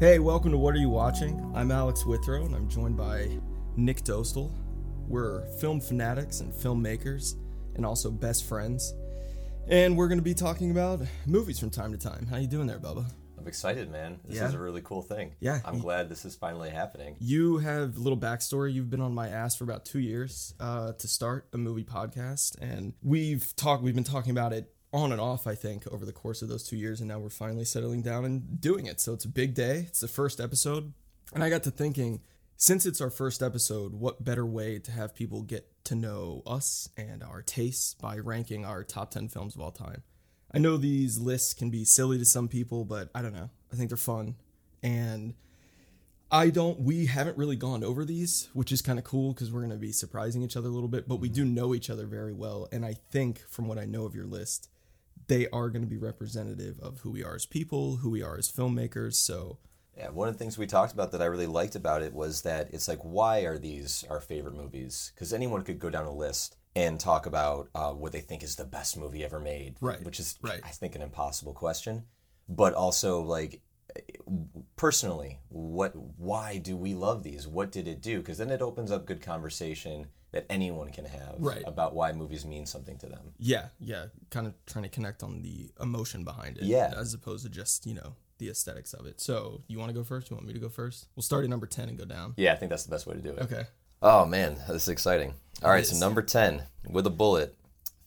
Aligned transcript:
Hey, 0.00 0.20
welcome 0.20 0.52
to 0.52 0.58
What 0.58 0.74
Are 0.74 0.78
You 0.78 0.90
Watching? 0.90 1.50
I'm 1.56 1.72
Alex 1.72 2.06
Withrow, 2.06 2.44
and 2.44 2.54
I'm 2.54 2.68
joined 2.68 2.96
by 2.96 3.28
Nick 3.76 4.02
Dostal. 4.04 4.52
We're 5.08 5.44
film 5.58 5.80
fanatics 5.80 6.38
and 6.40 6.52
filmmakers, 6.52 7.34
and 7.74 7.84
also 7.84 8.08
best 8.10 8.44
friends. 8.44 8.94
And 9.66 9.96
we're 9.96 10.06
going 10.06 10.18
to 10.18 10.24
be 10.24 10.34
talking 10.34 10.70
about 10.70 11.00
movies 11.26 11.58
from 11.58 11.70
time 11.70 11.90
to 11.92 11.98
time. 11.98 12.26
How 12.26 12.36
you 12.36 12.46
doing 12.46 12.68
there, 12.68 12.78
Bubba? 12.78 13.06
I'm 13.38 13.48
excited, 13.48 13.90
man. 13.90 14.20
This 14.24 14.36
Yeah. 14.38 14.46
is 14.48 14.54
a 14.54 14.58
really 14.60 14.82
cool 14.82 15.02
thing. 15.02 15.34
Yeah. 15.40 15.60
I'm 15.64 15.80
glad 15.80 16.08
this 16.08 16.24
is 16.24 16.36
finally 16.36 16.70
happening. 16.70 17.16
You 17.18 17.58
have 17.58 17.96
a 17.96 18.00
little 18.00 18.18
backstory. 18.18 18.72
You've 18.72 18.90
been 18.90 19.00
on 19.00 19.14
my 19.14 19.28
ass 19.28 19.56
for 19.56 19.64
about 19.64 19.84
two 19.84 20.00
years 20.00 20.54
uh, 20.60 20.92
to 20.92 21.08
start 21.08 21.48
a 21.52 21.58
movie 21.58 21.84
podcast, 21.84 22.56
and 22.60 22.92
we've 23.02 23.54
talked. 23.56 23.82
We've 23.82 23.94
been 23.96 24.04
talking 24.04 24.30
about 24.30 24.52
it 24.52 24.72
on 24.92 25.12
and 25.12 25.20
off. 25.20 25.46
I 25.46 25.54
think 25.54 25.86
over 25.88 26.04
the 26.04 26.12
course 26.12 26.42
of 26.42 26.48
those 26.48 26.64
two 26.64 26.76
years, 26.76 27.00
and 27.00 27.08
now 27.08 27.18
we're 27.18 27.30
finally 27.30 27.64
settling 27.64 28.02
down 28.02 28.24
and 28.24 28.60
doing 28.60 28.86
it. 28.86 29.00
So 29.00 29.12
it's 29.12 29.24
a 29.24 29.28
big 29.28 29.54
day. 29.54 29.84
It's 29.88 30.00
the 30.00 30.08
first 30.08 30.40
episode, 30.40 30.92
and 31.34 31.44
I 31.44 31.50
got 31.50 31.62
to 31.64 31.70
thinking, 31.70 32.20
since 32.56 32.86
it's 32.86 33.00
our 33.00 33.10
first 33.10 33.42
episode, 33.42 33.94
what 33.94 34.24
better 34.24 34.46
way 34.46 34.78
to 34.80 34.90
have 34.90 35.14
people 35.14 35.42
get 35.42 35.72
to 35.84 35.94
know 35.94 36.42
us 36.46 36.88
and 36.96 37.22
our 37.22 37.42
tastes 37.42 37.94
by 37.94 38.18
ranking 38.18 38.64
our 38.64 38.82
top 38.82 39.10
ten 39.10 39.28
films 39.28 39.54
of 39.54 39.60
all 39.60 39.70
time? 39.70 40.02
I 40.52 40.58
know 40.58 40.76
these 40.76 41.18
lists 41.18 41.52
can 41.52 41.70
be 41.70 41.84
silly 41.84 42.18
to 42.18 42.24
some 42.24 42.48
people, 42.48 42.84
but 42.84 43.10
I 43.14 43.22
don't 43.22 43.34
know. 43.34 43.50
I 43.72 43.76
think 43.76 43.90
they're 43.90 43.98
fun, 43.98 44.36
and 44.82 45.34
I 46.30 46.50
don't. 46.50 46.80
We 46.80 47.06
haven't 47.06 47.36
really 47.36 47.56
gone 47.56 47.84
over 47.84 48.04
these, 48.04 48.48
which 48.54 48.72
is 48.72 48.82
kind 48.82 48.98
of 48.98 49.04
cool 49.04 49.32
because 49.32 49.52
we're 49.52 49.60
going 49.60 49.70
to 49.72 49.76
be 49.76 49.92
surprising 49.92 50.42
each 50.42 50.56
other 50.56 50.68
a 50.68 50.72
little 50.72 50.88
bit. 50.88 51.06
But 51.06 51.16
we 51.16 51.28
mm-hmm. 51.28 51.34
do 51.34 51.44
know 51.44 51.74
each 51.74 51.90
other 51.90 52.06
very 52.06 52.32
well, 52.32 52.66
and 52.72 52.84
I 52.84 52.96
think 53.10 53.40
from 53.48 53.68
what 53.68 53.78
I 53.78 53.84
know 53.84 54.04
of 54.04 54.14
your 54.14 54.26
list, 54.26 54.70
they 55.28 55.48
are 55.50 55.68
going 55.70 55.82
to 55.82 55.88
be 55.88 55.96
representative 55.96 56.78
of 56.80 57.00
who 57.00 57.10
we 57.10 57.22
are 57.22 57.36
as 57.36 57.46
people, 57.46 57.96
who 57.96 58.10
we 58.10 58.22
are 58.22 58.36
as 58.36 58.50
filmmakers. 58.50 59.14
So 59.14 59.58
Yeah, 59.96 60.10
one 60.10 60.28
of 60.28 60.34
the 60.34 60.38
things 60.38 60.58
we 60.58 60.66
talked 60.66 60.92
about 60.92 61.12
that 61.12 61.22
I 61.22 61.26
really 61.26 61.46
liked 61.46 61.76
about 61.76 62.02
it 62.02 62.12
was 62.12 62.42
that 62.42 62.72
it's 62.72 62.88
like, 62.88 63.00
why 63.02 63.40
are 63.40 63.58
these 63.58 64.04
our 64.10 64.20
favorite 64.20 64.54
movies? 64.54 65.12
Because 65.14 65.32
anyone 65.32 65.62
could 65.62 65.78
go 65.78 65.90
down 65.90 66.06
a 66.06 66.12
list 66.12 66.56
and 66.74 66.98
talk 67.00 67.26
about 67.26 67.68
uh, 67.74 67.92
what 67.92 68.12
they 68.12 68.20
think 68.20 68.42
is 68.42 68.56
the 68.56 68.64
best 68.64 68.96
movie 68.96 69.24
ever 69.24 69.40
made, 69.40 69.76
Right, 69.80 70.04
Which 70.04 70.20
is, 70.20 70.38
right. 70.42 70.60
I 70.64 70.68
think, 70.70 70.94
an 70.94 71.02
impossible 71.02 71.52
question. 71.52 72.04
But 72.48 72.74
also, 72.74 73.20
like, 73.20 73.60
personally, 74.76 75.38
what, 75.48 75.94
why 76.18 76.58
do 76.58 76.76
we 76.76 76.94
love 76.94 77.22
these? 77.22 77.46
What 77.46 77.72
did 77.72 77.88
it 77.88 78.00
do? 78.02 78.18
Because 78.18 78.38
then 78.38 78.50
it 78.50 78.62
opens 78.62 78.90
up 78.90 79.06
good 79.06 79.20
conversation 79.22 80.06
that 80.32 80.44
anyone 80.50 80.90
can 80.90 81.04
have 81.06 81.36
Right. 81.38 81.62
about 81.66 81.94
why 81.94 82.12
movies 82.12 82.44
mean 82.44 82.66
something 82.66 82.98
to 82.98 83.06
them. 83.06 83.32
yeah, 83.38 83.68
yeah, 83.80 84.06
kind 84.30 84.46
of 84.46 84.54
trying 84.66 84.82
to 84.84 84.88
connect 84.90 85.22
on 85.22 85.40
the 85.42 85.70
emotion 85.80 86.22
behind 86.24 86.58
it, 86.58 86.64
Yeah. 86.64 86.92
as 86.96 87.14
opposed 87.14 87.44
to 87.44 87.50
just 87.50 87.86
you 87.86 87.94
know 87.94 88.14
the 88.36 88.50
aesthetics 88.50 88.92
of 88.92 89.06
it. 89.06 89.20
So 89.20 89.62
you 89.68 89.78
want 89.78 89.88
to 89.88 89.94
go 89.94 90.04
first? 90.04 90.30
You 90.30 90.36
want 90.36 90.46
me 90.46 90.52
to 90.52 90.58
go 90.60 90.68
first? 90.68 91.06
We'll 91.16 91.22
start 91.22 91.44
at 91.44 91.50
number 91.50 91.66
ten 91.66 91.88
and 91.88 91.98
go 91.98 92.04
down. 92.04 92.34
Yeah, 92.36 92.52
I 92.52 92.56
think 92.56 92.68
that's 92.70 92.84
the 92.84 92.90
best 92.90 93.06
way 93.06 93.14
to 93.14 93.20
do 93.22 93.30
it. 93.30 93.40
Okay. 93.42 93.64
Oh 94.02 94.26
man, 94.26 94.56
this 94.68 94.82
is 94.82 94.88
exciting. 94.88 95.34
All 95.62 95.70
right, 95.70 95.84
so 95.84 95.98
number 95.98 96.22
10 96.22 96.62
with 96.88 97.04
a 97.06 97.10
bullet. 97.10 97.56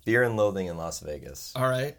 Fear 0.05 0.23
and 0.23 0.37
Loathing 0.37 0.67
in 0.67 0.77
Las 0.77 1.01
Vegas. 1.01 1.51
All 1.53 1.67
right. 1.67 1.97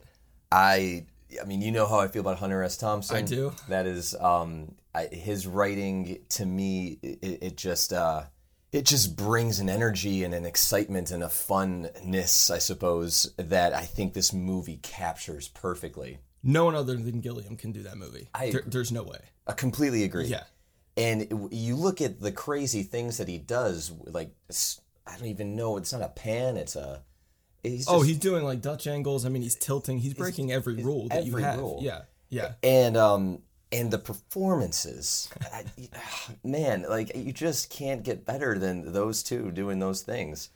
I 0.51 1.07
I 1.41 1.45
mean, 1.45 1.63
you 1.63 1.71
know 1.71 1.87
how 1.87 2.01
I 2.01 2.09
feel 2.09 2.21
about 2.21 2.39
Hunter 2.39 2.63
S. 2.63 2.77
Thompson. 2.77 3.17
I 3.17 3.23
do. 3.23 3.53
That 3.69 3.87
is 3.87 4.15
um 4.15 4.75
I, 4.95 5.07
his 5.07 5.47
writing 5.47 6.19
to 6.31 6.45
me 6.47 6.99
it, 7.03 7.39
it 7.43 7.57
just 7.57 7.93
uh 7.93 8.25
it 8.73 8.85
just 8.87 9.17
brings 9.17 9.61
an 9.61 9.69
energy 9.69 10.25
and 10.25 10.33
an 10.35 10.47
excitement 10.47 11.11
and 11.11 11.23
a 11.23 11.27
funness, 11.29 12.51
I 12.51 12.59
suppose, 12.59 13.33
that 13.37 13.75
I 13.75 13.83
think 13.83 14.15
this 14.15 14.33
movie 14.33 14.79
captures 14.83 15.49
perfectly. 15.49 16.19
No 16.43 16.65
one 16.65 16.75
other 16.75 16.97
than 16.97 17.21
Gilliam 17.21 17.57
can 17.57 17.73
do 17.73 17.83
that 17.83 17.97
movie. 17.97 18.29
I 18.35 18.51
There- 18.51 18.65
there's 18.67 18.91
no 18.93 19.03
way. 19.03 19.19
I 19.47 19.53
completely 19.53 20.05
agree. 20.05 20.27
Yeah. 20.27 20.45
And 20.97 21.49
you 21.51 21.77
look 21.77 22.01
at 22.01 22.21
the 22.21 22.33
crazy 22.33 22.83
things 22.83 23.17
that 23.19 23.29
he 23.29 23.39
does, 23.39 23.93
like 24.07 24.31
I 25.07 25.17
don't 25.19 25.29
even 25.29 25.57
know. 25.57 25.77
It's 25.77 25.93
not 25.93 26.03
a 26.03 26.09
pan. 26.09 26.57
It's 26.57 26.77
a. 26.77 27.03
He's 27.63 27.87
Oh, 27.89 27.99
just- 27.99 28.09
he's 28.09 28.19
doing 28.19 28.45
like 28.45 28.61
Dutch 28.61 28.87
angles. 28.87 29.25
I 29.25 29.29
mean, 29.29 29.43
he's 29.43 29.55
tilting. 29.55 29.99
He's 29.99 30.15
breaking 30.15 30.51
every 30.53 30.77
rule 30.83 31.09
that 31.09 31.25
you 31.25 31.33
every 31.33 31.43
have. 31.45 31.59
rule. 31.59 31.79
Yeah, 31.83 32.03
yeah. 32.29 32.53
and 32.63 32.97
um 32.97 33.43
and 33.71 33.91
the 33.91 33.99
performances 33.99 35.29
I, 35.53 35.65
man 36.45 36.85
like 36.89 37.15
you 37.17 37.33
just 37.33 37.71
can't 37.71 38.03
get 38.03 38.25
better 38.27 38.59
than 38.59 38.93
those 38.93 39.23
two 39.23 39.51
doing 39.51 39.79
those 39.79 40.03
things 40.03 40.51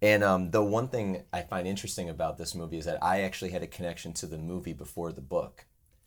and 0.00 0.24
um 0.24 0.50
the 0.50 0.62
one 0.62 0.88
thing 0.88 1.22
i 1.34 1.42
find 1.42 1.66
interesting 1.66 2.08
about 2.08 2.38
this 2.38 2.54
movie 2.54 2.78
is 2.78 2.86
that 2.86 3.02
i 3.02 3.20
actually 3.22 3.50
had 3.50 3.62
a 3.62 3.66
connection 3.66 4.12
to 4.14 4.26
the 4.26 4.38
movie 4.38 4.72
before 4.72 5.12
the 5.12 5.20
book 5.20 5.66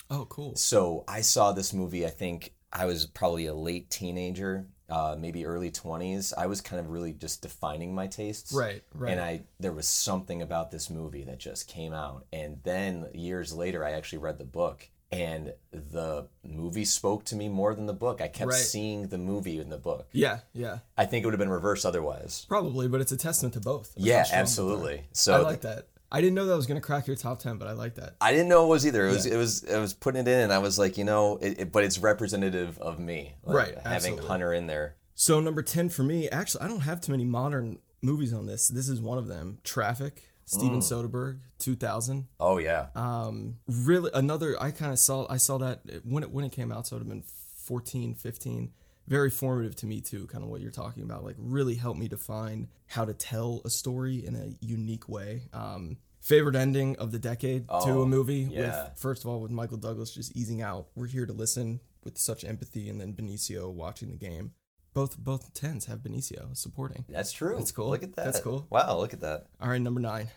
Oh, 0.09 0.25
cool. 0.27 0.55
so 0.55 1.03
i 1.07 1.21
saw 1.21 1.51
this 1.51 1.71
movie 1.73 2.03
i 2.05 2.09
think 2.09 2.53
i 2.73 2.85
was 2.85 3.05
probably 3.05 3.45
a 3.45 3.53
late 3.53 3.89
teenager 3.91 4.65
uh, 4.89 5.15
maybe 5.17 5.45
early 5.45 5.71
20s 5.71 6.33
i 6.37 6.45
was 6.45 6.61
kind 6.61 6.79
of 6.79 6.89
really 6.89 7.11
just 7.13 7.41
defining 7.41 7.93
my 7.95 8.07
tastes 8.07 8.53
Right, 8.53 8.83
right. 8.93 9.11
and 9.11 9.19
i 9.21 9.41
there 9.59 9.71
was 9.73 9.87
something 9.87 10.41
about 10.41 10.71
this 10.71 10.89
movie 10.89 11.23
that 11.23 11.39
just 11.39 11.67
came 11.67 11.93
out 11.93 12.25
and 12.31 12.59
then 12.63 13.07
years 13.13 13.53
later 13.53 13.83
i 13.83 13.91
actually 13.91 14.19
read 14.19 14.37
the 14.37 14.45
book 14.45 14.89
and 15.11 15.53
the 15.71 16.27
movie 16.43 16.83
spoke 16.85 17.23
to 17.25 17.35
me 17.35 17.47
more 17.47 17.73
than 17.75 17.85
the 17.85 17.93
book 17.93 18.21
i 18.21 18.27
kept 18.27 18.49
Right. 18.51 18.59
seeing 18.59 19.07
the 19.07 19.17
movie 19.17 19.59
in 19.59 19.69
the 19.69 19.77
book 19.77 20.07
Yeah, 20.11 20.39
yeah. 20.53 20.79
i 20.97 21.05
think 21.05 21.23
it 21.23 21.27
would 21.27 21.33
have 21.33 21.39
been 21.39 21.49
reversed 21.49 21.85
otherwise 21.85 22.45
Probably, 22.47 22.87
but 22.87 23.01
it's 23.01 23.11
a 23.11 23.17
testament 23.17 23.53
to 23.53 23.59
both. 23.61 23.91
yeah 23.95 24.25
absolutely 24.31 25.03
so. 25.13 25.33
I 25.35 25.39
like 25.39 25.61
that. 25.61 25.87
I 26.15 26.21
didn't 26.21 26.35
know 26.35 26.45
that 26.45 26.55
was 26.55 26.65
gonna 26.65 26.81
crack 26.81 27.07
your 27.07 27.15
top 27.15 27.39
ten, 27.39 27.57
but 27.57 27.67
I 27.67 27.73
like 27.73 27.95
that. 27.95 28.15
I 28.21 28.31
didn't 28.31 28.47
know 28.47 28.65
it 28.65 28.69
was 28.69 28.87
either. 28.87 29.05
It 29.07 29.11
was 29.11 29.25
it 29.25 29.37
was 29.37 29.63
it 29.63 29.77
was 29.79 29.93
putting 29.93 30.21
it 30.21 30.27
in, 30.27 30.39
and 30.39 30.53
I 30.53 30.59
was 30.59 30.79
like, 30.79 30.97
you 30.97 31.03
know, 31.03 31.37
it, 31.37 31.59
it- 31.61 31.71
but 31.71 31.83
it's 31.83 31.97
representative 31.99 32.79
of 32.79 32.99
me, 32.99 33.35
like, 33.43 33.55
Right, 33.55 33.75
Having 33.77 33.91
absolutely. 33.95 34.27
Hunter 34.27 34.53
in 34.53 34.67
there, 34.67 34.95
So 35.13 35.39
number 35.39 35.61
ten 35.61 35.89
for 35.89 36.03
me, 36.03 36.29
actually, 36.29 36.63
I 36.63 36.67
don't 36.67 36.81
have 36.81 37.01
too 37.01 37.11
many 37.11 37.25
modern 37.25 37.79
movies 38.01 38.33
on 38.33 38.45
this. 38.45 38.67
This 38.67 38.87
is 38.89 39.01
one 39.01 39.17
of 39.17 39.27
them. 39.27 39.59
Traffic. 39.63 40.29
Steven 40.47 40.77
Mm. 40.79 41.09
Soderbergh, 41.09 41.39
2000. 41.57 42.27
oh 42.39 42.59
yeah, 42.59 42.87
Um, 42.95 43.55
really, 43.67 44.11
another. 44.13 44.55
I 44.61 44.69
kind 44.69 44.91
of 44.93 44.99
saw. 44.99 45.25
I 45.27 45.37
saw 45.37 45.57
that 45.57 45.81
when 46.03 46.21
it 46.21 46.29
when 46.31 46.45
it 46.45 46.51
came 46.51 46.71
out. 46.71 46.85
So 46.85 46.95
it 46.95 46.99
would 46.99 47.07
have 47.07 47.09
been 47.09 47.23
14, 47.63 48.13
15. 48.13 48.71
Very 49.07 49.29
formative 49.29 49.75
to 49.77 49.85
me 49.85 50.01
too. 50.01 50.25
Kind 50.27 50.43
of 50.43 50.49
what 50.49 50.61
you're 50.61 50.71
talking 50.71 51.03
about. 51.03 51.23
Like 51.23 51.35
really 51.37 51.75
helped 51.75 51.99
me 51.99 52.07
define 52.07 52.67
how 52.87 53.05
to 53.05 53.13
tell 53.13 53.61
a 53.65 53.69
story 53.69 54.25
in 54.25 54.35
a 54.35 54.53
unique 54.65 55.07
way. 55.07 55.43
Um, 55.53 55.97
favorite 56.21 56.55
ending 56.55 56.95
of 56.97 57.11
the 57.11 57.19
decade 57.19 57.67
to 57.67 57.73
Oh, 57.73 58.01
a 58.01 58.07
movie. 58.07 58.47
yeah. 58.51 58.85
With 58.89 58.97
first 58.97 59.23
of 59.23 59.29
all 59.29 59.41
with 59.41 59.51
Michael 59.51 59.77
Douglas 59.77 60.11
just 60.13 60.35
easing 60.35 60.61
out. 60.61 60.87
We're 60.95 61.05
here 61.07 61.25
to 61.27 61.33
listen 61.33 61.81
with 62.03 62.17
such 62.17 62.43
empathy, 62.43 62.89
and 62.89 62.99
then 63.01 63.13
Benicio 63.13 63.71
watching 63.71 64.09
the 64.09 64.17
game. 64.17 64.53
Both 64.93 65.17
both 65.17 65.53
tens 65.53 65.85
have 65.85 65.99
Benicio 65.99 66.55
supporting. 66.57 67.05
that's 67.09 67.31
true. 67.31 67.55
That's 67.57 67.71
cool. 67.71 67.89
Look 67.89 68.01
at 68.03 68.15
that. 68.15 68.25
That's 68.25 68.39
cool. 68.39 68.65
Wow, 68.69 68.97
look 68.97 69.13
at 69.13 69.21
that. 69.21 69.47
All 69.61 69.69
right, 69.69 69.81
number 69.81 69.99
nine. 69.99 70.29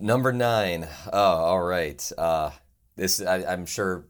Number 0.00 0.32
nine. 0.32 0.88
Oh, 1.12 1.18
all 1.20 1.62
right. 1.62 2.10
Uh, 2.18 2.50
this 2.96 3.20
I, 3.22 3.44
I'm 3.44 3.66
sure 3.66 4.06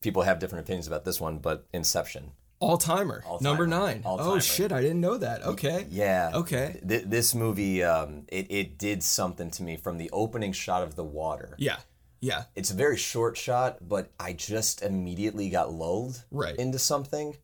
people 0.00 0.22
have 0.22 0.38
different 0.38 0.64
opinions 0.64 0.86
about 0.86 1.04
this 1.04 1.20
one, 1.20 1.38
but 1.38 1.66
Inception. 1.72 2.32
All 2.60 2.76
timer. 2.76 3.22
Number 3.40 3.64
All-timer. 3.64 3.66
nine. 3.68 4.02
Oh 4.04 4.38
shit! 4.40 4.72
I 4.72 4.80
didn't 4.80 5.00
know 5.00 5.16
that. 5.18 5.44
Okay. 5.44 5.86
Yeah. 5.90 6.32
Okay. 6.34 6.80
Th- 6.86 7.04
this 7.04 7.34
movie, 7.34 7.84
um, 7.84 8.24
it 8.28 8.50
it 8.50 8.78
did 8.78 9.02
something 9.02 9.50
to 9.52 9.62
me 9.62 9.76
from 9.76 9.96
the 9.98 10.10
opening 10.12 10.52
shot 10.52 10.82
of 10.82 10.96
the 10.96 11.04
water. 11.04 11.54
Yeah. 11.58 11.76
Yeah. 12.20 12.44
It's 12.56 12.72
a 12.72 12.74
very 12.74 12.96
short 12.96 13.36
shot, 13.36 13.78
but 13.88 14.10
I 14.18 14.32
just 14.32 14.82
immediately 14.82 15.50
got 15.50 15.72
lulled 15.72 16.24
Right. 16.32 16.56
into 16.56 16.78
something. 16.80 17.36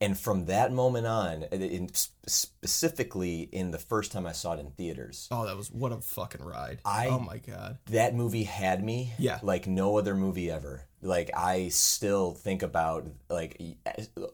And 0.00 0.18
from 0.18 0.44
that 0.46 0.72
moment 0.72 1.06
on, 1.06 1.44
in- 1.44 1.62
in, 1.62 1.90
specifically 2.26 3.42
in 3.52 3.70
the 3.70 3.78
first 3.78 4.12
time 4.12 4.26
I 4.26 4.32
saw 4.32 4.52
it 4.54 4.60
in 4.60 4.70
theaters, 4.72 5.28
Oh, 5.30 5.46
that 5.46 5.56
was 5.56 5.70
what 5.70 5.92
a 5.92 5.98
fucking 6.02 6.44
ride. 6.44 6.80
I- 6.84 7.06
oh 7.06 7.18
my 7.18 7.38
god. 7.38 7.78
that 7.86 8.14
movie 8.14 8.44
had 8.44 8.82
me 8.84 9.14
Yeah. 9.18 9.38
like 9.42 9.66
no 9.66 9.96
other 9.96 10.14
movie 10.14 10.50
ever. 10.50 10.82
Like 11.06 11.30
I 11.36 11.68
still 11.68 12.32
think 12.32 12.62
about 12.62 13.06
like 13.30 13.60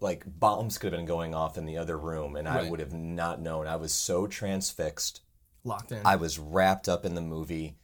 like 0.00 0.24
bombs 0.26 0.78
could 0.78 0.92
have 0.92 0.98
been 0.98 1.06
going 1.06 1.34
off 1.34 1.56
in 1.58 1.66
the 1.66 1.76
other 1.78 1.98
room 1.98 2.36
and 2.36 2.48
I 2.48 2.68
would 2.68 2.80
have 2.80 2.92
not 2.92 3.40
known. 3.40 3.66
I 3.66 3.76
was 3.76 3.92
so 3.92 4.26
transfixed. 4.26 5.20
Locked 5.64 5.92
in. 5.92 6.00
I 6.04 6.16
was 6.16 6.38
wrapped 6.38 6.88
up 6.88 7.04
in 7.04 7.14
the 7.14 7.20
movie, 7.20 7.76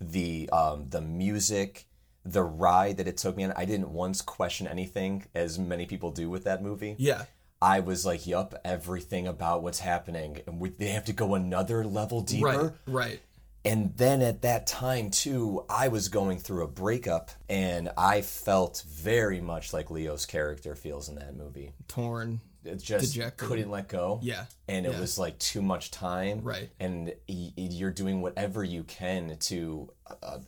the 0.00 0.48
um, 0.50 0.86
the 0.88 1.02
music, 1.02 1.86
the 2.24 2.42
ride 2.42 2.96
that 2.96 3.08
it 3.08 3.16
took 3.18 3.36
me 3.36 3.44
on. 3.44 3.52
I 3.56 3.64
didn't 3.66 3.90
once 3.90 4.22
question 4.22 4.66
anything, 4.66 5.26
as 5.34 5.58
many 5.58 5.84
people 5.84 6.10
do 6.10 6.30
with 6.30 6.44
that 6.44 6.62
movie. 6.62 6.96
yeah. 6.98 7.24
I 7.60 7.80
was 7.80 8.06
like, 8.06 8.24
"Yup, 8.24 8.54
everything 8.64 9.26
about 9.26 9.64
what's 9.64 9.80
happening, 9.80 10.40
and 10.46 10.60
we, 10.60 10.68
they 10.68 10.90
have 10.90 11.04
to 11.06 11.12
go 11.12 11.34
another 11.34 11.84
level 11.84 12.20
deeper." 12.20 12.76
Right. 12.86 12.94
Right. 13.08 13.20
And 13.64 13.96
then 13.96 14.22
at 14.22 14.42
that 14.42 14.66
time 14.66 15.10
too, 15.10 15.64
I 15.68 15.88
was 15.88 16.08
going 16.08 16.38
through 16.38 16.64
a 16.64 16.68
breakup, 16.68 17.30
and 17.48 17.90
I 17.98 18.22
felt 18.22 18.84
very 18.88 19.40
much 19.40 19.72
like 19.72 19.90
Leo's 19.90 20.24
character 20.26 20.74
feels 20.74 21.08
in 21.08 21.16
that 21.16 21.36
movie. 21.36 21.72
Torn. 21.88 22.40
It 22.64 22.76
just 22.82 23.12
Dejected. 23.14 23.48
couldn't 23.48 23.70
let 23.70 23.88
go 23.88 24.18
Yeah. 24.22 24.44
and 24.66 24.84
it 24.84 24.92
Yeah. 24.92 25.00
was 25.00 25.16
like 25.18 25.38
too 25.38 25.62
much 25.62 25.90
time 25.90 26.42
Right. 26.42 26.70
and 26.78 27.14
you're 27.26 27.92
doing 27.92 28.20
whatever 28.20 28.62
you 28.64 28.82
can 28.84 29.38
to 29.38 29.90
uh, 30.22 30.38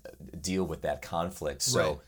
deal 0.40 0.64
with 0.64 0.82
that 0.82 1.02
conflict 1.02 1.62
so 1.62 2.00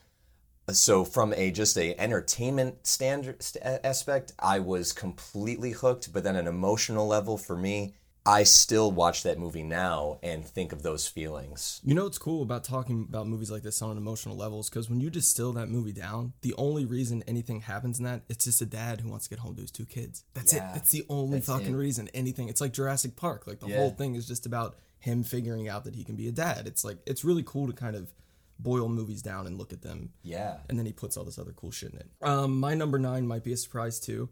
Right. 0.68 0.76
so 0.76 1.04
from 1.04 1.32
a 1.34 1.50
just 1.50 1.78
a 1.78 1.98
entertainment 1.98 2.86
standard 2.86 3.42
st- 3.42 3.64
aspect, 3.64 4.32
I 4.38 4.58
was 4.58 4.92
completely 4.92 5.70
hooked. 5.70 6.12
But 6.12 6.24
then 6.24 6.36
an 6.36 6.46
emotional 6.46 7.06
level 7.06 7.38
for 7.38 7.56
me, 7.56 7.94
I 8.24 8.44
still 8.44 8.92
watch 8.92 9.24
that 9.24 9.38
movie 9.38 9.64
now 9.64 10.20
and 10.22 10.44
think 10.44 10.72
of 10.72 10.82
those 10.84 11.08
feelings. 11.08 11.80
You 11.82 11.94
know 11.94 12.04
what's 12.04 12.18
cool 12.18 12.42
about 12.42 12.62
talking 12.62 13.04
about 13.08 13.26
movies 13.26 13.50
like 13.50 13.64
this 13.64 13.82
on 13.82 13.90
an 13.90 13.96
emotional 13.98 14.36
levels? 14.36 14.70
Because 14.70 14.88
when 14.88 15.00
you 15.00 15.10
distill 15.10 15.52
that 15.54 15.68
movie 15.68 15.92
down, 15.92 16.32
the 16.42 16.54
only 16.56 16.84
reason 16.84 17.24
anything 17.26 17.62
happens 17.62 17.98
in 17.98 18.04
that, 18.04 18.22
it's 18.28 18.44
just 18.44 18.62
a 18.62 18.66
dad 18.66 19.00
who 19.00 19.08
wants 19.08 19.26
to 19.26 19.30
get 19.30 19.40
home 19.40 19.56
to 19.56 19.62
his 19.62 19.72
two 19.72 19.86
kids. 19.86 20.22
That's 20.34 20.52
Yeah, 20.52 20.70
it. 20.70 20.74
That's 20.74 20.90
the 20.90 21.04
only 21.08 21.38
that's 21.38 21.48
fucking 21.48 21.74
it. 21.74 21.76
reason 21.76 22.08
anything. 22.14 22.48
It's 22.48 22.60
like 22.60 22.72
Jurassic 22.72 23.16
Park. 23.16 23.46
Like 23.48 23.58
the 23.58 23.66
Yeah. 23.68 23.78
whole 23.78 23.90
thing 23.90 24.14
is 24.14 24.28
just 24.28 24.46
about 24.46 24.76
him 25.00 25.24
figuring 25.24 25.68
out 25.68 25.82
that 25.82 25.96
he 25.96 26.04
can 26.04 26.14
be 26.14 26.28
a 26.28 26.32
dad. 26.32 26.68
It's 26.68 26.84
like 26.84 26.98
it's 27.06 27.24
really 27.24 27.42
cool 27.44 27.66
to 27.66 27.72
kind 27.72 27.96
of 27.96 28.12
boil 28.60 28.88
movies 28.88 29.22
down 29.22 29.48
and 29.48 29.58
look 29.58 29.72
at 29.72 29.82
them 29.82 30.12
Yeah. 30.22 30.58
and 30.68 30.78
then 30.78 30.86
he 30.86 30.92
puts 30.92 31.16
all 31.16 31.24
this 31.24 31.40
other 31.40 31.52
cool 31.52 31.72
shit 31.72 31.92
in 31.92 31.98
it. 31.98 32.08
Um, 32.22 32.60
my 32.60 32.74
number 32.74 33.00
nine 33.00 33.26
might 33.26 33.42
be 33.42 33.52
a 33.52 33.56
surprise 33.56 33.98
too. 33.98 34.28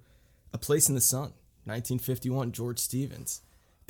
A 0.53 0.59
Place 0.59 0.89
in 0.89 0.95
the 0.95 1.01
Sun, 1.01 1.33
1951, 1.65 2.53
George 2.53 2.79
Stevens. 2.79 3.41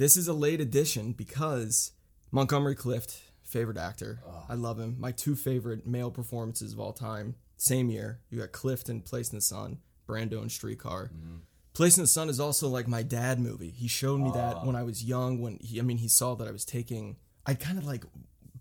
This 0.00 0.16
is 0.16 0.28
a 0.28 0.32
late 0.32 0.62
addition 0.62 1.12
because 1.12 1.92
Montgomery 2.32 2.74
Clift, 2.74 3.20
favorite 3.44 3.76
actor. 3.76 4.22
Ah. 4.26 4.46
I 4.48 4.54
love 4.54 4.80
him. 4.80 4.96
My 4.98 5.12
two 5.12 5.36
favorite 5.36 5.86
male 5.86 6.10
performances 6.10 6.72
of 6.72 6.80
all 6.80 6.94
time. 6.94 7.34
Same 7.58 7.90
year, 7.90 8.20
you 8.30 8.38
got 8.38 8.50
Clift 8.50 8.88
in 8.88 9.02
Place 9.02 9.28
in 9.28 9.36
the 9.36 9.42
Sun, 9.42 9.76
Brando 10.08 10.42
in 10.42 10.48
Streetcar. 10.48 11.10
Mm-hmm. 11.14 11.36
Place 11.74 11.98
in 11.98 12.04
the 12.04 12.06
Sun 12.06 12.30
is 12.30 12.40
also 12.40 12.66
like 12.66 12.88
my 12.88 13.02
dad 13.02 13.38
movie. 13.38 13.68
He 13.68 13.88
showed 13.88 14.22
me 14.22 14.30
that 14.30 14.56
ah. 14.56 14.64
when 14.64 14.74
I 14.74 14.84
was 14.84 15.04
young. 15.04 15.42
When 15.42 15.58
he, 15.60 15.78
I 15.78 15.82
mean, 15.82 15.98
he 15.98 16.08
saw 16.08 16.34
that 16.36 16.48
I 16.48 16.50
was 16.50 16.64
taking. 16.64 17.16
I 17.44 17.52
kind 17.52 17.76
of 17.76 17.84
like 17.84 18.06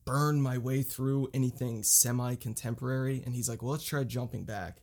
burn 0.03 0.41
my 0.41 0.57
way 0.57 0.81
through 0.81 1.29
anything 1.33 1.83
semi 1.83 2.35
contemporary, 2.35 3.23
and 3.25 3.33
he's 3.33 3.47
like, 3.47 3.61
"Well, 3.61 3.71
let's 3.71 3.85
try 3.85 4.03
jumping 4.03 4.43
back." 4.43 4.81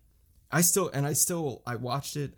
I 0.50 0.62
still 0.62 0.88
and 0.94 1.04
I 1.04 1.12
still 1.12 1.60
I 1.66 1.76
watched 1.76 2.16
it. 2.16 2.32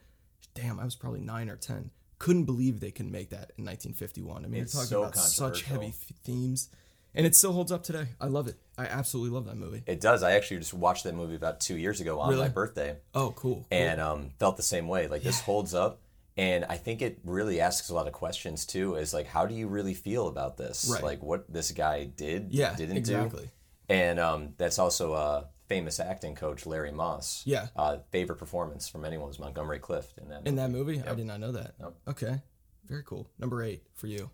Damn, 0.54 0.80
I 0.80 0.84
was 0.84 0.96
probably 0.96 1.20
nine 1.20 1.48
or 1.48 1.56
ten. 1.56 1.92
Couldn't 2.18 2.44
believe 2.44 2.80
they 2.80 2.90
can 2.90 3.10
make 3.12 3.30
that 3.30 3.52
in 3.56 3.64
1951. 3.64 4.44
I 4.44 4.48
mean, 4.48 4.62
It's 4.62 4.74
you're 4.74 4.82
talking 4.82 4.88
so 4.88 5.02
about 5.04 5.16
such 5.16 5.62
heavy 5.62 5.88
f- 5.88 6.12
themes, 6.24 6.68
and 7.14 7.24
it 7.26 7.36
still 7.36 7.52
holds 7.52 7.70
up 7.70 7.82
today. 7.84 8.08
I 8.20 8.26
love 8.26 8.48
it. 8.48 8.56
I 8.76 8.86
absolutely 8.86 9.34
love 9.34 9.46
that 9.46 9.56
movie. 9.56 9.82
It 9.86 10.00
does. 10.00 10.22
I 10.22 10.32
actually 10.32 10.58
just 10.58 10.74
watched 10.74 11.04
that 11.04 11.14
movie 11.14 11.36
about 11.36 11.60
two 11.60 11.76
years 11.76 12.00
ago 12.00 12.18
on 12.20 12.30
Really? 12.30 12.42
my 12.42 12.48
birthday. 12.48 12.96
Oh, 13.14 13.30
cool. 13.36 13.54
cool. 13.56 13.66
and 13.70 14.00
um, 14.00 14.30
felt 14.38 14.56
the 14.56 14.62
same 14.64 14.88
way. 14.88 15.06
Like 15.08 15.22
this 15.22 15.40
holds 15.40 15.74
up, 15.74 16.00
and 16.36 16.64
I 16.68 16.76
think 16.76 17.02
it 17.02 17.18
really 17.24 17.60
asks 17.60 17.88
a 17.88 17.94
lot 17.94 18.06
of 18.08 18.12
questions 18.12 18.66
too. 18.66 18.96
Is 18.96 19.14
like, 19.14 19.26
how 19.26 19.46
do 19.46 19.54
you 19.54 19.68
really 19.68 19.94
feel 19.94 20.26
about 20.28 20.56
this? 20.56 20.88
Right. 20.92 21.02
Like 21.02 21.22
what 21.22 21.52
this 21.52 21.70
guy 21.72 22.04
did, 22.04 22.48
Yeah, 22.50 22.74
didn't 22.74 22.96
exactly. 22.96 23.44
do, 23.44 23.50
and 23.94 24.18
um, 24.18 24.54
that's 24.58 24.78
also 24.80 25.14
a 25.14 25.46
famous 25.68 26.00
acting 26.00 26.34
coach, 26.34 26.66
Larry 26.66 26.92
Moss. 26.92 27.42
Yeah. 27.46 27.68
uh, 27.76 27.98
favorite 28.10 28.36
performance 28.36 28.88
from 28.88 29.04
anyone 29.04 29.28
was 29.28 29.38
Montgomery 29.38 29.78
Clift 29.78 30.18
in 30.18 30.28
that. 30.28 30.46
in 30.46 30.54
movie. 30.54 30.56
that 30.56 30.70
movie, 30.70 31.02
I 31.08 31.14
did 31.14 31.26
not 31.26 31.40
know 31.40 31.52
that. 31.52 31.74
Nope. 31.80 31.96
Okay, 32.08 32.40
very 32.86 33.02
cool. 33.04 33.28
Number 33.38 33.62
eight 33.62 33.82
for 33.94 34.06
you. 34.06 34.30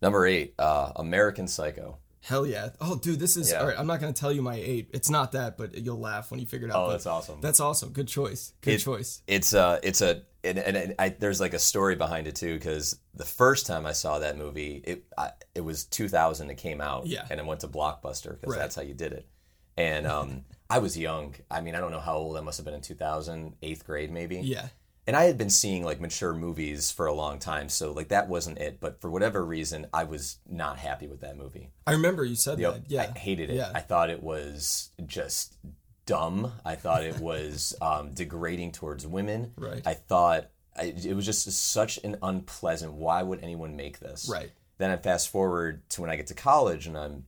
Number 0.00 0.26
eight, 0.26 0.54
uh, 0.58 0.92
American 0.96 1.46
Psycho. 1.46 1.98
Hell 2.20 2.46
yeah! 2.46 2.70
Oh, 2.80 2.96
dude, 2.96 3.18
this 3.18 3.36
is 3.36 3.50
Yeah. 3.50 3.58
all 3.60 3.66
right. 3.66 3.76
I'm 3.78 3.86
not 3.88 3.98
gonna 4.00 4.12
tell 4.12 4.32
you 4.32 4.42
my 4.42 4.54
eight. 4.54 4.90
It's 4.92 5.10
not 5.10 5.32
that, 5.32 5.56
but 5.58 5.76
you'll 5.76 5.98
laugh 5.98 6.30
when 6.30 6.38
you 6.38 6.46
figure 6.46 6.68
it 6.68 6.72
out. 6.72 6.86
Oh, 6.86 6.90
that's 6.90 7.06
awesome. 7.06 7.40
That's 7.40 7.58
awesome. 7.58 7.90
Good 7.92 8.06
choice. 8.06 8.52
Good 8.60 8.74
It- 8.74 8.78
choice. 8.78 9.22
It's 9.26 9.52
uh 9.54 9.80
it's 9.82 10.00
a 10.02 10.22
and, 10.44 10.58
and, 10.58 10.76
and 10.76 10.94
I, 10.98 11.08
there's 11.10 11.40
like 11.40 11.52
a 11.54 11.58
story 11.58 11.94
behind 11.96 12.26
it 12.28 12.34
too 12.36 12.54
because 12.54 12.96
the 13.14 13.24
first 13.24 13.64
time 13.66 13.86
I 13.86 13.92
saw 13.92 14.20
that 14.20 14.36
movie 14.36 14.80
it 14.84 15.04
I, 15.18 15.30
it 15.54 15.60
was 15.62 15.84
2000 15.84 16.50
it 16.50 16.56
came 16.56 16.80
out 16.80 17.06
Yeah. 17.06 17.26
and 17.30 17.38
it 17.40 17.46
went 17.46 17.60
to 17.60 17.68
Blockbuster 17.68 18.40
because 18.40 18.52
Right. 18.54 18.58
that's 18.58 18.74
how 18.76 18.82
you 18.82 18.94
did 18.94 19.12
it 19.12 19.26
and 19.76 20.06
um 20.06 20.44
I 20.70 20.78
was 20.78 20.96
young 20.98 21.34
I 21.50 21.60
mean 21.60 21.74
I 21.74 21.80
don't 21.80 21.90
know 21.90 22.00
how 22.00 22.16
old 22.16 22.36
I 22.36 22.40
must 22.40 22.58
have 22.58 22.64
been 22.64 22.74
in 22.74 22.80
2000 22.80 23.56
eighth 23.62 23.84
grade 23.84 24.10
maybe 24.10 24.36
Yeah. 24.42 24.68
and 25.06 25.14
I 25.16 25.24
had 25.24 25.36
been 25.36 25.50
seeing 25.50 25.84
like 25.84 26.00
mature 26.00 26.32
movies 26.32 26.90
for 26.90 27.06
a 27.06 27.12
long 27.14 27.38
time 27.38 27.68
so 27.68 27.92
like 27.92 28.08
that 28.08 28.28
wasn't 28.28 28.58
it 28.58 28.80
but 28.80 29.00
for 29.00 29.10
whatever 29.10 29.44
reason 29.44 29.86
I 29.92 30.04
was 30.04 30.38
not 30.48 30.78
happy 30.78 31.06
with 31.06 31.20
that 31.20 31.36
movie 31.36 31.70
I 31.86 31.92
remember 31.92 32.24
you 32.24 32.36
said 32.36 32.58
Yep, 32.58 32.74
that. 32.74 32.90
Yeah. 32.90 33.12
I 33.14 33.18
hated 33.18 33.50
it. 33.50 33.56
Yeah. 33.56 33.70
I 33.74 33.80
thought 33.80 34.08
it 34.10 34.22
was 34.22 34.90
just 35.06 35.56
dumb. 36.06 36.52
I 36.64 36.74
thought 36.74 37.04
it 37.04 37.18
was 37.18 37.74
um, 37.82 38.12
degrading 38.12 38.72
towards 38.72 39.06
women. 39.06 39.52
Right. 39.56 39.82
I 39.86 39.94
thought 39.94 40.46
I, 40.76 40.84
it 41.04 41.14
was 41.14 41.26
just 41.26 41.46
such 41.70 41.98
an 42.02 42.16
unpleasant. 42.22 42.94
Why 42.94 43.22
would 43.22 43.40
anyone 43.42 43.76
make 43.76 43.98
this? 44.00 44.28
Right. 44.30 44.50
Then 44.78 44.90
I 44.90 44.96
fast 44.96 45.28
forward 45.28 45.88
to 45.90 46.00
when 46.00 46.08
I 46.10 46.16
get 46.16 46.28
to 46.28 46.34
college 46.34 46.86
and 46.86 46.96
I'm 46.96 47.26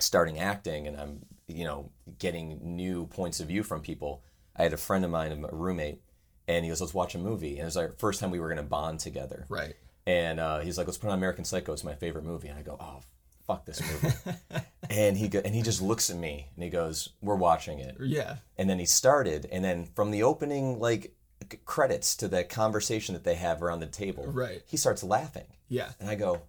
starting 0.00 0.38
acting 0.38 0.86
and 0.88 0.96
I'm 1.00 1.24
you 1.48 1.64
know 1.64 1.90
getting 2.18 2.58
new 2.76 3.06
points 3.06 3.40
of 3.40 3.48
view 3.48 3.62
from 3.62 3.80
people. 3.80 4.22
I 4.56 4.62
had 4.62 4.72
a 4.72 4.76
friend 4.78 5.04
of 5.04 5.10
mine, 5.10 5.32
a 5.50 5.54
roommate, 5.54 6.00
and 6.48 6.64
he 6.64 6.68
goes, 6.70 6.80
"Let's 6.80 6.94
watch 6.94 7.14
a 7.14 7.18
movie." 7.18 7.52
And 7.52 7.60
it 7.62 7.64
was 7.64 7.76
our 7.76 7.92
first 7.98 8.20
time 8.20 8.30
we 8.30 8.40
were 8.40 8.48
going 8.48 8.58
to 8.58 8.62
bond 8.62 9.00
together. 9.00 9.46
Right. 9.48 9.74
And 10.06 10.38
uh, 10.40 10.60
he's 10.60 10.78
like, 10.78 10.86
"Let's 10.86 10.98
put 10.98 11.08
on 11.10 11.18
American 11.18 11.44
Psycho. 11.44 11.72
It's 11.72 11.84
my 11.84 11.94
favorite 11.94 12.24
movie." 12.24 12.48
And 12.48 12.58
I 12.58 12.62
go, 12.62 12.76
"Oh, 12.80 13.00
fuck 13.46 13.64
this 13.66 13.80
movie." 13.80 14.14
and 14.90 15.16
he 15.16 15.28
go, 15.28 15.40
and 15.44 15.54
he 15.54 15.62
just 15.62 15.82
looks 15.82 16.10
at 16.10 16.16
me 16.16 16.48
and 16.54 16.64
he 16.64 16.70
goes, 16.70 17.10
"We're 17.20 17.34
watching 17.36 17.78
it." 17.80 17.96
Yeah. 18.00 18.36
And 18.56 18.68
then 18.70 18.78
he 18.78 18.86
started, 18.86 19.46
and 19.50 19.64
then 19.64 19.86
from 19.94 20.10
the 20.12 20.22
opening 20.22 20.78
like 20.78 21.14
c- 21.50 21.58
credits 21.64 22.14
to 22.16 22.28
that 22.28 22.48
conversation 22.48 23.14
that 23.14 23.24
they 23.24 23.34
have 23.34 23.62
around 23.62 23.80
the 23.80 23.86
table, 23.86 24.26
Right. 24.28 24.62
He 24.66 24.76
starts 24.76 25.02
laughing, 25.02 25.46
Yeah. 25.68 25.90
and 26.00 26.08
I 26.08 26.14
go, 26.14 26.42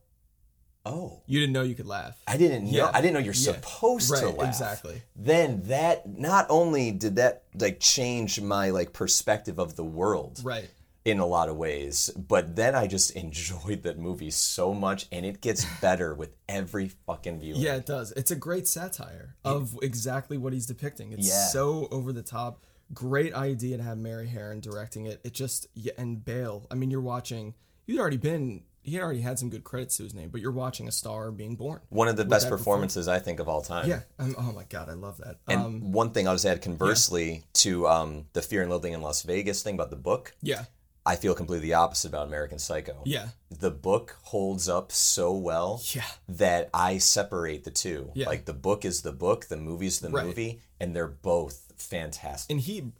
"Oh." 0.86 1.22
You 1.26 1.40
didn't 1.40 1.54
know 1.54 1.64
you 1.64 1.76
could 1.76 1.88
laugh. 1.88 2.22
I 2.28 2.38
didn't 2.38 2.66
know. 2.66 2.72
Yeah. 2.72 2.92
I 2.94 3.02
didn't 3.02 3.14
know 3.14 3.20
you're 3.20 3.34
Yeah. 3.34 3.54
supposed 3.54 4.14
to 4.16 4.30
laugh. 4.30 4.48
exactly. 4.50 5.02
Then 5.16 5.64
that 5.64 6.08
not 6.18 6.46
only 6.50 6.92
did 6.92 7.16
that 7.18 7.44
like 7.60 7.80
change 7.80 8.40
my 8.42 8.70
like 8.70 8.94
perspective 8.94 9.60
of 9.60 9.76
the 9.76 9.84
world, 9.84 10.40
Right. 10.44 10.70
in 11.04 11.20
a 11.20 11.26
lot 11.26 11.50
of 11.50 11.56
ways. 11.56 12.10
But 12.18 12.56
then 12.56 12.74
I 12.76 12.88
just 12.88 13.12
enjoyed 13.12 13.84
that 13.84 13.98
movie 14.00 14.32
so 14.32 14.74
much, 14.74 15.08
and 15.12 15.26
it 15.26 15.40
gets 15.42 15.66
better 15.80 16.14
with 16.16 16.36
every 16.50 16.90
fucking 16.90 17.40
viewing. 17.40 17.62
Yeah, 17.62 17.76
it 17.76 17.86
does. 17.86 18.12
It's 18.14 18.32
a 18.32 18.36
great 18.36 18.68
satire 18.68 19.36
of 19.44 19.78
exactly 19.82 20.38
what 20.38 20.52
he's 20.54 20.66
depicting. 20.66 21.12
It's 21.12 21.28
Yeah. 21.28 21.48
so 21.50 21.88
over 21.92 22.12
the 22.12 22.24
top. 22.24 22.64
Great 22.94 23.34
idea 23.34 23.78
to 23.78 23.84
have 23.84 23.98
Mary 23.98 24.28
Harron 24.28 24.62
directing 24.62 25.06
it. 25.08 25.20
It 25.24 25.34
just 25.34 25.68
yeah, 25.74 25.94
and 25.98 26.24
Bale. 26.24 26.68
I 26.70 26.76
mean, 26.76 26.92
you're 26.92 27.02
watching. 27.02 27.54
You'd 27.88 28.00
already 28.00 28.18
been. 28.18 28.64
He 28.86 29.00
already 29.02 29.22
had 29.22 29.40
some 29.40 29.50
good 29.50 29.64
credits 29.64 29.98
to 29.98 30.04
his 30.04 30.14
name, 30.14 30.30
but 30.30 30.42
you're 30.42 30.52
watching 30.52 30.88
a 30.88 30.92
star 30.92 31.32
being 31.32 31.56
born. 31.56 31.82
One 31.90 32.08
of 32.08 32.18
the 32.18 32.26
best 32.26 32.48
performances 32.50 33.08
I 33.08 33.20
think 33.20 33.40
of 33.40 33.50
all 33.50 33.62
time. 33.62 33.90
Yeah. 33.90 34.02
Oh 34.20 34.52
my 34.54 34.64
god, 34.70 34.90
I 34.90 34.94
love 34.94 35.18
that. 35.18 35.38
And 35.48 35.60
um, 35.62 35.92
one 35.92 36.12
thing 36.12 36.28
I'll 36.28 36.36
just 36.36 36.46
add 36.46 36.62
conversely 36.62 37.44
to 37.56 37.88
um, 37.88 38.26
the 38.34 38.42
Fear 38.42 38.62
and 38.62 38.70
Loathing 38.72 38.94
in 38.94 39.02
Las 39.02 39.24
Vegas 39.24 39.64
thing 39.64 39.74
about 39.76 39.90
the 39.90 39.96
book, 39.96 40.34
yeah. 40.42 40.66
I 41.08 41.16
feel 41.16 41.36
completely 41.36 41.68
the 41.68 41.76
opposite 41.76 42.08
about 42.10 42.28
American 42.28 42.58
Psycho. 42.58 43.02
Yeah. 43.06 43.28
The 43.52 43.70
book 43.72 44.18
holds 44.24 44.68
up 44.68 44.92
so 44.92 45.34
well 45.34 45.82
Yeah. 45.94 46.04
that 46.30 46.70
I 46.74 46.98
separate 46.98 47.64
the 47.64 47.70
two. 47.72 48.10
Yeah. 48.16 48.28
Like 48.28 48.46
the 48.46 48.54
book 48.54 48.86
is 48.86 49.02
the 49.04 49.12
book, 49.12 49.46
the 49.46 49.58
movie's 49.58 50.00
the 50.00 50.10
Right. 50.10 50.26
movie, 50.26 50.62
and 50.80 50.96
they're 50.96 51.08
both 51.08 51.65
fantastic. 51.78 52.52
And 52.52 52.60
he 52.62 52.92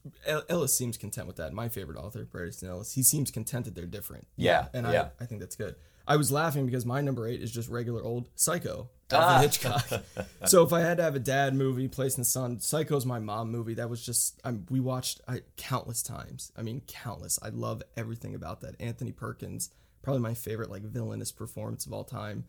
Ellis 0.50 0.78
seems 0.78 0.98
content 0.98 1.28
with 1.28 1.36
that. 1.38 1.54
My 1.54 1.70
favorite 1.70 1.98
author, 1.98 2.26
Bret 2.26 2.48
Easton 2.48 2.70
Ellis, 2.70 2.94
he 2.94 3.04
seems 3.04 3.32
content 3.32 3.66
that 3.66 3.76
they're 3.76 3.86
different. 3.86 4.28
Yeah, 4.36 4.68
and 4.74 4.86
yeah. 4.88 5.10
I, 5.20 5.24
I 5.24 5.28
think 5.28 5.42
that's 5.42 5.56
good. 5.56 5.76
I 6.08 6.18
was 6.18 6.32
laughing 6.32 6.66
because 6.68 6.86
my 6.86 7.02
number 7.02 7.28
eight 7.28 7.42
is 7.42 7.52
just 7.52 7.68
regular 7.68 8.04
old 8.04 8.28
Psycho, 8.36 8.90
Alfred 9.12 9.30
Ah. 9.30 9.40
Hitchcock. 9.42 10.04
so 10.46 10.64
if 10.64 10.72
I 10.72 10.82
had 10.82 10.98
to 10.98 11.04
have 11.04 11.16
a 11.16 11.20
dad 11.20 11.56
movie, 11.56 11.88
Place 11.88 12.16
in 12.16 12.22
the 12.22 12.26
Sun, 12.26 12.60
Psycho's 12.60 13.06
my 13.08 13.18
mom 13.18 13.50
movie. 13.52 13.74
That 13.74 13.90
was 13.90 14.06
just 14.06 14.40
I'm, 14.44 14.66
we 14.70 14.80
watched 14.80 15.22
I, 15.28 15.42
countless 15.58 16.04
times. 16.04 16.52
I 16.56 16.62
mean, 16.62 16.82
countless. 16.86 17.40
I 17.42 17.50
love 17.50 17.82
everything 17.98 18.36
about 18.36 18.62
that. 18.62 18.76
Anthony 18.80 19.12
Perkins, 19.12 19.72
probably 20.04 20.22
my 20.22 20.36
favorite 20.36 20.70
like 20.70 20.84
villainous 20.84 21.32
performance 21.32 21.88
of 21.88 21.94
all 21.94 22.04
time. 22.04 22.46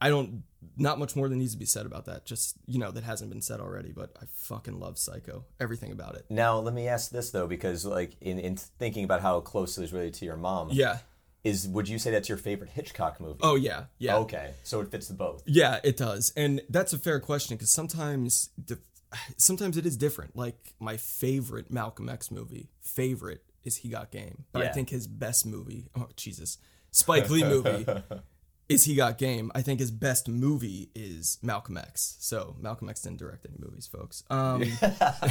I 0.00 0.10
don't 0.10 0.42
not 0.76 0.98
much 0.98 1.16
more 1.16 1.28
than 1.28 1.38
needs 1.38 1.52
to 1.52 1.58
be 1.58 1.64
said 1.64 1.86
about 1.86 2.04
that. 2.06 2.26
Just 2.26 2.56
you 2.66 2.78
know 2.78 2.90
that 2.90 3.04
hasn't 3.04 3.30
been 3.30 3.40
said 3.42 3.60
already, 3.60 3.92
but 3.92 4.16
I 4.20 4.26
fucking 4.34 4.78
love 4.78 4.98
Psycho. 4.98 5.44
Everything 5.60 5.92
about 5.92 6.16
it. 6.16 6.26
Now, 6.28 6.58
let 6.58 6.74
me 6.74 6.86
ask 6.88 7.10
this 7.10 7.30
though, 7.30 7.46
because 7.46 7.84
like 7.86 8.16
in, 8.20 8.38
in 8.38 8.56
thinking 8.56 9.04
about 9.04 9.22
how 9.22 9.40
closely 9.40 9.84
it's 9.84 9.92
related 9.92 10.14
to 10.14 10.24
your 10.26 10.36
mom, 10.36 10.68
Yeah. 10.72 10.98
is 11.44 11.66
would 11.68 11.88
you 11.88 11.98
say 11.98 12.10
that's 12.10 12.28
your 12.28 12.36
favorite 12.38 12.70
Hitchcock 12.70 13.20
movie? 13.20 13.38
Oh 13.42 13.54
yeah, 13.54 13.84
yeah, 13.98 14.16
Okay, 14.16 14.50
so 14.64 14.80
it 14.80 14.90
fits 14.90 15.08
the 15.08 15.14
both. 15.14 15.42
yeah. 15.46 15.80
It 15.82 15.96
does, 15.96 16.32
and 16.36 16.60
that's 16.68 16.92
a 16.92 16.98
fair 16.98 17.20
question 17.20 17.56
because 17.56 17.70
sometimes, 17.72 18.50
the, 18.62 18.78
sometimes 19.38 19.76
it 19.78 19.86
is 19.86 19.96
different. 19.96 20.36
Like 20.36 20.74
my 20.78 20.96
favorite 20.98 21.70
Malcolm 21.70 22.08
X 22.10 22.30
movie, 22.30 22.68
favorite 22.82 23.42
is 23.64 23.76
He 23.78 23.88
Got 23.88 24.10
Game, 24.10 24.44
but 24.52 24.62
I 24.62 24.68
think 24.68 24.90
his 24.90 25.06
best 25.06 25.46
movie, 25.46 25.88
oh 25.96 26.08
Jesus, 26.16 26.58
Spike 26.90 27.30
Lee 27.30 27.44
movie. 27.54 27.86
Is 28.68 28.84
he 28.84 28.96
got 28.96 29.16
game? 29.16 29.52
I 29.54 29.62
think 29.62 29.78
his 29.78 29.92
best 29.92 30.28
movie 30.28 30.90
is 30.94 31.38
Malcolm 31.40 31.76
X. 31.76 32.16
So 32.18 32.56
Malcolm 32.60 32.88
X 32.88 33.02
didn't 33.02 33.18
direct 33.18 33.46
any 33.46 33.56
movies, 33.58 33.86
folks. 33.86 34.24
Um, 34.28 34.64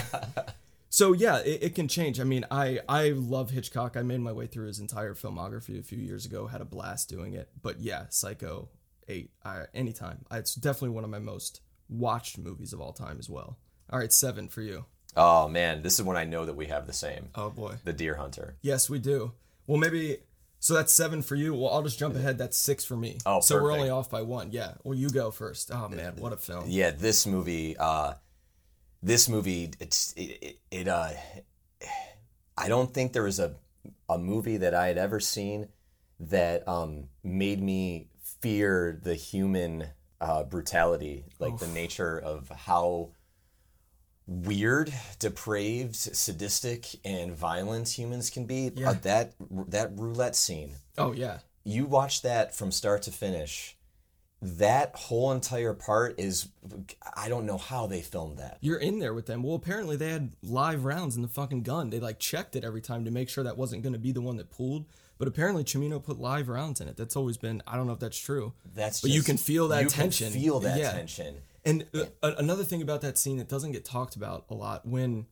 so 0.89 1.11
yeah, 1.11 1.39
it, 1.39 1.63
it 1.63 1.75
can 1.75 1.89
change. 1.89 2.21
I 2.21 2.23
mean, 2.23 2.45
I 2.49 2.79
I 2.87 3.09
love 3.09 3.51
Hitchcock. 3.51 3.97
I 3.97 4.03
made 4.03 4.21
my 4.21 4.31
way 4.31 4.47
through 4.47 4.67
his 4.67 4.79
entire 4.79 5.13
filmography 5.13 5.77
a 5.77 5.83
few 5.83 5.97
years 5.97 6.25
ago. 6.25 6.47
Had 6.47 6.61
a 6.61 6.65
blast 6.65 7.09
doing 7.09 7.33
it. 7.33 7.49
But 7.61 7.81
yeah, 7.81 8.05
Psycho 8.09 8.69
eight. 9.09 9.31
I, 9.43 9.63
anytime. 9.73 10.25
It's 10.31 10.55
definitely 10.55 10.95
one 10.95 11.03
of 11.03 11.09
my 11.09 11.19
most 11.19 11.59
watched 11.89 12.37
movies 12.37 12.71
of 12.71 12.79
all 12.79 12.93
time 12.93 13.17
as 13.19 13.29
well. 13.29 13.57
All 13.89 13.99
right, 13.99 14.13
seven 14.13 14.47
for 14.47 14.61
you. 14.61 14.85
Oh 15.17 15.47
man, 15.47 15.81
this 15.81 15.99
is 15.99 16.05
when 16.05 16.17
I 16.17 16.23
know 16.23 16.45
that 16.45 16.55
we 16.55 16.67
have 16.67 16.87
the 16.87 16.93
same. 16.93 17.29
Oh 17.35 17.49
boy. 17.49 17.75
The 17.83 17.93
Deer 17.93 18.15
Hunter. 18.15 18.55
Yes, 18.61 18.89
we 18.89 18.99
do. 18.99 19.33
Well, 19.67 19.77
maybe. 19.77 20.19
So 20.65 20.74
that's 20.74 20.91
seven 20.91 21.22
for 21.22 21.36
you. 21.36 21.53
Well, 21.53 21.69
I'll 21.69 21.84
just 21.84 22.00
jump 22.00 22.15
ahead. 22.15 22.39
That's 22.39 22.57
six 22.57 22.84
for 22.84 22.98
me. 22.98 23.19
Oh, 23.24 23.39
so 23.39 23.62
we're 23.62 23.72
only 23.72 23.91
off 23.91 24.10
by 24.10 24.24
one. 24.24 24.51
Yeah. 24.51 24.72
Well, 24.84 24.98
you 24.98 25.12
go 25.12 25.29
first. 25.29 25.69
Oh 25.72 25.88
man, 25.89 26.15
what 26.15 26.34
a 26.34 26.38
film. 26.38 26.63
Yeah, 26.65 26.89
this 26.89 27.27
movie. 27.27 27.77
Uh, 27.77 28.15
this 29.03 29.29
movie. 29.29 29.69
It's 29.79 30.12
it. 30.13 30.39
it, 30.41 30.60
it 30.72 30.88
uh, 30.88 31.12
I 32.57 32.67
don't 32.67 32.91
think 32.91 33.13
there 33.13 33.22
was 33.22 33.39
a 33.39 33.53
a 34.10 34.17
movie 34.17 34.57
that 34.57 34.74
I 34.74 34.88
had 34.88 34.98
ever 34.98 35.19
seen 35.19 35.67
that 36.19 36.67
um, 36.67 37.10
made 37.24 37.62
me 37.62 38.07
fear 38.41 39.00
the 39.03 39.13
human 39.13 39.89
uh, 40.19 40.45
brutality, 40.45 41.25
like 41.38 41.60
the 41.60 41.67
nature 41.67 42.17
of 42.17 42.50
how 42.50 43.12
weird, 44.27 44.94
depraved, 45.20 45.96
sadistic, 45.96 46.88
and 47.03 47.36
violent 47.36 47.88
humans 47.98 48.29
can 48.29 48.46
be. 48.46 48.72
Yeah. 48.75 48.91
Uh, 48.91 48.94
that 49.03 49.34
that 49.70 49.91
roulette 49.98 50.36
scene. 50.36 50.75
Oh 50.98 51.12
yeah. 51.12 51.39
You 51.63 51.86
watch 51.86 52.22
that 52.22 52.55
from 52.55 52.72
start 52.72 53.01
to 53.03 53.12
finish. 53.12 53.75
That 54.41 54.96
whole 54.96 55.32
entire 55.32 55.74
part 55.74 56.20
is, 56.20 56.50
I 57.15 57.29
don't 57.29 57.48
know 57.48 57.58
how 57.58 57.88
they 57.88 58.01
filmed 58.01 58.38
that. 58.38 58.58
You're 58.62 58.77
in 58.77 59.00
there 59.00 59.13
with 59.15 59.25
them. 59.25 59.41
Well, 59.41 59.55
apparently 59.55 59.96
they 59.96 60.10
had 60.12 60.34
live 60.44 60.86
rounds 60.86 61.15
in 61.15 61.24
the 61.24 61.27
fucking 61.27 61.63
gun. 61.63 61.89
They 61.89 62.00
like 62.00 62.20
checked 62.20 62.55
it 62.55 62.63
every 62.63 62.82
time 62.82 63.05
to 63.05 63.12
make 63.12 63.29
sure 63.29 63.44
that 63.44 63.58
wasn't 63.58 63.82
going 63.82 63.94
to 63.94 64.00
be 64.00 64.12
the 64.12 64.22
one 64.22 64.36
that 64.38 64.51
pulled. 64.51 64.86
But 65.17 65.27
apparently 65.27 65.63
Cimino 65.63 66.03
put 66.03 66.20
live 66.20 66.50
rounds 66.50 66.82
in 66.82 66.88
it. 66.88 66.98
That's 66.98 67.15
always 67.15 67.38
been. 67.38 67.63
I 67.65 67.77
don't 67.77 67.88
know 67.88 67.94
if 67.94 68.00
that's 68.00 68.20
true. 68.20 68.53
That's 68.75 69.01
But 69.01 69.12
you 69.12 69.24
can 69.24 69.38
feel 69.38 69.70
that 69.70 69.84
you 69.84 69.89
tension. 69.89 70.32
Can 70.32 70.41
feel 70.41 70.60
that 70.60 70.77
Yeah. 70.77 70.91
tension. 70.91 71.38
And 71.65 71.86
uh, 71.93 72.05
a- 72.22 72.36
another 72.38 72.63
thing 72.63 72.81
about 72.81 73.01
that 73.01 73.17
scene 73.17 73.38
that 73.38 73.50
doesn't 73.50 73.72
get 73.72 73.84
talked 73.86 74.15
about 74.15 74.45
a 74.50 74.53
lot 74.53 74.86
when 74.88 75.25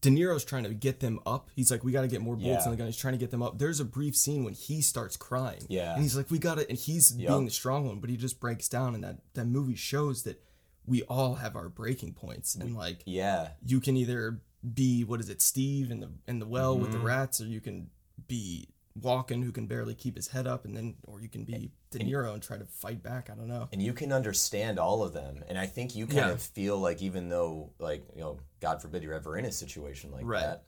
De 0.00 0.10
Niro's 0.10 0.44
trying 0.44 0.64
to 0.64 0.74
get 0.74 1.00
them 1.00 1.18
up. 1.26 1.50
He's 1.56 1.70
like, 1.70 1.82
"We 1.82 1.90
got 1.90 2.02
to 2.02 2.08
get 2.08 2.20
more 2.20 2.36
bullets 2.36 2.60
Yeah. 2.60 2.64
in 2.66 2.70
the 2.70 2.76
gun." 2.76 2.86
He's 2.86 2.96
trying 2.96 3.14
to 3.14 3.18
get 3.18 3.30
them 3.30 3.42
up. 3.42 3.58
There's 3.58 3.80
a 3.80 3.84
brief 3.84 4.14
scene 4.16 4.44
when 4.44 4.54
he 4.54 4.80
starts 4.82 5.16
crying. 5.16 5.64
Yeah. 5.68 5.94
and 5.94 6.02
he's 6.02 6.16
like, 6.16 6.30
"We 6.30 6.38
got 6.38 6.58
to," 6.58 6.68
and 6.68 6.78
he's 6.78 7.16
Yep. 7.16 7.28
being 7.28 7.44
the 7.46 7.50
strong 7.50 7.86
one, 7.86 7.98
but 7.98 8.10
he 8.10 8.16
just 8.16 8.38
breaks 8.38 8.68
down. 8.68 8.94
And 8.94 9.02
that 9.02 9.18
that 9.34 9.46
movie 9.46 9.74
shows 9.74 10.22
that 10.24 10.40
we 10.86 11.02
all 11.02 11.34
have 11.36 11.56
our 11.56 11.68
breaking 11.68 12.12
points, 12.14 12.54
and 12.54 12.76
like 12.76 13.02
Yeah. 13.06 13.50
you 13.64 13.80
can 13.80 13.96
either 13.96 14.40
be 14.74 15.02
what 15.04 15.20
is 15.20 15.28
it, 15.28 15.40
Steve 15.42 15.90
in 15.90 16.00
the 16.00 16.10
in 16.28 16.38
the 16.38 16.46
well 16.46 16.78
with 16.78 16.90
Mm-hmm. 16.90 16.98
the 16.98 17.04
rats, 17.04 17.40
or 17.40 17.46
you 17.46 17.60
can 17.60 17.90
be 18.28 18.68
Walken 19.00 19.42
who 19.44 19.52
can 19.52 19.66
barely 19.66 19.94
keep 19.94 20.16
his 20.16 20.28
head 20.28 20.46
up, 20.46 20.64
and 20.64 20.76
then 20.76 20.94
or 21.06 21.20
you 21.20 21.28
can 21.28 21.44
be 21.44 21.70
De 21.90 21.98
Niro 22.00 22.34
and 22.34 22.42
try 22.42 22.56
to 22.58 22.64
fight 22.64 23.02
back. 23.02 23.30
I 23.30 23.34
don't 23.34 23.48
know. 23.48 23.68
and 23.72 23.80
you 23.82 23.92
can 23.92 24.12
understand 24.12 24.78
all 24.78 25.02
of 25.02 25.12
them 25.12 25.42
and 25.48 25.56
i 25.58 25.66
think 25.66 25.94
you 25.96 26.06
kind 26.06 26.18
Yeah. 26.18 26.30
of 26.30 26.42
feel 26.42 26.78
like 26.78 27.00
even 27.02 27.28
though 27.28 27.70
like 27.78 28.04
you 28.14 28.20
know 28.20 28.38
god 28.60 28.82
forbid 28.82 29.02
you're 29.02 29.14
ever 29.14 29.36
in 29.38 29.44
a 29.44 29.52
situation 29.52 30.10
like 30.12 30.24
Right. 30.26 30.40
that 30.42 30.62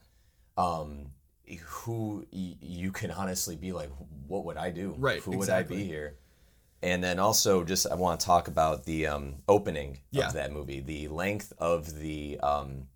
um 0.56 1.10
who 1.66 2.24
y- 2.32 2.56
you 2.60 2.92
can 2.92 3.10
honestly 3.10 3.56
be 3.56 3.72
like 3.72 3.90
what 4.28 4.44
would 4.44 4.56
i 4.56 4.70
do 4.70 4.94
Right, 4.98 5.20
who 5.22 5.36
would 5.38 5.50
i 5.50 5.62
be 5.62 5.82
here 5.84 6.16
and 6.82 7.02
then 7.04 7.18
also 7.18 7.64
just 7.64 7.86
i 7.90 7.94
want 7.94 8.20
to 8.20 8.26
talk 8.26 8.48
about 8.48 8.84
the 8.84 9.06
um, 9.08 9.36
opening 9.48 9.98
Yeah. 10.10 10.28
of 10.28 10.32
that 10.34 10.52
movie 10.52 10.80
the 10.80 11.08
length 11.08 11.52
of 11.58 11.98
the 11.98 12.38
um, 12.40 12.86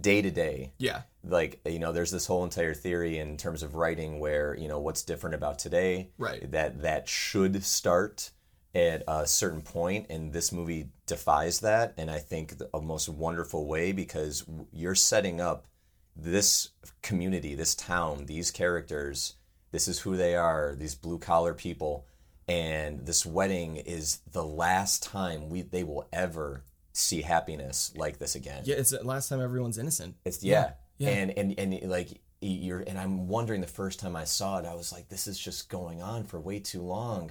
day-to-day 0.00 0.72
Yeah, 0.78 1.02
like 1.24 1.60
you 1.66 1.78
know 1.78 1.92
there's 1.92 2.10
this 2.10 2.26
whole 2.26 2.44
entire 2.44 2.74
theory 2.74 3.18
in 3.18 3.36
terms 3.36 3.62
of 3.62 3.74
writing 3.74 4.20
where 4.20 4.56
you 4.56 4.68
know 4.68 4.78
what's 4.80 5.02
different 5.02 5.34
about 5.34 5.58
today 5.58 6.10
Right. 6.18 6.50
that 6.50 6.82
that 6.82 7.08
should 7.08 7.62
start 7.64 8.30
at 8.74 9.02
a 9.08 9.26
certain 9.26 9.62
point 9.62 10.06
and 10.10 10.32
this 10.32 10.52
movie 10.52 10.90
defies 11.06 11.58
that 11.60 11.92
and 11.98 12.08
i 12.10 12.18
think 12.18 12.56
the 12.58 12.70
a 12.72 12.80
most 12.80 13.08
wonderful 13.08 13.66
way 13.66 13.90
because 13.90 14.44
you're 14.72 14.94
setting 14.94 15.40
up 15.40 15.66
this 16.14 16.68
community 17.02 17.54
this 17.56 17.74
town 17.74 18.26
these 18.26 18.50
characters 18.52 19.34
this 19.72 19.88
is 19.88 20.00
who 20.00 20.16
they 20.16 20.36
are 20.36 20.76
these 20.78 20.94
blue 20.94 21.18
collar 21.18 21.52
people 21.52 22.06
and 22.46 23.06
this 23.06 23.26
wedding 23.26 23.76
is 23.76 24.20
the 24.30 24.44
last 24.44 25.02
time 25.02 25.48
we 25.48 25.62
they 25.62 25.82
will 25.84 26.06
ever 26.12 26.62
see 26.92 27.22
happiness 27.22 27.92
like 27.96 28.18
this 28.18 28.34
again 28.34 28.62
yeah. 28.64 28.76
It's 28.76 28.90
the 28.90 29.02
last 29.04 29.28
time 29.28 29.40
everyone's 29.40 29.78
innocent. 29.78 30.16
it's 30.24 30.42
yeah. 30.42 30.72
Yeah. 30.98 31.08
And 31.10 31.30
and 31.38 31.58
and 31.58 31.90
like 31.90 32.20
you're 32.42 32.80
and 32.80 32.98
I'm 32.98 33.28
wondering 33.28 33.60
the 33.60 33.66
first 33.66 34.00
time 34.00 34.16
I 34.16 34.24
saw 34.24 34.58
it, 34.58 34.64
I 34.66 34.74
was 34.74 34.92
like, 34.92 35.08
this 35.08 35.26
is 35.26 35.38
just 35.38 35.68
going 35.68 36.02
on 36.02 36.24
for 36.24 36.40
way 36.40 36.58
too 36.58 36.82
long. 36.82 37.30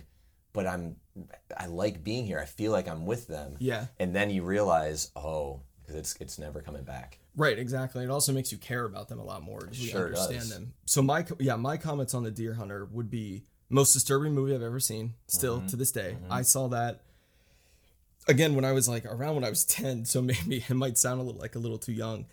But 0.54 0.66
I'm 0.66 0.96
I 1.56 1.68
like 1.68 2.04
being 2.04 2.26
here. 2.26 2.40
I 2.40 2.46
feel 2.46 2.72
like 2.72 2.88
I'm 2.88 3.06
with 3.06 3.28
them. 3.28 3.56
Yeah. 3.60 3.86
And 4.00 4.16
then 4.16 4.30
you 4.32 4.44
realize, 4.44 5.12
oh, 5.16 5.62
because 5.82 5.96
it's 5.96 6.16
it's 6.20 6.40
never 6.40 6.62
coming 6.62 6.84
back. 6.84 7.20
Right, 7.36 7.58
exactly. 7.60 8.04
It 8.04 8.10
also 8.10 8.34
makes 8.34 8.52
you 8.52 8.58
care 8.58 8.86
about 8.86 9.08
them 9.10 9.20
a 9.20 9.24
lot 9.24 9.44
more. 9.44 9.70
You 9.72 9.90
Sure 9.90 10.06
understand 10.08 10.40
does. 10.40 10.50
them. 10.50 10.74
So 10.86 11.02
my 11.02 11.26
yeah, 11.40 11.56
my 11.56 11.78
comments 11.78 12.14
on 12.14 12.24
the 12.24 12.32
Deer 12.32 12.54
Hunter 12.56 12.86
would 12.92 13.10
be 13.12 13.44
most 13.70 13.94
disturbing 13.94 14.34
movie 14.34 14.56
I've 14.56 14.64
ever 14.64 14.80
seen. 14.80 15.14
Still 15.28 15.58
Mm-hmm. 15.60 15.68
to 15.68 15.76
this 15.76 15.92
day, 15.92 16.18
I 16.32 16.42
saw 16.42 16.68
that 16.70 17.02
again 18.30 18.56
when 18.56 18.64
I 18.64 18.72
was 18.72 18.88
like 18.88 19.06
around 19.06 19.36
when 19.36 19.44
I 19.44 19.50
was 19.50 19.66
ten. 19.66 20.06
So 20.06 20.22
maybe 20.32 20.64
it 20.70 20.74
might 20.74 20.98
sound 20.98 21.20
a 21.20 21.24
little 21.24 21.42
like 21.42 21.56
a 21.56 21.60
little 21.60 21.78
too 21.78 21.92
young, 21.94 22.26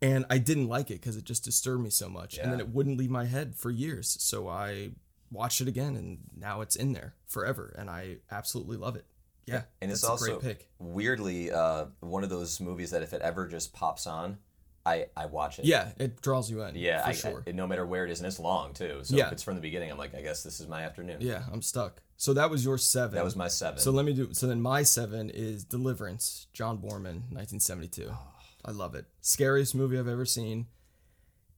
and 0.00 0.24
I 0.30 0.38
didn't 0.38 0.68
like 0.68 0.90
it 0.90 1.00
because 1.00 1.16
it 1.16 1.24
just 1.24 1.44
disturbed 1.44 1.82
me 1.84 1.90
so 1.90 2.08
much, 2.08 2.38
and 2.38 2.50
then 2.52 2.60
it 2.60 2.68
wouldn't 2.70 2.96
leave 2.98 3.10
my 3.10 3.26
head 3.26 3.54
for 3.54 3.70
years. 3.70 4.16
So 4.20 4.48
I 4.48 4.90
watched 5.30 5.60
it 5.60 5.68
again, 5.68 5.96
and 5.96 6.18
now 6.36 6.60
it's 6.62 6.74
in 6.76 6.92
there 6.92 7.14
forever, 7.26 7.74
and 7.78 7.90
I 7.90 8.16
absolutely 8.30 8.76
love 8.78 8.96
it. 8.96 9.04
Yeah, 9.46 9.62
And 9.82 9.90
it's 9.90 10.04
also 10.04 10.36
a 10.36 10.40
great 10.40 10.58
pick. 10.58 10.68
weirdly 10.78 11.50
uh, 11.50 11.86
one 12.00 12.22
of 12.22 12.30
those 12.30 12.60
movies 12.60 12.90
that 12.92 13.02
if 13.02 13.12
it 13.12 13.20
ever 13.20 13.48
just 13.48 13.72
pops 13.72 14.06
on, 14.06 14.38
I 14.86 15.06
I 15.16 15.26
watch 15.26 15.58
it. 15.58 15.64
Yeah, 15.64 15.88
it 15.98 16.20
draws 16.22 16.48
you 16.50 16.62
in. 16.62 16.76
Yeah, 16.76 17.02
for 17.02 17.08
I, 17.08 17.12
sure. 17.12 17.44
I, 17.46 17.50
no 17.52 17.66
matter 17.66 17.84
where 17.84 18.04
it 18.04 18.10
is, 18.12 18.20
and 18.20 18.26
it's 18.28 18.38
long 18.38 18.74
too. 18.74 19.00
So 19.02 19.16
Yeah. 19.16 19.26
if 19.26 19.32
it's 19.32 19.42
from 19.42 19.56
the 19.56 19.60
beginning, 19.60 19.90
I'm 19.90 19.98
like, 19.98 20.14
I 20.14 20.22
guess 20.22 20.42
this 20.44 20.60
is 20.60 20.68
my 20.68 20.82
afternoon. 20.84 21.16
yeah, 21.20 21.42
I'm 21.52 21.62
stuck. 21.62 22.00
So 22.20 22.34
that 22.34 22.50
was 22.50 22.66
your 22.66 22.76
seven. 22.76 23.14
That 23.14 23.24
was 23.24 23.34
my 23.34 23.48
seven. 23.48 23.80
So 23.80 23.90
let 23.92 24.04
me 24.04 24.12
do. 24.12 24.28
So 24.34 24.46
then 24.46 24.60
my 24.60 24.82
seven 24.82 25.30
is 25.30 25.64
Deliverance, 25.64 26.48
John 26.52 26.76
Boorman, 26.76 27.24
1972. 27.32 28.12
I 28.62 28.72
love 28.72 28.94
it. 28.94 29.06
Scariest 29.22 29.74
movie 29.74 29.98
I've 29.98 30.06
ever 30.06 30.26
seen. 30.26 30.66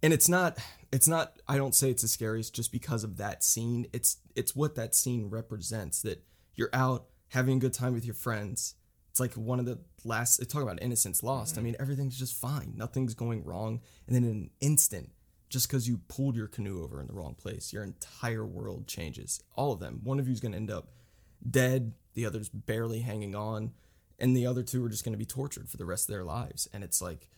And 0.04 0.12
it's 0.12 0.28
not. 0.28 0.58
It's 0.92 1.08
not. 1.08 1.40
I 1.48 1.56
don't 1.56 1.74
say 1.74 1.90
it's 1.90 2.02
the 2.02 2.08
scariest 2.08 2.54
just 2.54 2.70
because 2.70 3.02
of 3.02 3.16
that 3.16 3.42
scene. 3.42 3.88
It's 3.92 4.18
it's 4.36 4.54
what 4.54 4.76
that 4.76 4.94
scene 4.94 5.28
represents. 5.30 6.00
That 6.02 6.22
you're 6.54 6.70
out 6.72 7.06
having 7.30 7.56
a 7.56 7.60
good 7.60 7.74
time 7.74 7.92
with 7.92 8.04
your 8.04 8.14
friends. 8.14 8.76
It's 9.10 9.18
like 9.18 9.34
one 9.34 9.58
of 9.58 9.66
the 9.66 9.80
last. 10.04 10.48
Talk 10.48 10.62
about 10.62 10.80
innocence 10.80 11.24
lost. 11.24 11.54
I 11.54 11.56
mm-hmm. 11.56 11.64
mean, 11.64 11.76
everything's 11.80 12.16
just 12.16 12.40
fine. 12.40 12.74
Nothing's 12.76 13.14
going 13.14 13.42
wrong. 13.42 13.80
And 14.06 14.14
then 14.14 14.22
in 14.22 14.30
an 14.30 14.50
instant, 14.60 15.10
just 15.52 15.68
because 15.68 15.86
you 15.86 16.00
pulled 16.08 16.34
your 16.34 16.48
canoe 16.48 16.82
over 16.82 16.98
in 16.98 17.06
the 17.06 17.12
wrong 17.12 17.34
place, 17.34 17.72
your 17.72 17.84
entire 17.84 18.44
world 18.44 18.86
changes. 18.86 19.42
All 19.54 19.72
of 19.72 19.80
them. 19.80 20.00
One 20.02 20.18
of 20.18 20.26
you 20.26 20.32
is 20.32 20.40
going 20.40 20.52
to 20.52 20.58
end 20.58 20.70
up 20.70 20.88
dead, 21.48 21.92
the 22.14 22.24
other's 22.24 22.48
barely 22.48 23.00
hanging 23.00 23.34
on, 23.34 23.72
and 24.18 24.34
the 24.34 24.46
other 24.46 24.62
two 24.62 24.82
are 24.82 24.88
just 24.88 25.04
going 25.04 25.12
to 25.12 25.18
be 25.18 25.26
tortured 25.26 25.68
for 25.68 25.76
the 25.76 25.84
rest 25.84 26.08
of 26.08 26.14
their 26.14 26.24
lives. 26.24 26.68
And 26.72 26.82
it's 26.82 27.02
like, 27.02 27.28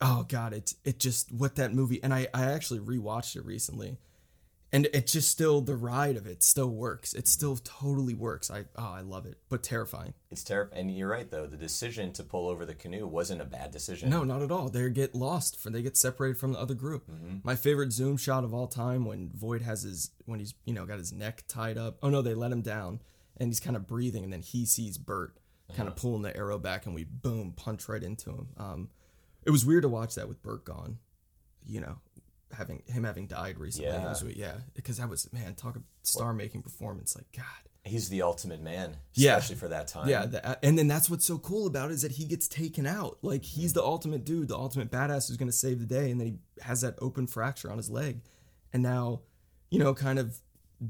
oh 0.00 0.24
god, 0.28 0.52
it's 0.52 0.76
it 0.84 1.00
just 1.00 1.32
what 1.32 1.56
that 1.56 1.74
movie. 1.74 2.00
And 2.02 2.14
I 2.14 2.28
I 2.32 2.44
actually 2.44 2.78
rewatched 2.78 3.34
it 3.34 3.44
recently, 3.44 3.98
and 4.72 4.88
it 4.92 5.06
just 5.06 5.30
still 5.30 5.60
the 5.60 5.76
ride 5.76 6.16
of 6.16 6.26
it 6.26 6.42
still 6.42 6.70
works. 6.70 7.12
It 7.12 7.28
still 7.28 7.56
totally 7.56 8.14
works. 8.14 8.50
I 8.50 8.64
oh 8.76 8.92
I 8.94 9.00
love 9.02 9.26
it, 9.26 9.38
but 9.48 9.62
terrifying. 9.62 10.14
It's 10.30 10.42
terrifying 10.42 10.80
And 10.80 10.96
you're 10.96 11.08
right 11.08 11.30
though. 11.30 11.46
The 11.46 11.56
decision 11.56 12.12
to 12.14 12.24
pull 12.24 12.48
over 12.48 12.64
the 12.64 12.74
canoe 12.74 13.06
wasn't 13.06 13.42
a 13.42 13.44
bad 13.44 13.70
decision. 13.70 14.08
No, 14.10 14.24
not 14.24 14.42
at 14.42 14.50
all. 14.50 14.68
They 14.68 14.88
get 14.90 15.14
lost 15.14 15.58
for 15.58 15.70
they 15.70 15.82
get 15.82 15.96
separated 15.96 16.38
from 16.38 16.52
the 16.52 16.58
other 16.58 16.74
group. 16.74 17.10
My 17.42 17.54
favorite 17.54 17.92
zoom 17.92 18.16
shot 18.16 18.44
of 18.44 18.54
all 18.54 18.66
time 18.66 19.04
when 19.04 19.30
Voight 19.34 19.62
has 19.62 19.82
his 19.82 20.10
when 20.24 20.40
he's 20.40 20.54
you 20.64 20.74
know 20.74 20.86
got 20.86 20.98
his 20.98 21.12
neck 21.12 21.44
tied 21.48 21.76
up. 21.78 21.98
Oh 22.02 22.08
no, 22.08 22.22
they 22.22 22.34
let 22.34 22.52
him 22.52 22.62
down 22.62 23.00
and 23.36 23.48
he's 23.50 23.60
kind 23.60 23.76
of 23.76 23.86
breathing, 23.86 24.24
and 24.24 24.32
then 24.32 24.42
he 24.42 24.64
sees 24.66 24.98
Burt 24.98 25.36
kind 25.74 25.88
of 25.88 25.96
pulling 25.96 26.22
the 26.22 26.36
arrow 26.36 26.58
back, 26.58 26.86
and 26.86 26.94
we 26.94 27.04
boom 27.04 27.52
punch 27.56 27.88
right 27.88 28.02
into 28.02 28.30
him. 28.30 28.48
Um, 28.58 28.90
it 29.44 29.50
was 29.50 29.64
weird 29.64 29.82
to 29.82 29.88
watch 29.88 30.14
that 30.16 30.28
with 30.28 30.42
Burt 30.42 30.64
gone. 30.64 30.98
You 31.64 31.80
know, 31.80 31.98
having 32.52 32.82
him 32.86 33.04
having 33.04 33.26
died 33.26 33.58
recently. 33.58 33.90
Yeah. 33.90 34.08
was- 34.08 34.22
yeah, 34.36 34.54
because 34.74 34.98
that 34.98 35.08
was 35.08 35.32
man 35.32 35.54
talk 35.54 35.76
of 35.76 35.82
star 36.02 36.32
making 36.32 36.62
performance. 36.62 37.16
Like 37.16 37.26
God. 37.36 37.44
He's 37.84 38.08
the 38.08 38.22
ultimate 38.22 38.62
man, 38.62 38.96
Yeah. 39.14 39.36
especially 39.36 39.56
for 39.56 39.68
that 39.68 39.88
time. 39.88 40.08
Yeah, 40.08 40.26
the, 40.26 40.46
uh, 40.46 40.54
and 40.62 40.78
then 40.78 40.86
that's 40.86 41.10
what's 41.10 41.24
so 41.24 41.36
cool 41.38 41.66
about 41.66 41.90
it 41.90 41.94
is 41.94 42.02
that 42.02 42.12
he 42.12 42.24
gets 42.24 42.46
taken 42.46 42.86
out. 42.86 43.18
Like 43.22 43.44
he's 43.44 43.72
mm. 43.72 43.74
the 43.74 43.82
ultimate 43.82 44.24
dude, 44.24 44.48
the 44.48 44.56
ultimate 44.56 44.90
badass 44.90 45.26
who's 45.26 45.36
going 45.36 45.50
to 45.50 45.56
save 45.56 45.80
the 45.80 45.86
day, 45.86 46.12
and 46.12 46.20
then 46.20 46.26
he 46.28 46.62
has 46.62 46.82
that 46.82 46.94
open 47.00 47.26
fracture 47.26 47.70
on 47.72 47.78
his 47.78 47.90
leg, 47.90 48.20
and 48.72 48.84
now, 48.84 49.22
you 49.68 49.80
know, 49.80 49.94
kind 49.94 50.20
of 50.20 50.38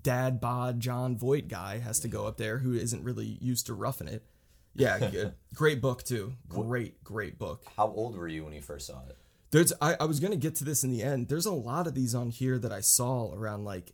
dad 0.02 0.40
bod 0.40 0.81
Jon 0.81 1.16
Voight 1.16 1.49
guy 1.49 1.78
has 1.78 2.00
to 2.00 2.09
go 2.09 2.26
up 2.26 2.37
there 2.37 2.59
who 2.59 2.75
isn't 2.75 3.02
really 3.02 3.38
used 3.40 3.66
to 3.66 3.75
roughing 3.75 4.09
it. 4.09 4.25
Yeah, 4.75 4.99
good. 5.11 5.35
great 5.54 5.83
book 5.83 6.02
too. 6.02 6.33
Great, 6.49 7.04
great 7.04 7.38
book. 7.38 7.62
How 7.76 7.88
old 7.88 8.16
were 8.16 8.26
you 8.26 8.42
when 8.42 8.54
you 8.54 8.62
first 8.62 8.87
saw 8.87 9.02
it? 9.07 9.19
There's 9.52 9.73
I, 9.80 9.97
I 10.00 10.04
was 10.04 10.18
gonna 10.18 10.37
get 10.37 10.56
to 10.56 10.64
this 10.64 10.82
in 10.82 10.90
the 10.90 11.02
end. 11.02 11.28
There's 11.28 11.47
a 11.47 11.52
lot 11.52 11.87
of 11.87 11.94
these 11.94 12.14
on 12.14 12.30
here 12.30 12.59
that 12.59 12.73
I 12.73 12.80
saw 12.80 13.32
around 13.32 13.64
like 13.64 13.92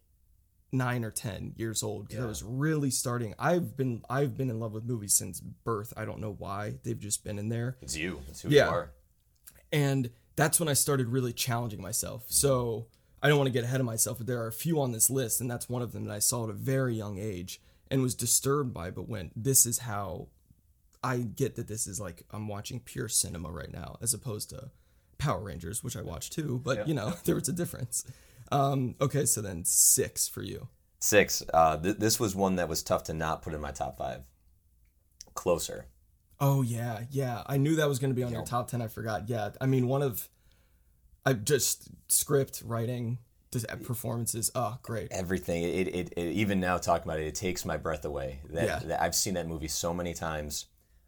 nine 0.70 1.04
or 1.04 1.10
ten 1.10 1.52
years 1.56 1.82
old 1.82 2.08
because 2.08 2.24
I 2.24 2.28
was 2.28 2.42
really 2.42 2.90
starting. 2.90 3.34
I've 3.38 3.76
been 3.76 4.02
I've 4.08 4.36
been 4.36 4.50
in 4.50 4.60
love 4.60 4.72
with 4.72 4.84
movies 4.84 5.14
since 5.14 5.40
birth. 5.40 5.92
I 5.96 6.04
don't 6.04 6.20
know 6.20 6.32
why 6.32 6.74
they've 6.84 6.98
just 6.98 7.24
been 7.24 7.38
in 7.38 7.48
there. 7.48 7.76
It's 7.82 7.96
you. 7.96 8.20
It's 8.28 8.42
who 8.42 8.50
Yeah. 8.50 8.66
you 8.66 8.70
are. 8.70 8.90
And 9.72 10.10
that's 10.36 10.60
when 10.60 10.68
I 10.68 10.74
started 10.74 11.08
really 11.08 11.32
challenging 11.32 11.82
myself. 11.82 12.24
So 12.28 12.86
I 13.20 13.28
don't 13.28 13.36
want 13.38 13.48
to 13.48 13.52
get 13.52 13.64
ahead 13.64 13.80
of 13.80 13.86
myself, 13.86 14.18
but 14.18 14.28
there 14.28 14.40
are 14.40 14.46
a 14.46 14.52
few 14.52 14.80
on 14.80 14.92
this 14.92 15.10
list, 15.10 15.40
and 15.40 15.50
that's 15.50 15.68
one 15.68 15.82
of 15.82 15.90
them 15.92 16.04
that 16.04 16.14
I 16.14 16.20
saw 16.20 16.44
at 16.44 16.50
a 16.50 16.54
very 16.54 16.94
young 16.94 17.18
age 17.18 17.60
and 17.90 18.00
was 18.00 18.14
disturbed 18.14 18.72
by, 18.72 18.90
but 18.92 19.08
went, 19.08 19.32
this 19.34 19.66
is 19.66 19.80
how 19.80 20.28
I 21.02 21.18
get 21.18 21.56
that 21.56 21.66
this 21.66 21.88
is 21.88 21.98
like 21.98 22.22
I'm 22.30 22.46
watching 22.46 22.78
pure 22.78 23.08
cinema 23.08 23.50
right 23.50 23.72
now, 23.72 23.98
as 24.00 24.14
opposed 24.14 24.50
to 24.50 24.70
Power 25.18 25.42
Rangers, 25.42 25.82
which 25.84 25.96
I 25.96 26.02
watched 26.02 26.32
too, 26.32 26.60
but 26.64 26.86
you 26.88 26.94
know, 26.94 27.14
there 27.24 27.34
was 27.34 27.48
a 27.48 27.52
difference. 27.52 28.04
Um, 28.50 28.94
okay, 29.00 29.26
so 29.26 29.42
then 29.42 29.64
six 29.64 30.28
for 30.28 30.42
you. 30.42 30.68
Six. 31.00 31.42
Uh, 31.52 31.76
th- 31.76 31.98
this 31.98 32.18
was 32.18 32.34
one 32.34 32.56
that 32.56 32.68
was 32.68 32.82
tough 32.82 33.04
to 33.04 33.14
not 33.14 33.42
put 33.42 33.52
in 33.54 33.60
my 33.60 33.70
top 33.72 33.98
five. 33.98 34.22
Closer. 35.34 35.86
Oh 36.40 36.62
yeah, 36.62 37.00
yeah. 37.10 37.42
I 37.46 37.56
knew 37.56 37.76
that 37.76 37.88
was 37.88 37.98
going 37.98 38.10
to 38.10 38.14
be 38.14 38.22
on 38.22 38.32
your 38.32 38.44
top 38.44 38.68
ten. 38.68 38.80
I 38.80 38.86
forgot. 38.88 39.28
Yeah, 39.28 39.50
I 39.60 39.66
mean, 39.66 39.86
one 39.88 40.02
of 40.02 40.28
I 41.26 41.32
just 41.34 41.88
script 42.08 42.62
writing, 42.64 43.18
just 43.52 43.66
performances. 43.84 44.50
Oh, 44.54 44.78
great. 44.82 45.08
Everything. 45.10 45.62
It, 45.62 45.88
it, 45.88 46.12
it 46.16 46.20
even 46.32 46.58
now 46.60 46.78
talking 46.78 47.06
about 47.08 47.20
it, 47.20 47.26
it 47.26 47.34
takes 47.34 47.64
my 47.64 47.76
breath 47.76 48.04
away. 48.04 48.40
That, 48.50 48.64
Yeah. 48.64 48.78
that 48.86 49.02
I've 49.02 49.14
seen 49.14 49.34
that 49.34 49.46
movie 49.46 49.68
so 49.68 49.92
many 49.92 50.14
times, 50.14 50.66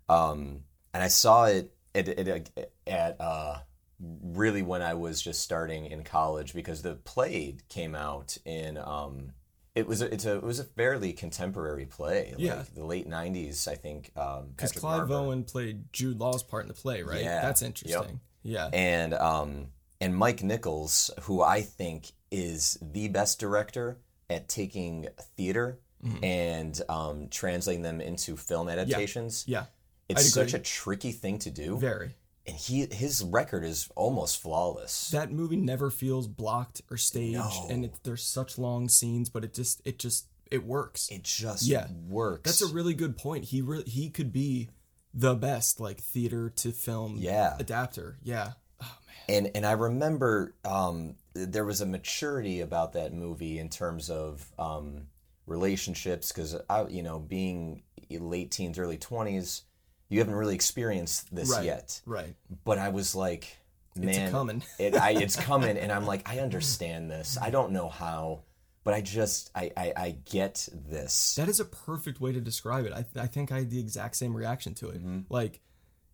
um, 0.09 0.64
and 0.93 1.02
I 1.02 1.09
saw 1.09 1.45
it 1.47 1.73
at, 1.95 2.09
at, 2.09 2.50
at 2.87 3.21
uh, 3.21 3.59
really 4.00 4.62
when 4.62 4.83
I 4.83 4.95
was 4.95 5.21
just 5.21 5.42
starting 5.42 5.87
in 5.87 6.02
college 6.04 6.54
because 6.54 6.83
the 6.83 6.95
play 6.95 7.57
came 7.69 7.95
out 7.95 8.37
in. 8.45 8.78
Um, 8.78 9.33
it 9.75 9.87
was 9.87 10.02
a, 10.02 10.12
it's 10.12 10.25
a 10.25 10.37
it 10.37 10.42
was 10.42 10.59
a 10.59 10.64
fairly 10.64 11.12
contemporary 11.12 11.87
play, 11.87 12.30
like 12.33 12.40
Yeah. 12.40 12.64
the 12.75 12.85
late 12.85 13.09
'90s, 13.09 13.69
I 13.69 13.76
think. 13.76 14.11
Um, 14.16 14.49
Because 14.57 14.73
Patrick 14.73 14.80
Clive. 14.80 15.11
Owen 15.11 15.45
played 15.45 15.92
Jude 15.92 16.19
Law's 16.19 16.42
part 16.42 16.64
in 16.64 16.69
the 16.69 16.75
play, 16.75 17.02
right? 17.02 17.23
Yeah. 17.23 17.42
That's 17.42 17.62
Yep. 17.62 17.66
interesting. 17.69 18.21
Yeah. 18.42 18.71
and 18.73 19.14
um 19.14 19.66
and 20.00 20.16
Mike 20.16 20.42
Nichols, 20.42 21.11
who 21.23 21.42
I 21.42 21.61
think 21.61 22.12
is 22.30 22.78
the 22.80 23.09
best 23.09 23.38
director 23.38 23.99
at 24.28 24.49
taking 24.49 25.09
theater 25.37 25.78
Mm-hmm. 26.02 26.25
and 26.25 26.83
um, 26.88 27.28
translating 27.28 27.83
them 27.83 28.00
into 28.00 28.35
film 28.35 28.71
adaptations. 28.71 29.45
Yeah. 29.47 29.66
It's 30.09 30.23
I'd 30.23 30.30
such 30.30 30.49
agree. 30.54 30.61
a 30.61 30.62
tricky 30.62 31.12
thing 31.12 31.38
to 31.40 31.50
do, 31.50 31.76
Very. 31.76 32.16
And 32.50 32.59
he 32.59 32.87
his 32.87 33.23
record 33.25 33.64
is 33.64 33.88
almost 33.97 34.40
flawless. 34.42 35.11
That 35.11 35.30
movie 35.33 35.57
never 35.57 35.90
feels 35.90 36.26
blocked 36.26 36.83
or 36.90 36.97
staged, 36.97 37.35
No. 37.38 37.66
and 37.71 37.85
it, 37.87 37.95
there's 38.02 38.23
such 38.25 38.59
long 38.59 38.88
scenes, 38.88 39.30
but 39.30 39.45
it 39.45 39.54
just 39.54 39.80
it 39.85 39.99
just 39.99 40.26
it 40.50 40.64
works. 40.66 41.09
it 41.11 41.23
just 41.23 41.62
Yeah. 41.64 41.87
works. 42.09 42.42
That's 42.59 42.62
a 42.71 42.75
really 42.75 42.95
good 42.95 43.16
point. 43.16 43.45
He 43.47 43.62
really 43.62 43.85
he 43.85 44.11
could 44.11 44.33
be 44.33 44.69
the 45.14 45.35
best 45.35 45.80
like 45.80 46.00
theater 46.00 46.50
to 46.50 46.73
film 46.73 47.16
Yeah. 47.19 47.57
adapter. 47.59 48.19
Yeah. 48.23 48.52
Oh 48.83 48.99
man. 49.28 49.37
and 49.45 49.57
and 49.57 49.66
I 49.66 49.73
remember 49.73 50.54
um, 50.64 51.16
there 51.35 51.64
was 51.64 51.80
a 51.80 51.87
maturity 51.87 52.61
about 52.61 52.92
that 52.95 53.12
movie 53.12 53.59
in 53.59 53.69
terms 53.69 54.11
of 54.11 54.50
um, 54.59 55.07
relationships 55.47 56.33
because 56.33 56.57
I 56.69 56.87
you 56.88 57.02
know 57.02 57.19
being 57.19 57.83
late 58.11 58.50
teens 58.50 58.78
early 58.78 58.99
20s 58.99 59.62
you 60.11 60.19
haven't 60.19 60.35
really 60.35 60.55
experienced 60.55 61.35
this 61.35 61.50
Right. 61.50 61.64
yet 61.64 62.00
Right. 62.05 62.35
but 62.64 62.76
I 62.79 62.90
was 62.90 63.14
like 63.14 63.57
man 63.97 64.29
a-comin'. 64.29 64.62
it, 64.79 64.95
I, 64.95 65.11
it's 65.12 65.37
coming 65.37 65.79
and 65.79 65.90
I'm 65.90 66.05
like 66.07 66.29
I 66.29 66.38
understand 66.40 67.11
this 67.11 67.38
I 67.40 67.49
don't 67.50 67.73
know 67.73 67.88
how 67.88 68.43
but 68.85 68.95
I 68.95 69.00
just 69.00 69.50
I 69.55 69.71
I, 69.76 69.93
I 69.97 70.11
get 70.25 70.69
this 70.73 71.35
That 71.37 71.49
is 71.49 71.61
a 71.61 71.64
perfect 71.64 72.21
way 72.21 72.33
to 72.33 72.40
describe 72.40 72.85
it. 72.87 72.93
I 72.93 73.05
I 73.21 73.26
think 73.26 73.50
I 73.52 73.59
had 73.61 73.71
the 73.71 73.81
exact 73.81 74.17
same 74.17 74.35
reaction 74.37 74.75
to 74.75 74.88
it. 74.90 74.99
Mm-hmm. 74.99 75.21
Like, 75.29 75.61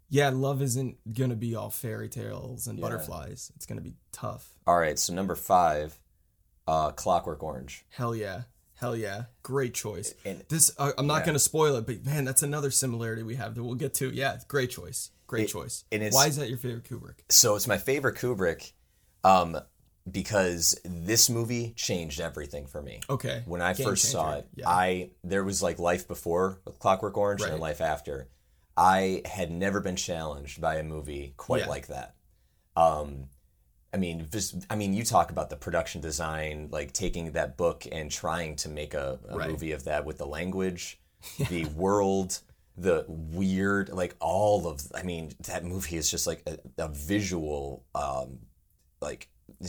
yeah, 0.09 0.31
love 0.31 0.63
isn't 0.63 0.97
gonna 1.13 1.37
be 1.37 1.55
all 1.55 1.71
fairy 1.71 2.09
tales 2.09 2.67
and 2.67 2.81
butterflies. 2.81 3.51
It's 3.57 3.67
gonna 3.67 3.81
be 3.83 3.95
tough. 4.13 4.49
all 4.67 4.79
right 4.79 4.99
so 4.99 5.13
number 5.15 5.35
five 5.37 5.99
uh, 6.69 6.91
Clockwork 6.91 7.43
Orange 7.45 7.85
Hell 7.91 8.15
yeah. 8.17 8.43
Hell 8.77 8.95
yeah. 8.97 9.25
Great 9.43 9.75
choice. 9.75 10.15
And- 10.25 10.45
this 10.49 10.71
uh, 10.79 10.93
I'm 10.99 11.07
not 11.07 11.19
yeah. 11.21 11.25
going 11.27 11.35
to 11.35 11.39
spoil 11.41 11.77
it, 11.77 11.87
but 11.87 12.05
man, 12.05 12.25
that's 12.25 12.43
another 12.43 12.71
similarity 12.71 13.23
we 13.23 13.37
have 13.37 13.55
that 13.55 13.65
we'll 13.65 13.75
get 13.75 13.95
to. 13.95 14.11
Yeah, 14.15 14.39
great 14.49 14.71
choice. 14.71 15.11
Great 15.27 15.45
It- 15.45 15.53
choice. 15.53 15.85
and 15.91 16.03
it's- 16.03 16.15
Why 16.15 16.27
is 16.27 16.37
that 16.37 16.49
your 16.49 16.59
favorite 16.59 16.85
Kubrick? 16.85 17.17
so 17.29 17.57
it's 17.57 17.67
my 17.67 17.79
favorite 17.79 18.17
Kubrick 18.17 18.73
um, 19.25 19.59
because 20.11 20.79
this 20.85 21.29
movie 21.29 21.73
changed 21.75 22.21
everything 22.21 22.67
for 22.67 22.81
me. 22.83 23.01
Okay. 23.11 23.43
When 23.47 23.61
I 23.63 23.73
Game 23.73 23.87
first 23.87 24.11
saw 24.11 24.35
it, 24.37 24.49
Yeah. 24.55 24.69
I 24.69 25.11
there 25.25 25.43
was 25.43 25.63
like 25.63 25.79
life 25.79 26.07
before 26.07 26.61
Clockwork 26.79 27.17
Orange 27.17 27.41
and 27.41 27.47
Right. 27.51 27.53
then 27.55 27.61
life 27.61 27.81
after. 27.81 28.29
I 28.77 29.23
had 29.25 29.51
never 29.51 29.81
been 29.81 29.97
challenged 29.97 30.61
by 30.61 30.77
a 30.77 30.83
movie 30.83 31.33
quite 31.39 31.63
Yeah. 31.63 31.69
like 31.69 31.87
that. 31.89 32.15
Um, 32.77 33.31
I 33.97 33.99
mean, 33.99 34.29
just 34.31 34.67
I 34.69 34.77
mean, 34.77 34.93
you 34.93 35.03
talk 35.05 35.31
about 35.31 35.49
the 35.51 35.57
production 35.57 36.01
design, 36.03 36.69
like 36.71 36.93
taking 36.93 37.33
that 37.33 37.57
book 37.57 37.87
and 37.91 38.11
trying 38.11 38.57
to 38.57 38.69
make 38.69 38.93
a, 38.95 39.19
a 39.29 39.37
Right. 39.39 39.51
movie 39.51 39.73
of 39.73 39.85
that 39.85 40.05
with 40.05 40.19
the 40.19 40.27
language, 40.27 41.01
the 41.49 41.65
world, 41.67 42.41
the 42.77 43.05
weird, 43.09 43.89
like 43.89 44.15
all 44.21 44.67
of. 44.67 44.83
I 44.95 45.03
mean, 45.03 45.33
that 45.49 45.65
movie 45.65 45.97
is 45.97 46.11
just 46.11 46.27
like 46.27 46.43
a, 46.47 46.59
a 46.85 46.89
visual, 46.89 47.85
um, 47.95 48.41
like 49.01 49.29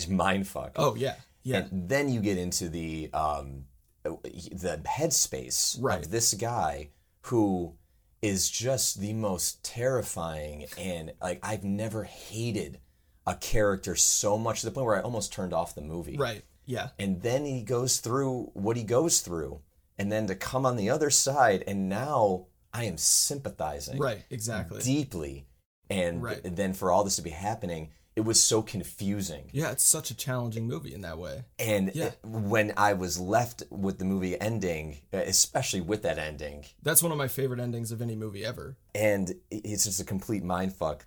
mind 0.10 0.48
fuck. 0.48 0.74
Oh 0.76 0.96
yeah. 0.96 1.16
Yeah. 1.44 1.60
And 1.72 1.88
then 1.88 2.10
you 2.10 2.20
get 2.20 2.38
into 2.38 2.68
the 2.68 3.10
um, 3.14 3.64
the 4.04 4.82
headspace 4.86 5.78
Right. 5.82 6.04
of 6.04 6.12
this 6.12 6.34
guy 6.34 6.90
who 7.22 7.74
is 8.22 8.50
just 8.50 9.00
the 9.00 9.14
most 9.14 9.64
terrifying 9.64 10.66
and 10.78 11.14
like 11.22 11.40
I've 11.44 11.64
never 11.64 12.04
hated 12.04 12.80
a 13.28 13.36
character 13.36 13.96
so 13.96 14.38
much 14.38 14.62
to 14.62 14.66
the 14.66 14.72
point 14.72 14.86
where 14.88 14.98
I 14.98 15.02
almost 15.02 15.32
turned 15.34 15.54
off 15.54 15.76
the 15.76 15.82
movie. 15.82 16.18
right. 16.18 16.44
Yeah. 16.66 16.90
And 17.00 17.22
then 17.22 17.46
he 17.46 17.62
goes 17.62 18.00
through 18.00 18.52
what 18.54 18.76
he 18.78 18.84
goes 18.84 19.22
through, 19.22 19.62
and 19.98 20.12
then 20.12 20.28
to 20.28 20.36
come 20.36 20.66
on 20.66 20.76
the 20.78 20.90
other 20.90 21.10
side, 21.10 21.64
and 21.68 21.88
now 21.88 22.48
I 22.74 22.84
am 22.86 22.98
sympathizing 22.98 24.00
Right. 24.00 24.24
Exactly. 24.30 24.82
deeply, 24.82 25.48
and 25.90 26.22
Right. 26.24 26.42
then 26.44 26.74
for 26.74 26.92
all 26.92 27.04
this 27.04 27.16
to 27.18 27.22
be 27.22 27.30
happening, 27.30 27.92
it 28.18 28.22
was 28.22 28.42
so 28.44 28.62
confusing. 28.64 29.50
Yeah, 29.54 29.72
it's 29.72 29.84
such 29.84 30.10
a 30.10 30.16
challenging 30.16 30.66
movie 30.68 30.94
in 30.94 31.02
that 31.02 31.18
way. 31.20 31.46
And 31.60 31.92
Yeah. 31.96 32.06
it- 32.08 32.20
when 32.26 32.74
I 32.76 32.94
was 32.94 33.20
left 33.20 33.64
with 33.70 34.00
the 34.00 34.06
movie 34.06 34.40
ending, 34.42 34.98
uh, 35.14 35.18
especially 35.18 35.82
with 35.82 36.02
that 36.02 36.18
ending, 36.18 36.66
That's 36.82 37.04
one 37.04 37.12
of 37.12 37.18
my 37.18 37.28
favorite 37.28 37.60
endings 37.60 37.92
of 37.92 38.02
any 38.02 38.16
movie 38.16 38.44
ever. 38.44 38.76
and 38.96 39.36
it's 39.52 39.84
just 39.86 40.00
a 40.02 40.04
complete 40.04 40.44
mind 40.44 40.74
fuck. 40.76 41.06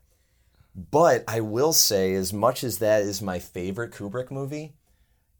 But 0.74 1.24
I 1.26 1.40
will 1.40 1.72
say, 1.72 2.14
as 2.14 2.32
much 2.32 2.62
as 2.64 2.78
that 2.78 3.02
is 3.02 3.20
my 3.20 3.38
favorite 3.38 3.92
Kubrick 3.92 4.30
movie, 4.30 4.74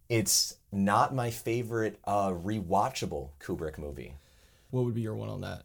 it's 0.09 0.57
not 0.73 1.15
my 1.15 1.31
favorite 1.31 1.99
uh, 2.05 2.31
rewatchable 2.31 3.31
Kubrick 3.41 3.79
movie. 3.79 4.15
What 4.71 4.85
would 4.85 4.95
be 4.95 5.03
your 5.03 5.15
one 5.15 5.29
on 5.29 5.41
that? 5.43 5.65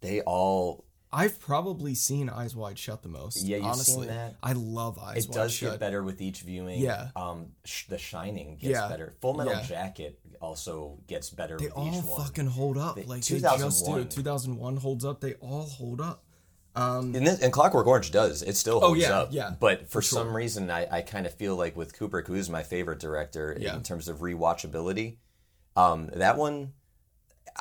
They 0.00 0.20
all 0.20 0.84
I've 1.10 1.38
probably 1.38 1.94
seen 1.94 2.28
Eyes 2.28 2.56
Wide 2.56 2.76
Shut 2.76 3.02
the 3.04 3.08
most. 3.08 3.42
Yeah, 3.44 3.58
you've 3.58 3.66
honestly. 3.66 4.06
seen 4.08 4.14
that. 4.16 4.34
I 4.42 4.52
love 4.52 4.98
Eyes 4.98 5.26
it 5.26 5.28
Wide 5.28 5.34
Shut. 5.34 5.36
It 5.36 5.38
does 5.38 5.60
get 5.60 5.80
better 5.80 6.02
with 6.02 6.20
each 6.20 6.40
viewing. 6.40 6.80
Yeah. 6.80 7.10
Um, 7.14 7.52
sh- 7.64 7.86
The 7.86 7.98
Shining 7.98 8.56
gets 8.56 8.72
Yeah. 8.72 8.88
better. 8.88 9.14
Full 9.20 9.34
Metal 9.34 9.52
Yeah. 9.52 9.62
Jacket 9.62 10.18
also 10.40 10.98
gets 11.06 11.30
better 11.30 11.56
They 11.56 11.66
with 11.66 11.74
all 11.74 11.86
each 11.86 12.04
one. 12.04 12.20
fucking 12.20 12.46
hold 12.48 12.76
up. 12.76 12.96
They- 12.96 13.04
like 13.04 13.22
they 13.24 13.38
just 13.38 13.84
2001. 13.84 14.02
do. 14.02 14.08
2001 14.08 14.76
holds 14.76 15.04
up. 15.04 15.20
They 15.20 15.34
all 15.34 15.62
hold 15.66 16.00
up. 16.00 16.23
Um, 16.76 17.14
And, 17.14 17.26
this, 17.26 17.40
and 17.40 17.52
Clockwork 17.52 17.86
Orange 17.86 18.10
does. 18.10 18.42
It 18.42 18.56
still 18.56 18.80
holds 18.80 19.04
Oh, 19.04 19.08
yeah, 19.08 19.18
up. 19.18 19.28
yeah, 19.30 19.50
But 19.58 19.88
for, 19.90 20.02
sure. 20.02 20.18
some 20.20 20.36
reason, 20.36 20.70
I, 20.70 20.86
I 20.98 21.02
kind 21.02 21.24
of 21.26 21.34
feel 21.34 21.54
like 21.56 21.76
with 21.76 21.96
Kubrick, 21.96 22.26
who 22.26 22.34
is 22.34 22.50
my 22.50 22.62
favorite 22.64 22.98
director 22.98 23.56
Yeah. 23.58 23.76
in 23.76 23.82
terms 23.82 24.08
of 24.08 24.18
rewatchability, 24.18 25.16
um, 25.76 26.08
that 26.14 26.36
one, 26.36 26.72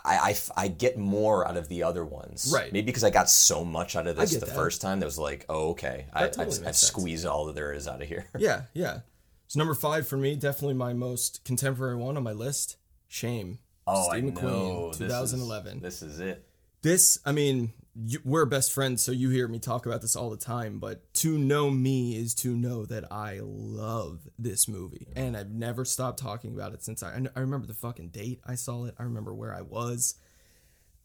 I 0.04 0.36
I 0.58 0.68
get 0.70 0.98
more 0.98 1.48
out 1.48 1.56
of 1.56 1.68
the 1.68 1.84
other 1.84 2.04
ones. 2.04 2.52
Right. 2.52 2.74
Maybe 2.74 2.88
because 2.88 3.04
I 3.04 3.12
got 3.12 3.30
so 3.30 3.64
much 3.64 3.96
out 3.96 4.08
of 4.08 4.16
this 4.16 4.32
the 4.34 4.40
that. 4.46 4.56
first 4.56 4.82
time 4.82 5.00
that 5.00 5.06
was 5.06 5.20
like, 5.20 5.46
oh, 5.50 5.70
okay. 5.72 6.08
I, 6.12 6.28
totally 6.30 6.58
I've, 6.62 6.68
I've 6.70 6.76
squeezed 6.76 7.26
all 7.28 7.46
that 7.46 7.56
there 7.56 7.72
is 7.74 7.88
out 7.88 8.02
of 8.02 8.08
here. 8.08 8.26
yeah, 8.38 8.64
yeah. 8.74 9.02
So 9.48 9.60
number 9.60 9.76
five 9.76 10.08
for 10.08 10.18
me, 10.18 10.36
definitely 10.36 10.74
my 10.74 10.94
most 10.94 11.46
contemporary 11.46 11.96
one 11.96 12.18
on 12.18 12.24
my 12.24 12.32
list. 12.32 12.78
Shame. 13.08 13.60
Oh, 13.86 14.10
Steve 14.10 14.24
I 14.24 14.28
McQueen, 14.32 14.42
know. 14.44 14.88
This 14.94 15.02
is- 15.02 15.08
2011. 15.32 15.82
This 15.82 16.02
is, 16.02 16.20
it. 16.20 16.44
This, 16.82 17.20
I 17.26 17.32
mean, 17.32 17.72
you, 17.96 18.20
we're 18.24 18.46
best 18.46 18.72
friends, 18.72 19.04
so 19.04 19.12
you 19.12 19.30
hear 19.30 19.48
me 19.48 19.60
talk 19.60 19.86
about 19.86 20.02
this 20.02 20.16
all 20.16 20.30
the 20.30 20.38
time. 20.38 20.80
But 20.80 21.14
to 21.16 21.38
know 21.38 21.70
me 21.70 22.16
is 22.18 22.34
to 22.36 22.56
know 22.56 22.86
that 22.86 23.12
I 23.12 23.40
love 23.44 24.28
this 24.40 24.68
movie, 24.68 25.08
and 25.16 25.38
I've 25.38 25.52
never 25.52 25.86
stopped 25.86 26.20
talking 26.20 26.54
about 26.54 26.74
it 26.74 26.84
since 26.84 27.04
I. 27.04 27.14
I 27.36 27.40
remember 27.40 27.68
the 27.68 27.74
fucking 27.74 28.10
date 28.10 28.42
I 28.46 28.56
saw 28.56 28.86
it. 28.86 28.96
I 28.98 29.04
remember 29.04 29.34
where 29.34 29.54
I 29.54 29.62
was. 29.62 30.16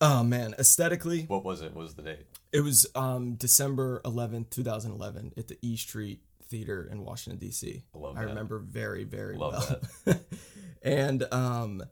Oh 0.01 0.23
man, 0.23 0.55
aesthetically, 0.59 1.23
What 1.23 1.45
was 1.45 1.61
it? 1.61 1.75
What 1.75 1.83
was 1.83 1.95
the 1.95 2.03
date? 2.03 2.27
it 2.53 2.61
was 2.61 2.87
um 2.95 3.35
December 3.35 4.01
eleventh, 4.05 4.51
two 4.51 4.63
thousand 4.63 4.93
eleven, 4.93 5.33
at 5.37 5.49
the 5.49 5.59
E 5.61 5.77
Street 5.77 6.23
Theater 6.49 6.89
in 6.91 7.05
Washington 7.05 7.39
D.C. 7.39 7.83
I 7.95 7.99
love 7.99 8.17
I 8.17 8.23
remember 8.23 8.59
very, 8.59 9.05
very 9.05 9.37
Love 9.37 9.85
well. 10.07 10.17
and 10.83 11.23
um, 11.33 11.83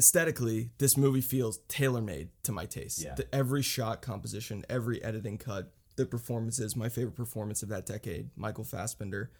aesthetically, 0.00 0.70
this 0.78 0.96
movie 0.96 1.20
feels 1.20 1.58
tailor 1.68 2.00
made 2.00 2.30
to 2.42 2.52
my 2.52 2.64
taste. 2.64 3.02
Yeah. 3.04 3.14
The, 3.14 3.32
every 3.34 3.60
shot 3.60 4.00
composition, 4.00 4.64
every 4.66 5.04
editing 5.04 5.36
cut, 5.36 5.74
the 5.96 6.06
performances, 6.06 6.74
my 6.74 6.88
favorite 6.88 7.16
performance 7.16 7.62
of 7.62 7.68
that 7.68 7.84
decade, 7.84 8.30
Michael 8.34 8.64
Fassbender. 8.64 9.30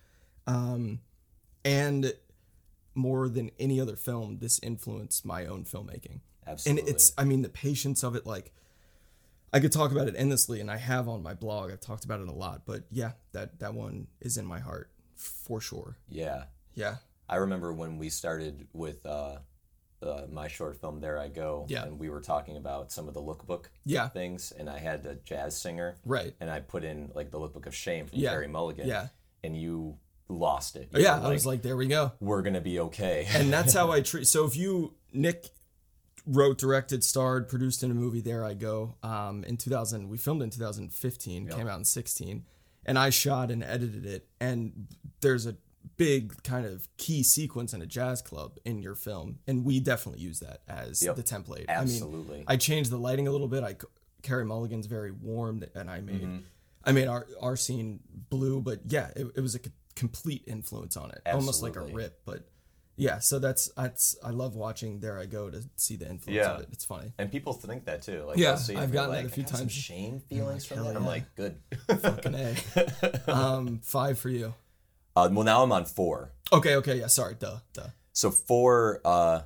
Um, 0.47 1.01
and 1.65 2.13
more 2.95 3.31
than 3.31 3.51
any 3.59 3.81
other 3.81 3.97
film, 3.97 4.37
this 4.41 4.61
influenced 4.63 5.25
my 5.25 5.47
own 5.47 5.65
filmmaking. 5.65 6.21
Absolutely. 6.47 6.83
And 6.83 6.91
it's, 6.91 7.15
I 7.17 7.25
mean, 7.25 7.41
the 7.41 7.49
patience 7.49 8.03
of 8.03 8.15
it, 8.15 8.27
like, 8.27 8.53
I 9.55 9.61
could 9.61 9.73
talk 9.73 9.93
about 9.93 10.09
it 10.09 10.15
endlessly, 10.19 10.61
and 10.61 10.71
I 10.71 10.77
have 10.77 11.09
on 11.09 11.23
my 11.23 11.33
blog. 11.33 11.71
I've 11.71 11.81
talked 11.81 12.05
about 12.05 12.21
it 12.21 12.29
a 12.29 12.33
lot, 12.33 12.67
but 12.67 12.85
yeah, 12.93 13.13
that 13.33 13.61
that 13.61 13.73
one 13.73 14.09
is 14.21 14.37
in 14.37 14.45
my 14.45 14.61
heart 14.61 14.91
for 15.17 15.59
sure. 15.61 15.97
yeah. 16.09 16.45
Yeah, 16.75 16.97
I 17.29 17.37
remember 17.37 17.73
when 17.73 17.99
we 17.99 18.11
started 18.11 18.69
with 18.73 19.05
uh, 19.05 19.39
uh, 20.03 20.23
my 20.31 20.49
short 20.49 20.81
film, 20.81 21.01
There 21.01 21.19
I 21.19 21.29
Go, 21.29 21.67
Yeah. 21.69 21.85
and 21.85 21.99
we 21.99 22.09
were 22.09 22.21
talking 22.21 22.57
about 22.57 22.91
some 22.93 23.07
of 23.09 23.15
the 23.15 23.21
lookbook 23.23 23.67
yeah, 23.85 24.09
things, 24.09 24.53
and 24.53 24.69
I 24.71 24.79
had 24.79 25.05
a 25.07 25.15
jazz 25.17 25.61
singer, 25.61 25.97
right. 26.05 26.35
and 26.41 26.51
I 26.51 26.61
put 26.61 26.85
in 26.85 27.11
like 27.15 27.31
the 27.31 27.39
lookbook 27.39 27.67
of 27.67 27.75
shame 27.75 28.07
from 28.07 28.19
Yeah. 28.19 28.31
Carey 28.31 28.49
Mulligan, 28.49 28.87
Yeah, 28.89 29.09
and 29.45 29.57
you 29.57 29.99
lost 30.29 30.77
it. 30.77 30.89
You 30.95 31.03
yeah. 31.03 31.21
were 31.21 31.27
I 31.27 31.31
was 31.31 31.45
like, 31.47 31.63
there 31.63 31.77
we 31.77 31.87
go. 31.87 32.13
we're 32.21 32.43
gonna 32.43 32.61
be 32.61 32.81
okay. 32.81 33.27
and 33.35 33.53
that's 33.53 33.75
how 33.75 33.91
I 33.97 34.01
treat. 34.01 34.27
So 34.27 34.45
if 34.47 34.57
you 34.57 34.95
Nick 35.13 35.49
wrote, 36.27 36.59
directed, 36.59 37.03
starred, 37.03 37.49
produced 37.49 37.83
in 37.83 37.91
a 37.91 37.95
movie, 37.95 38.21
there 38.21 38.45
I 38.45 38.55
go. 38.55 38.95
Um, 39.03 39.43
in 39.45 39.57
2000, 39.57 40.09
we 40.09 40.19
filmed 40.19 40.43
in 40.43 40.51
2015, 40.51 41.49
came 41.49 41.67
out 41.67 41.79
in 41.79 41.85
16, 41.85 42.45
and 42.87 42.99
I 42.99 43.11
shot 43.11 43.51
and 43.51 43.65
edited 43.65 44.07
it. 44.07 44.29
And 44.41 44.87
there's 45.21 45.47
a 45.47 45.57
big 45.97 46.43
kind 46.43 46.67
of 46.67 46.89
key 46.97 47.23
sequence 47.23 47.73
in 47.75 47.83
a 47.83 47.87
jazz 47.87 48.23
club 48.23 48.59
in 48.65 48.79
your 48.81 48.95
film, 48.95 49.39
and 49.47 49.65
we 49.65 49.81
definitely 49.81 50.21
use 50.23 50.41
that 50.41 50.63
as 50.69 51.03
Yep. 51.03 51.17
the 51.17 51.23
template. 51.23 51.67
Absolutely. 51.69 52.35
I 52.37 52.39
mean, 52.39 52.45
I 52.49 52.57
changed 52.57 52.91
the 52.91 52.97
lighting 52.99 53.29
a 53.29 53.31
little 53.33 53.49
bit. 53.49 53.63
I 53.65 53.77
Carey 54.23 54.45
Mulligan's 54.45 54.87
very 54.87 55.11
warm, 55.11 55.63
and 55.75 55.91
I 55.91 56.01
made 56.01 56.23
Mm-hmm. 56.23 56.39
I 56.85 56.93
made 56.93 57.09
our 57.09 57.27
our 57.41 57.57
scene 57.57 58.01
blue, 58.31 58.61
but 58.61 58.81
yeah, 58.87 59.09
it, 59.17 59.27
it 59.37 59.41
was 59.41 59.55
a 59.55 59.59
c- 59.59 59.71
complete 59.97 60.45
influence 60.47 60.97
on 60.97 61.11
it, 61.11 61.21
almost 61.27 61.63
like 61.63 61.77
a 61.77 61.81
rip. 61.83 62.21
But 62.25 62.49
yeah, 62.97 63.19
so 63.19 63.39
that's 63.39 63.69
that's 63.77 64.17
I 64.25 64.31
love 64.31 64.57
watching 64.57 65.01
There 65.01 65.19
I 65.19 65.27
Go 65.27 65.51
to 65.51 65.63
see 65.77 65.97
the 65.97 66.09
influence 66.09 66.37
Yeah. 66.37 66.53
of 66.55 66.61
it. 66.63 66.69
It's 66.73 66.85
funny. 66.87 67.13
and 67.19 67.31
people 67.31 67.53
think 67.53 67.85
that 67.85 68.01
too. 68.03 68.25
Like, 68.27 68.39
Yeah, 68.39 68.49
they'll 68.53 68.57
see 68.59 68.73
it 68.75 68.79
I've 68.79 68.93
gotten 68.93 69.11
that 69.13 69.17
like, 69.25 69.27
a 69.27 69.29
few 69.29 69.43
"I 69.43 69.47
got 69.47 69.51
some 69.51 69.61
times." 69.67 69.73
shame 69.73 70.21
feelings 70.21 70.65
from 70.65 70.79
hell 70.79 70.87
that. 70.87 70.97
I'm 70.97 71.03
yeah. 71.03 71.09
like, 71.09 71.35
good. 71.35 71.57
Fucking 72.01 72.35
a. 72.35 73.21
Um, 73.31 73.81
five 73.83 74.19
for 74.19 74.29
you. 74.31 74.55
Uh, 75.17 75.29
well, 75.33 75.45
now 75.45 75.63
I'm 75.63 75.73
on 75.73 75.85
four. 75.85 76.33
Okay, 76.53 76.77
okay, 76.77 76.99
yeah. 76.99 77.07
Sorry, 77.07 77.35
duh, 77.39 77.59
duh. 77.73 77.89
So 78.13 78.31
four, 78.31 79.01
uh, 79.05 79.43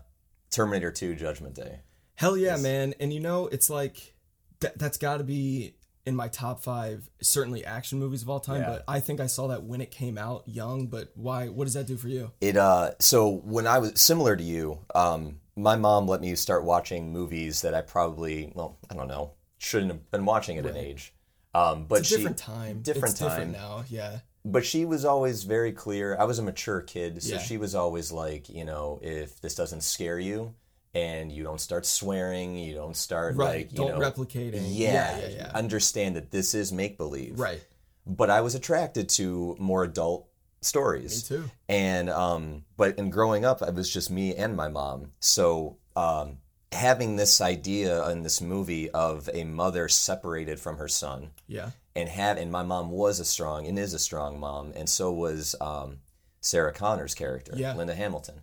Terminator 0.50 0.90
Two, 0.90 1.14
Judgment 1.14 1.54
Day. 1.54 1.80
Hell 2.14 2.36
yeah, 2.36 2.56
man. 2.56 2.94
And 3.00 3.12
you 3.12 3.20
know, 3.20 3.46
it's 3.48 3.68
like 3.68 4.14
that, 4.60 4.78
that's 4.78 4.98
got 4.98 5.18
to 5.18 5.24
be 5.24 5.74
in 6.06 6.14
my 6.14 6.28
top 6.28 6.62
five, 6.62 7.08
certainly 7.22 7.64
action 7.64 7.98
movies 7.98 8.22
of 8.22 8.30
all 8.30 8.40
time. 8.40 8.60
Yeah. 8.60 8.68
But 8.68 8.84
I 8.86 9.00
think 9.00 9.20
I 9.20 9.26
saw 9.26 9.48
that 9.48 9.64
when 9.64 9.80
it 9.80 9.90
came 9.90 10.16
out, 10.18 10.44
young. 10.46 10.86
But 10.86 11.10
why? 11.14 11.48
What 11.48 11.64
does 11.64 11.74
that 11.74 11.86
do 11.86 11.96
for 11.96 12.08
you? 12.08 12.30
It 12.40 12.56
uh 12.56 12.92
so 13.00 13.28
when 13.44 13.66
I 13.66 13.78
was 13.78 14.00
similar 14.00 14.36
to 14.36 14.42
you, 14.42 14.80
um 14.94 15.40
my 15.56 15.76
mom 15.76 16.06
let 16.06 16.20
me 16.20 16.34
start 16.34 16.64
watching 16.64 17.12
movies 17.12 17.62
that 17.62 17.74
I 17.74 17.80
probably 17.80 18.52
well, 18.54 18.78
I 18.90 18.94
don't 18.94 19.08
know, 19.08 19.32
shouldn't 19.58 19.92
have 19.92 20.10
been 20.10 20.24
watching 20.24 20.58
at 20.58 20.66
an 20.66 20.76
age. 20.76 21.12
Um 21.54 21.86
but 21.86 22.00
It's 22.00 22.08
a 22.08 22.10
she 22.10 22.16
different 22.18 22.38
time. 22.38 22.80
different 22.82 23.10
it's 23.12 23.20
different 23.20 23.52
time. 23.54 23.62
now. 23.62 23.84
Yeah. 23.88 24.18
But 24.44 24.64
she 24.64 24.84
was 24.84 25.04
always 25.04 25.44
very 25.44 25.72
clear. 25.72 26.16
I 26.18 26.24
was 26.24 26.38
a 26.38 26.42
mature 26.42 26.80
kid, 26.82 27.22
so 27.22 27.34
Yeah. 27.36 27.40
she 27.40 27.56
was 27.56 27.74
always 27.74 28.12
like, 28.12 28.48
you 28.48 28.64
know, 28.64 28.98
if 29.02 29.40
this 29.40 29.54
doesn't 29.54 29.82
scare 29.82 30.18
you 30.18 30.54
and 30.94 31.32
you 31.32 31.42
don't 31.42 31.60
start 31.60 31.86
swearing, 31.86 32.56
you 32.56 32.74
don't 32.74 32.96
start 32.96 33.36
Right. 33.36 33.56
like, 33.66 33.72
you 33.72 33.78
Don't 33.78 33.98
know, 33.98 34.10
replicating. 34.10 34.64
yeah, 34.66 35.18
Yeah. 35.18 35.28
Yeah. 35.28 35.50
understand 35.54 36.16
that 36.16 36.30
this 36.30 36.54
is 36.54 36.72
make 36.72 36.98
believe. 36.98 37.38
Right. 37.38 37.62
But 38.06 38.28
I 38.30 38.42
was 38.42 38.54
attracted 38.54 39.08
to 39.10 39.56
more 39.58 39.82
adult 39.84 40.28
stories. 40.60 41.30
Me 41.30 41.36
too. 41.36 41.50
and 41.68 42.08
um 42.08 42.64
but 42.76 42.98
in 42.98 43.10
growing 43.10 43.44
up 43.44 43.60
it 43.60 43.74
was 43.74 43.90
just 43.90 44.10
me 44.10 44.34
and 44.34 44.56
my 44.56 44.66
mom 44.68 45.12
so 45.20 45.76
um 45.94 46.38
having 46.74 47.16
this 47.16 47.40
idea 47.40 48.08
in 48.10 48.22
this 48.22 48.40
movie 48.40 48.90
of 48.90 49.28
a 49.32 49.44
mother 49.44 49.88
separated 49.88 50.58
from 50.60 50.76
her 50.78 50.88
son 50.88 51.30
Yeah. 51.46 51.70
and 51.96 52.08
have 52.08 52.36
and 52.36 52.50
my 52.52 52.62
mom 52.62 52.90
was 52.90 53.20
a 53.20 53.24
strong 53.24 53.66
and 53.66 53.78
is 53.78 53.94
a 53.94 53.98
strong 53.98 54.38
mom 54.40 54.72
and 54.76 54.88
so 54.88 55.12
was 55.12 55.54
um 55.60 55.98
sarah 56.40 56.72
connor's 56.72 57.14
character 57.14 57.52
Yeah. 57.56 57.74
linda 57.74 57.94
hamilton 57.94 58.40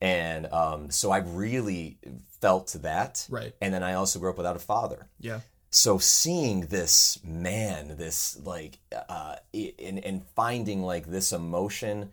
and 0.00 0.46
um 0.52 0.90
so 0.90 1.10
i 1.10 1.18
really 1.18 1.98
felt 2.40 2.74
that 2.82 3.26
Right. 3.30 3.54
and 3.60 3.72
then 3.72 3.82
i 3.82 3.94
also 3.94 4.18
grew 4.18 4.30
up 4.30 4.36
without 4.36 4.56
a 4.56 4.60
father 4.60 5.08
Yeah. 5.20 5.40
so 5.70 5.98
seeing 5.98 6.62
this 6.66 7.18
man 7.24 7.96
this 7.96 8.38
like 8.44 8.78
uh 9.08 9.36
and 9.54 9.98
and 10.04 10.24
finding 10.34 10.82
like 10.82 11.06
this 11.06 11.32
emotion 11.32 12.12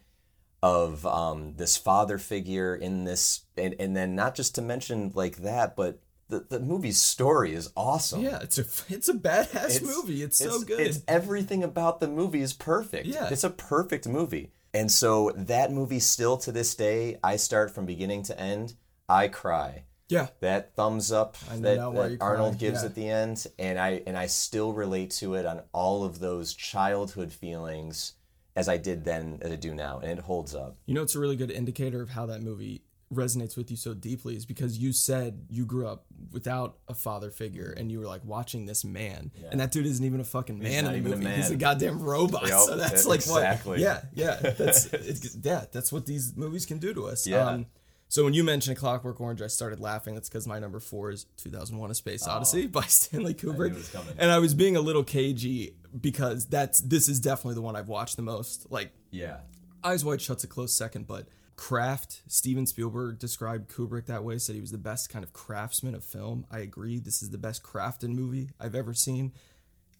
of 0.61 1.05
um 1.05 1.53
this 1.55 1.77
father 1.77 2.17
figure 2.17 2.75
in 2.75 3.05
this 3.05 3.45
and, 3.57 3.75
and 3.79 3.95
then 3.95 4.15
not 4.15 4.35
just 4.35 4.55
to 4.55 4.61
mention 4.61 5.11
like 5.15 5.37
that 5.37 5.75
but 5.75 5.99
the, 6.27 6.45
the 6.49 6.59
movie's 6.59 7.01
story 7.01 7.53
is 7.53 7.71
awesome 7.75 8.21
Yeah. 8.21 8.39
It's 8.41 8.57
a 8.57 8.65
it's 8.93 9.09
a 9.09 9.13
badass 9.13 9.75
It's- 9.77 9.81
movie. 9.81 10.21
It's, 10.21 10.37
so 10.37 10.61
good. 10.61 10.79
it's 10.79 11.01
everything 11.07 11.63
about 11.63 11.99
the 11.99 12.07
movie 12.07 12.41
is 12.41 12.53
perfect 12.53 13.07
Yeah. 13.07 13.29
it's 13.31 13.43
a 13.43 13.49
perfect 13.49 14.07
movie 14.07 14.51
and 14.73 14.91
so 14.91 15.31
that 15.35 15.71
movie 15.71 15.99
still 15.99 16.37
to 16.37 16.51
this 16.51 16.75
day 16.75 17.17
i 17.23 17.35
start 17.35 17.73
from 17.73 17.85
beginning 17.85 18.23
to 18.23 18.39
end 18.39 18.75
i 19.07 19.27
cry 19.27 19.85
yeah. 20.09 20.27
that 20.41 20.75
thumbs 20.75 21.11
up 21.11 21.37
that, 21.49 21.61
that 21.63 22.17
Arnold 22.19 22.57
gives 22.57 22.81
yeah. 22.81 22.85
at 22.87 22.95
the 22.95 23.07
end, 23.09 23.45
and 23.59 23.79
I 23.79 24.01
and 24.07 24.17
I 24.17 24.25
still 24.25 24.73
relate 24.73 25.11
to 25.11 25.35
it 25.35 25.45
on 25.45 25.61
all 25.71 26.03
of 26.03 26.19
those 26.19 26.53
childhood 26.55 27.31
feelings 27.31 28.13
as 28.59 28.67
I 28.67 28.75
did 28.75 29.05
then 29.05 29.39
as 29.41 29.51
I 29.53 29.55
do 29.55 29.73
now, 29.73 29.99
and 29.99 30.11
it 30.11 30.19
holds 30.19 30.53
up. 30.53 30.75
You 30.85 30.93
know, 30.93 31.01
it's 31.01 31.15
a 31.15 31.19
really 31.19 31.37
good 31.37 31.49
indicator 31.49 32.01
of 32.01 32.09
how 32.09 32.25
that 32.25 32.41
movie 32.41 32.83
resonates 33.11 33.57
with 33.57 33.71
you 33.71 33.77
so 33.77 33.93
deeply 33.93 34.35
is 34.35 34.45
because 34.45 34.77
you 34.77 34.91
said 34.91 35.45
you 35.49 35.65
grew 35.65 35.87
up 35.87 36.05
without 36.31 36.77
a 36.87 36.93
father 36.93 37.31
figure 37.31 37.73
and 37.75 37.91
you 37.91 37.99
were 37.99 38.05
like 38.05 38.23
watching 38.23 38.65
this 38.65 38.83
man. 38.83 39.31
And 39.49 39.59
that 39.61 39.71
dude 39.71 39.85
isn't 39.85 40.05
even 40.05 40.19
a 40.19 40.25
fucking 40.25 40.59
man 40.59 40.85
in 40.85 40.85
the 40.85 40.97
even 40.97 41.13
a 41.13 41.15
movie 41.15 41.35
he's 41.35 41.49
a 41.49 41.55
goddamn 41.55 42.03
robot. 42.03 42.43
Yep, 42.47 42.59
so 42.59 42.75
that's 42.75 43.07
like 43.07 43.21
exactly. 43.21 43.71
what 43.71 43.79
yeah 43.79 44.01
yeah. 44.13 44.35
That's 44.35 44.85
it's, 44.93 45.37
yeah 45.41 45.65
that's 45.71 45.91
what 45.91 46.05
these 46.05 46.35
movies 46.35 46.65
can 46.65 46.77
do 46.77 46.93
to 46.93 47.07
us. 47.07 47.25
Um, 47.25 47.31
Yeah. 47.31 47.63
So 48.09 48.23
when 48.25 48.33
you 48.33 48.43
mentioned 48.43 48.75
Clockwork 48.77 49.21
Orange, 49.21 49.41
I 49.41 49.47
started 49.47 49.79
laughing. 49.79 50.15
That's 50.15 50.27
because 50.27 50.45
my 50.47 50.59
number 50.59 50.79
four 50.79 51.11
is 51.11 51.25
2001: 51.37 51.91
A 51.91 51.93
Space 51.93 52.27
Odyssey 52.27 52.67
by 52.67 52.81
Stanley 52.87 53.33
Kubrick, 53.33 53.75
Oh. 53.77 53.99
coming. 53.99 54.15
and 54.17 54.29
I 54.31 54.39
was 54.39 54.53
being 54.53 54.75
a 54.75 54.81
little 54.81 55.03
cagey 55.03 55.75
because 55.99 56.45
that's 56.47 56.81
this 56.81 57.07
is 57.07 57.19
definitely 57.19 57.55
the 57.55 57.61
one 57.61 57.75
I've 57.75 57.87
watched 57.87 58.15
the 58.17 58.21
most. 58.23 58.69
Like 58.71 58.91
Yeah, 59.11 59.37
Eyes 59.83 60.03
Wide 60.03 60.21
Shut's 60.21 60.43
a 60.43 60.47
close 60.47 60.75
second, 60.75 61.07
but 61.07 61.27
Craft, 61.55 62.21
Steven 62.27 62.65
Spielberg 62.65 63.19
described 63.19 63.69
Kubrick 63.69 64.05
that 64.05 64.23
way, 64.23 64.37
said 64.37 64.55
he 64.55 64.61
was 64.61 64.71
the 64.71 64.77
best 64.77 65.09
kind 65.09 65.23
of 65.25 65.33
craftsman 65.33 65.93
of 65.93 66.03
film. 66.05 66.45
I 66.49 66.59
agree. 66.59 66.99
This 66.99 67.21
is 67.21 67.31
the 67.31 67.37
best 67.37 67.63
crafted 67.63 68.09
movie 68.09 68.51
I've 68.59 68.75
ever 68.75 68.93
seen. 68.93 69.33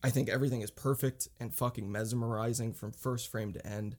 I 0.01 0.09
think 0.09 0.29
everything 0.29 0.61
is 0.61 0.71
perfect 0.71 1.27
and 1.41 1.53
fucking 1.53 1.91
mesmerizing 1.91 2.71
from 2.73 2.93
first 2.93 3.29
frame 3.29 3.51
to 3.51 3.67
end. 3.67 3.97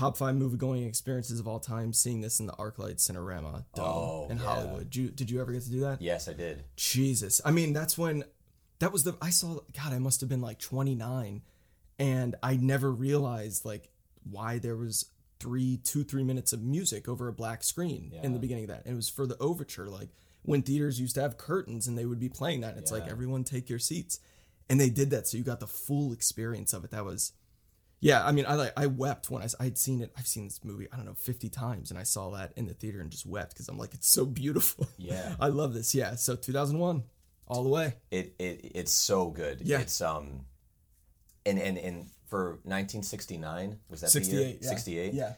Top 0.00 0.16
five 0.16 0.34
movie 0.34 0.56
going 0.56 0.84
experiences 0.84 1.40
of 1.40 1.46
all 1.46 1.60
time, 1.60 1.92
seeing 1.92 2.22
this 2.22 2.40
in 2.40 2.46
the 2.46 2.54
Arclight 2.54 2.96
Cinerama 2.96 3.64
Dome 3.74 3.84
Oh, 3.84 4.26
in 4.30 4.38
yeah. 4.38 4.44
Hollywood. 4.44 4.84
Did 4.90 4.96
you, 4.96 5.08
did 5.10 5.30
you 5.30 5.42
ever 5.42 5.52
get 5.52 5.62
to 5.64 5.70
do 5.70 5.80
that? 5.80 6.00
yes, 6.00 6.26
I 6.26 6.32
did. 6.32 6.64
Jesus. 6.76 7.42
I 7.44 7.50
mean, 7.50 7.74
that's 7.74 7.98
when 7.98 8.24
that 8.78 8.92
was 8.92 9.04
the 9.04 9.14
I 9.20 9.28
saw 9.28 9.58
God, 9.76 9.92
I 9.92 9.98
must 9.98 10.20
have 10.20 10.30
been 10.30 10.40
like 10.40 10.58
29 10.58 11.42
and 11.98 12.34
I 12.42 12.56
never 12.56 12.90
realized 12.90 13.66
like 13.66 13.90
why 14.24 14.58
there 14.58 14.74
was 14.74 15.04
three, 15.38 15.76
two, 15.84 16.02
three 16.02 16.24
minutes 16.24 16.54
of 16.54 16.62
music 16.62 17.06
over 17.06 17.28
a 17.28 17.32
black 17.34 17.62
screen 17.62 18.14
in 18.22 18.32
the 18.32 18.38
beginning 18.38 18.64
of 18.64 18.70
that. 18.70 18.86
And 18.86 18.94
it 18.94 18.96
was 18.96 19.10
for 19.10 19.26
the 19.26 19.36
overture, 19.38 19.90
like 19.90 20.08
when 20.42 20.62
theaters 20.62 20.98
used 20.98 21.14
to 21.16 21.20
have 21.20 21.36
curtains 21.36 21.86
and 21.86 21.98
they 21.98 22.06
would 22.06 22.18
be 22.20 22.30
playing 22.30 22.62
that. 22.62 22.78
It's 22.78 22.90
like 22.90 23.06
everyone 23.06 23.44
take 23.44 23.68
your 23.68 23.78
seats. 23.78 24.18
And 24.70 24.80
they 24.80 24.88
did 24.88 25.10
that, 25.10 25.26
so 25.26 25.36
you 25.36 25.42
got 25.44 25.58
the 25.60 25.66
full 25.66 26.12
experience 26.14 26.72
of 26.72 26.84
it. 26.84 26.90
That 26.92 27.04
was 27.04 27.32
yeah, 28.00 28.24
I 28.24 28.32
mean, 28.32 28.46
I 28.48 28.54
like 28.54 28.72
I 28.76 28.86
wept 28.86 29.30
when 29.30 29.42
I 29.42 29.48
I'd 29.60 29.76
seen 29.76 30.00
it. 30.00 30.10
I've 30.16 30.26
seen 30.26 30.44
this 30.44 30.64
movie 30.64 30.88
I 30.92 30.96
don't 30.96 31.04
know 31.04 31.14
fifty 31.14 31.48
times, 31.50 31.90
and 31.90 31.98
I 31.98 32.02
saw 32.02 32.30
that 32.30 32.52
in 32.56 32.66
the 32.66 32.74
theater 32.74 33.00
and 33.00 33.10
just 33.10 33.26
wept 33.26 33.52
because 33.52 33.68
I'm 33.68 33.78
like, 33.78 33.92
it's 33.94 34.08
so 34.08 34.24
beautiful. 34.24 34.88
Yeah. 34.96 35.34
I 35.40 35.48
love 35.48 35.74
this. 35.74 35.94
Yeah, 35.94 36.14
so 36.14 36.34
2001, 36.34 37.04
all 37.46 37.62
the 37.62 37.68
way. 37.68 37.94
It 38.10 38.34
it 38.38 38.72
it's 38.74 38.92
so 38.92 39.28
good. 39.28 39.60
Yeah. 39.62 39.80
it's 39.80 40.00
um, 40.00 40.46
and 41.44 41.58
and 41.58 41.76
and 41.76 42.06
for 42.28 42.60
1969 42.62 43.78
was 43.90 44.00
that 44.00 44.06
the 44.06 44.10
68. 44.10 44.60
yeah. 44.62 45.10
Yeah. 45.12 45.32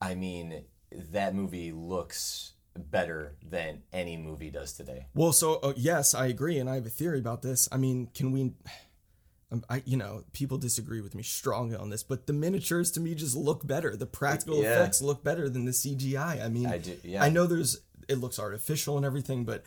I 0.00 0.14
mean, 0.14 0.64
that 1.12 1.34
movie 1.34 1.72
looks 1.72 2.52
better 2.76 3.36
than 3.42 3.82
any 3.92 4.16
movie 4.16 4.50
does 4.50 4.72
today. 4.72 5.06
Well, 5.14 5.32
so 5.32 5.54
uh, 5.56 5.72
yes, 5.76 6.14
I 6.14 6.26
agree, 6.26 6.58
and 6.58 6.70
I 6.70 6.76
have 6.76 6.86
a 6.86 6.90
theory 6.90 7.18
about 7.18 7.42
this. 7.42 7.68
I 7.70 7.76
mean, 7.76 8.08
can 8.14 8.32
we? 8.32 8.52
Um, 9.50 9.64
I, 9.70 9.82
you 9.86 9.96
know, 9.96 10.24
people 10.32 10.58
disagree 10.58 11.00
with 11.00 11.14
me 11.14 11.22
strongly 11.22 11.74
on 11.76 11.88
this, 11.90 12.02
but 12.02 12.26
the 12.26 12.32
miniatures 12.32 12.90
to 12.92 13.00
me 13.00 13.14
just 13.14 13.34
look 13.36 13.66
better. 13.66 13.96
The 13.96 14.06
practical 14.06 14.62
Yeah. 14.62 14.74
effects 14.74 15.00
look 15.00 15.24
better 15.24 15.48
than 15.48 15.64
the 15.64 15.72
CGI. 15.72 16.44
I 16.44 16.48
mean, 16.48 16.66
I 16.66 16.78
do- 16.78 16.98
yeah. 17.02 17.22
I 17.24 17.30
know 17.30 17.46
there's 17.46 17.78
it 18.08 18.16
looks 18.18 18.38
artificial 18.38 18.96
and 18.96 19.04
everything, 19.06 19.44
but 19.44 19.64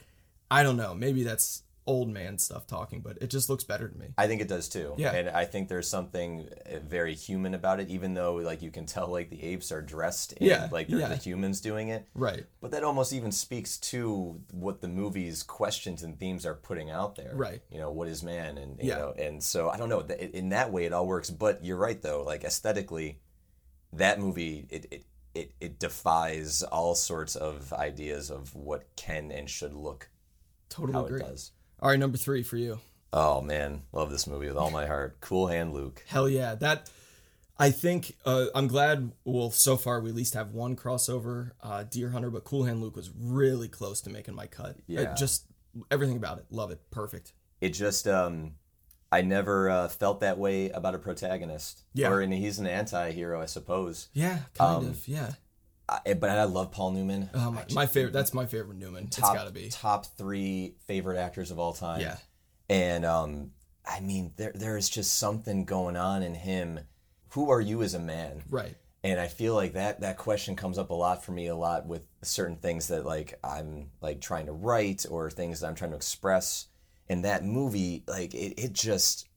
I 0.50 0.64
don't 0.64 0.78
know. 0.78 0.94
Maybe 0.96 1.24
that's 1.24 1.64
old 1.88 2.10
man 2.10 2.38
stuff 2.38 2.68
talking, 2.68 3.02
but 3.02 3.18
it 3.22 3.28
just 3.32 3.50
looks 3.50 3.64
better 3.64 3.90
to 3.90 3.98
me. 3.98 4.08
I 4.18 4.28
think 4.28 4.40
it 4.42 4.48
does 4.48 4.70
too. 4.70 4.94
Yeah. 4.98 5.14
And 5.14 5.30
I 5.30 5.46
think 5.46 5.68
there's 5.68 5.90
something 5.90 6.48
uh, 6.72 6.78
very 6.80 7.16
human 7.16 7.54
about 7.56 7.80
it, 7.80 7.90
even 7.90 8.14
though 8.14 8.36
like 8.36 8.62
you 8.62 8.70
can 8.70 8.86
tell 8.86 9.08
like 9.08 9.30
the 9.32 9.42
apes 9.44 9.72
are 9.72 9.82
dressed 9.82 10.34
in 10.34 10.48
Yeah, 10.48 10.70
like 10.72 10.88
they're 10.88 11.00
yeah. 11.00 11.08
the 11.08 11.16
humans 11.16 11.60
doing 11.60 11.90
it. 11.90 12.08
Right. 12.14 12.46
But 12.62 12.72
that 12.72 12.84
almost 12.84 13.14
even 13.14 13.32
speaks 13.32 13.78
to 13.78 14.40
what 14.52 14.82
the 14.82 14.88
movie's 14.88 15.42
questions 15.42 16.04
and 16.04 16.20
themes 16.20 16.46
are 16.46 16.54
putting 16.54 16.92
out 16.92 17.16
there. 17.16 17.32
Right. 17.34 17.62
You 17.72 17.80
know, 17.80 17.92
what 17.92 18.08
is 18.08 18.22
man? 18.22 18.60
And 18.60 18.78
you 18.82 18.90
Yeah. 18.90 18.98
know, 18.98 19.14
and 19.18 19.44
so 19.44 19.70
I 19.70 19.78
don't 19.78 19.90
know. 19.90 20.02
In 20.02 20.50
that 20.50 20.72
way, 20.72 20.86
it 20.86 20.94
all 20.94 21.08
works. 21.08 21.32
But 21.32 21.66
you're 21.66 21.78
right, 21.78 22.00
though. 22.02 22.22
Like 22.24 22.44
aesthetically, 22.44 23.20
that 23.94 24.20
movie 24.20 24.68
it 24.70 24.86
it 24.92 25.06
it, 25.34 25.52
it 25.62 25.80
defies 25.80 26.62
all 26.62 26.94
sorts 26.94 27.36
of 27.36 27.72
ideas 27.74 28.30
of 28.30 28.54
what 28.54 28.86
can 28.98 29.32
and 29.32 29.50
should 29.50 29.74
look 29.74 30.10
Totally 30.70 30.94
how 30.94 31.06
agree. 31.06 31.22
it 31.22 31.24
does. 31.26 31.52
All 31.82 31.90
right, 31.90 32.00
number 32.00 32.18
three 32.18 32.44
for 32.44 32.58
you. 32.58 32.80
Oh 33.14 33.42
man, 33.42 33.82
love 33.92 34.12
this 34.12 34.28
movie 34.28 34.48
with 34.48 34.58
all 34.58 34.72
my 34.72 34.86
heart. 34.86 35.18
Cool 35.20 35.48
Hand 35.48 35.74
Luke. 35.74 36.04
Hell 36.08 36.30
yeah. 36.30 36.56
That 36.56 36.90
I 37.60 37.72
think 37.72 38.16
uh, 38.26 38.46
I'm 38.56 38.68
glad. 38.68 39.12
Well, 39.26 39.52
so 39.52 39.76
far 39.78 40.00
we 40.00 40.10
at 40.10 40.16
least 40.16 40.34
have 40.36 40.52
one 40.54 40.76
crossover, 40.76 41.52
uh, 41.62 41.84
Deer 41.84 42.10
Hunter, 42.12 42.30
but 42.30 42.44
Cool 42.44 42.64
Hand 42.66 42.82
Luke 42.82 42.96
was 42.96 43.12
really 43.20 43.68
close 43.68 44.00
to 44.02 44.10
making 44.10 44.36
my 44.36 44.48
cut. 44.48 44.78
Yeah. 44.88 45.14
just 45.16 45.46
everything 45.90 46.18
about 46.18 46.38
it, 46.38 46.46
love 46.52 46.72
it, 46.72 46.80
perfect. 46.92 47.34
it 47.60 47.70
just 47.70 48.08
um 48.08 48.54
I 49.14 49.22
never 49.24 49.70
uh, 49.70 49.88
felt 49.90 50.22
that 50.22 50.38
way 50.38 50.70
about 50.70 50.96
a 50.96 50.98
protagonist. 51.00 51.82
Yeah. 51.94 52.10
Or 52.10 52.22
and 52.22 52.32
he's 52.34 52.60
an 52.60 52.68
anti-hero, 52.68 53.42
I 53.42 53.46
suppose. 53.46 54.08
Yeah, 54.14 54.40
kind 54.54 54.86
Um, 54.86 54.88
of. 54.92 55.06
Yeah. 55.08 55.32
I, 55.92 56.14
but 56.14 56.30
I 56.30 56.44
love 56.46 56.72
Paul 56.72 56.92
Newman. 56.92 57.30
Oh, 57.34 57.52
my, 57.52 57.66
my 57.74 57.86
favorite. 57.86 58.14
That's 58.14 58.34
my 58.34 58.46
favorite 58.46 58.78
Newman. 58.78 59.08
top, 59.08 59.34
it's 59.34 59.42
got 59.42 59.48
to 59.48 59.54
be. 59.54 59.70
top 59.70 60.06
three 60.18 60.76
favorite 60.88 61.18
actors 61.18 61.52
of 61.52 61.60
all 61.60 61.74
time. 61.74 62.02
Yeah. 62.02 62.18
And 62.70 63.04
um, 63.06 63.52
I 63.86 64.00
mean, 64.00 64.34
there 64.38 64.54
there 64.56 64.78
is 64.78 64.90
just 64.90 65.18
something 65.18 65.66
going 65.66 65.98
on 65.98 66.24
in 66.24 66.34
him. 66.34 66.80
Who 67.32 67.50
are 67.50 67.62
you 67.62 67.84
as 67.84 67.94
a 67.94 68.00
man? 68.00 68.44
Right. 68.50 68.76
And 69.04 69.20
I 69.20 69.28
feel 69.28 69.56
like 69.56 69.74
that 69.74 70.02
that 70.02 70.18
question 70.18 70.56
comes 70.56 70.78
up 70.78 70.92
a 70.92 70.94
lot 70.94 71.26
for 71.26 71.32
me 71.32 71.48
a 71.48 71.56
lot 71.56 71.88
with 71.88 72.04
certain 72.22 72.56
things 72.58 72.88
that 72.90 73.06
like 73.06 73.40
I'm 73.44 73.90
like 74.00 74.22
trying 74.22 74.46
to 74.46 74.52
write 74.52 75.06
or 75.10 75.30
things 75.30 75.60
that 75.60 75.68
I'm 75.68 75.76
trying 75.76 75.92
to 75.92 75.98
express. 75.98 76.68
And 77.10 77.26
that 77.26 77.44
movie, 77.44 78.04
like 78.08 78.34
it, 78.34 78.62
it 78.62 78.74
just 78.74 79.28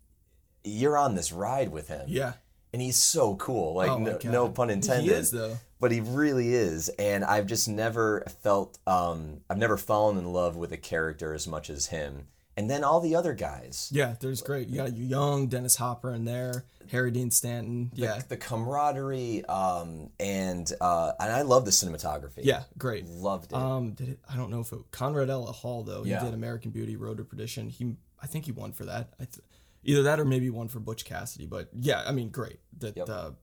you're 0.62 0.96
on 0.96 1.14
this 1.14 1.32
ride 1.32 1.70
with 1.70 1.88
him. 1.88 2.04
Yeah. 2.06 2.34
And 2.72 2.82
he's 2.82 2.96
so 2.96 3.36
cool. 3.36 3.74
Like 3.74 3.90
Oh 3.90 3.98
no, 3.98 4.18
no 4.24 4.48
pun 4.48 4.70
intended 4.70 5.10
He 5.10 5.10
is 5.10 5.30
though. 5.30 5.56
But 5.84 5.92
he 5.92 6.00
really 6.00 6.54
is 6.54 6.88
and 6.98 7.24
i've 7.24 7.46
just 7.46 7.68
never 7.68 8.24
felt 8.42 8.78
um 8.86 9.40
i've 9.50 9.58
never 9.58 9.76
fallen 9.76 10.16
in 10.16 10.32
love 10.32 10.56
with 10.56 10.72
a 10.72 10.78
character 10.78 11.34
as 11.34 11.46
much 11.46 11.68
as 11.68 11.86
him 11.88 12.28
and 12.56 12.70
then 12.70 12.82
all 12.84 13.00
the 13.00 13.14
other 13.16 13.34
guys 13.34 13.90
Yeah, 13.92 14.14
there's 14.20 14.40
great. 14.40 14.68
You 14.68 14.76
got 14.78 14.94
you 14.96 15.04
young 15.04 15.48
Dennis 15.48 15.74
Hopper 15.76 16.14
in 16.14 16.24
there, 16.24 16.64
Harry 16.90 17.10
Dean 17.10 17.30
Stanton. 17.30 17.90
Yeah. 17.94 18.20
the 18.28 18.36
camaraderie 18.38 19.44
um 19.46 20.08
and 20.18 20.72
uh 20.80 21.12
and 21.20 21.30
i 21.32 21.42
love 21.42 21.64
the 21.66 21.70
cinematography 21.72 22.44
Yeah, 22.44 22.62
great. 22.78 23.06
loved 23.06 23.52
it 23.52 23.56
Um, 23.56 23.92
did 23.92 24.08
it? 24.08 24.18
I 24.32 24.36
don't 24.36 24.50
know 24.50 24.60
if 24.60 24.72
it. 24.72 24.78
Conrad 24.90 25.28
L. 25.30 25.44
Hall 25.46 25.82
though. 25.82 26.04
Yeah. 26.04 26.20
He 26.20 26.24
did 26.26 26.34
American 26.34 26.70
Beauty, 26.70 26.96
Road 26.96 27.18
to 27.18 27.24
Perdition. 27.24 27.68
He, 27.68 27.96
I 28.22 28.26
think 28.26 28.46
he 28.46 28.52
won 28.52 28.72
for 28.72 28.84
that. 28.86 29.08
I 29.20 29.24
th- 29.24 29.44
either 29.82 30.02
that 30.04 30.18
or 30.20 30.24
maybe 30.24 30.48
one 30.48 30.68
for 30.68 30.80
Butch 30.80 31.04
Cassidy. 31.04 31.46
But 31.46 31.68
yeah, 31.78 32.02
I 32.06 32.12
mean, 32.12 32.30
great. 32.30 32.60
That 32.78 32.96
Yep. 32.96 33.06
the, 33.06 33.34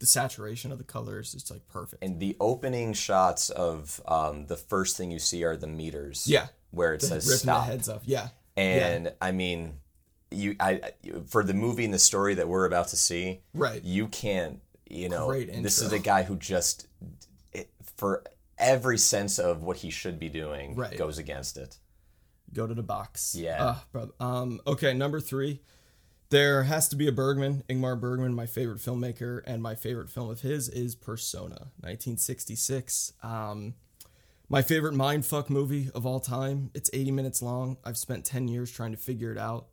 the 0.00 0.06
saturation 0.06 0.72
of 0.72 0.78
the 0.78 0.84
colors 0.84 1.34
is 1.34 1.50
like 1.50 1.66
perfect. 1.68 2.02
and 2.02 2.18
the 2.20 2.36
opening 2.40 2.92
shots 2.92 3.50
of 3.50 4.00
um 4.08 4.46
the 4.46 4.56
first 4.56 4.96
thing 4.96 5.10
you 5.10 5.18
see 5.18 5.44
are 5.44 5.56
the 5.56 5.66
meters 5.66 6.26
yeah, 6.28 6.48
where 6.70 6.94
it 6.94 7.00
the, 7.00 7.06
says 7.06 7.26
ripping 7.26 7.38
stop 7.38 7.66
the 7.66 7.72
heads 7.72 7.88
off. 7.88 8.02
Yeah, 8.04 8.28
and 8.56 9.12
i 9.20 9.30
mean 9.30 9.74
you 10.30 10.56
i 10.58 10.80
for 11.26 11.44
the 11.44 11.54
movie 11.54 11.84
and 11.84 11.94
the 11.94 11.98
story 11.98 12.34
that 12.34 12.48
we're 12.48 12.64
about 12.64 12.88
to 12.88 12.96
see 12.96 13.40
right. 13.54 13.84
you 13.84 14.08
can't 14.08 14.60
you 14.88 15.08
know 15.08 15.32
this 15.32 15.80
is 15.80 15.92
a 15.92 15.98
guy 15.98 16.24
who 16.24 16.36
just 16.36 16.88
it, 17.52 17.70
for 17.96 18.24
every 18.58 18.98
sense 18.98 19.38
of 19.38 19.62
what 19.62 19.78
he 19.78 19.90
should 19.90 20.18
be 20.18 20.28
doing 20.28 20.74
Right. 20.74 20.96
goes 20.96 21.18
against 21.18 21.56
it 21.56 21.78
Go 22.52 22.66
to 22.66 22.74
the 22.74 22.82
box. 22.82 23.34
Yeah. 23.38 23.56
Ah, 23.60 23.84
brother. 23.92 24.12
Um. 24.18 24.60
Okay, 24.66 24.92
number 24.92 25.20
three. 25.20 25.60
There 26.30 26.62
has 26.62 26.86
to 26.90 26.96
be 26.96 27.08
a 27.08 27.12
Bergman, 27.12 27.64
Ingmar 27.68 27.98
Bergman, 27.98 28.34
my 28.34 28.46
favorite 28.46 28.78
filmmaker, 28.78 29.42
and 29.46 29.60
my 29.60 29.74
favorite 29.74 30.08
film 30.08 30.30
of 30.30 30.42
his 30.42 30.68
is 30.68 30.94
Persona, 30.94 31.72
1966. 31.80 33.14
Um, 33.24 33.74
my 34.48 34.62
favorite 34.62 34.94
mindfuck 34.94 35.50
movie 35.50 35.90
of 35.92 36.06
all 36.06 36.20
time. 36.20 36.70
It's 36.72 36.88
80 36.92 37.10
minutes 37.10 37.42
long. 37.42 37.78
I've 37.84 37.98
spent 37.98 38.24
10 38.24 38.46
years 38.46 38.70
trying 38.70 38.92
to 38.92 38.96
figure 38.96 39.32
it 39.32 39.38
out, 39.38 39.66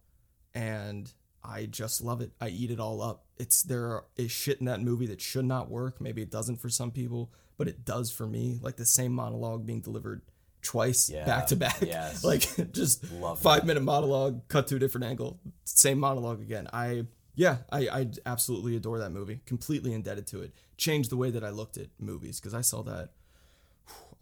and 0.56 1.14
I 1.44 1.68
just 1.68 2.04
love 2.04 2.22
it. 2.22 2.32
I 2.42 2.50
eat 2.50 2.72
it 2.72 2.80
all 2.80 3.04
up. 3.04 3.26
It's 3.38 3.62
there 3.62 4.06
is 4.16 4.32
shit 4.32 4.60
in 4.60 4.66
that 4.66 4.82
movie 4.82 5.06
that 5.06 5.22
should 5.22 5.46
not 5.46 5.70
work. 5.70 6.02
Maybe 6.02 6.24
it 6.24 6.32
doesn't 6.32 6.58
for 6.58 6.70
some 6.70 6.90
people, 6.90 7.32
but 7.60 7.68
it 7.68 7.86
does 7.86 8.10
for 8.10 8.26
me. 8.26 8.58
Like 8.64 8.78
the 8.78 8.86
same 8.88 9.12
monologue 9.12 9.68
being 9.68 9.82
delivered 9.82 10.24
twice, 10.68 11.10
Yeah, 11.10 11.26
back 11.26 11.48
to 11.48 11.56
back. 11.56 11.82
yes. 11.82 12.24
like 12.32 12.72
just 12.74 13.10
Love 13.14 13.40
five 13.40 13.62
that. 13.62 13.68
minute 13.68 13.84
monologue, 13.84 14.48
cut 14.50 14.68
to 14.68 14.76
a 14.76 14.80
different 14.80 15.06
angle, 15.06 15.40
same 15.64 16.00
monologue 16.00 16.42
again. 16.42 16.68
I 16.74 17.06
yeah, 17.36 17.58
I 17.72 17.88
I 17.90 18.08
absolutely 18.26 18.76
adore 18.76 19.00
that 19.00 19.12
movie. 19.12 19.40
Completely 19.46 19.94
indebted 19.94 20.28
to 20.28 20.42
it. 20.42 20.52
Changed 20.78 21.10
the 21.12 21.18
way 21.18 21.32
that 21.32 21.44
I 21.44 21.50
looked 21.50 21.78
at 21.78 21.88
movies 22.00 22.40
because 22.40 22.54
I 22.54 22.62
saw 22.62 22.82
that. 22.84 23.12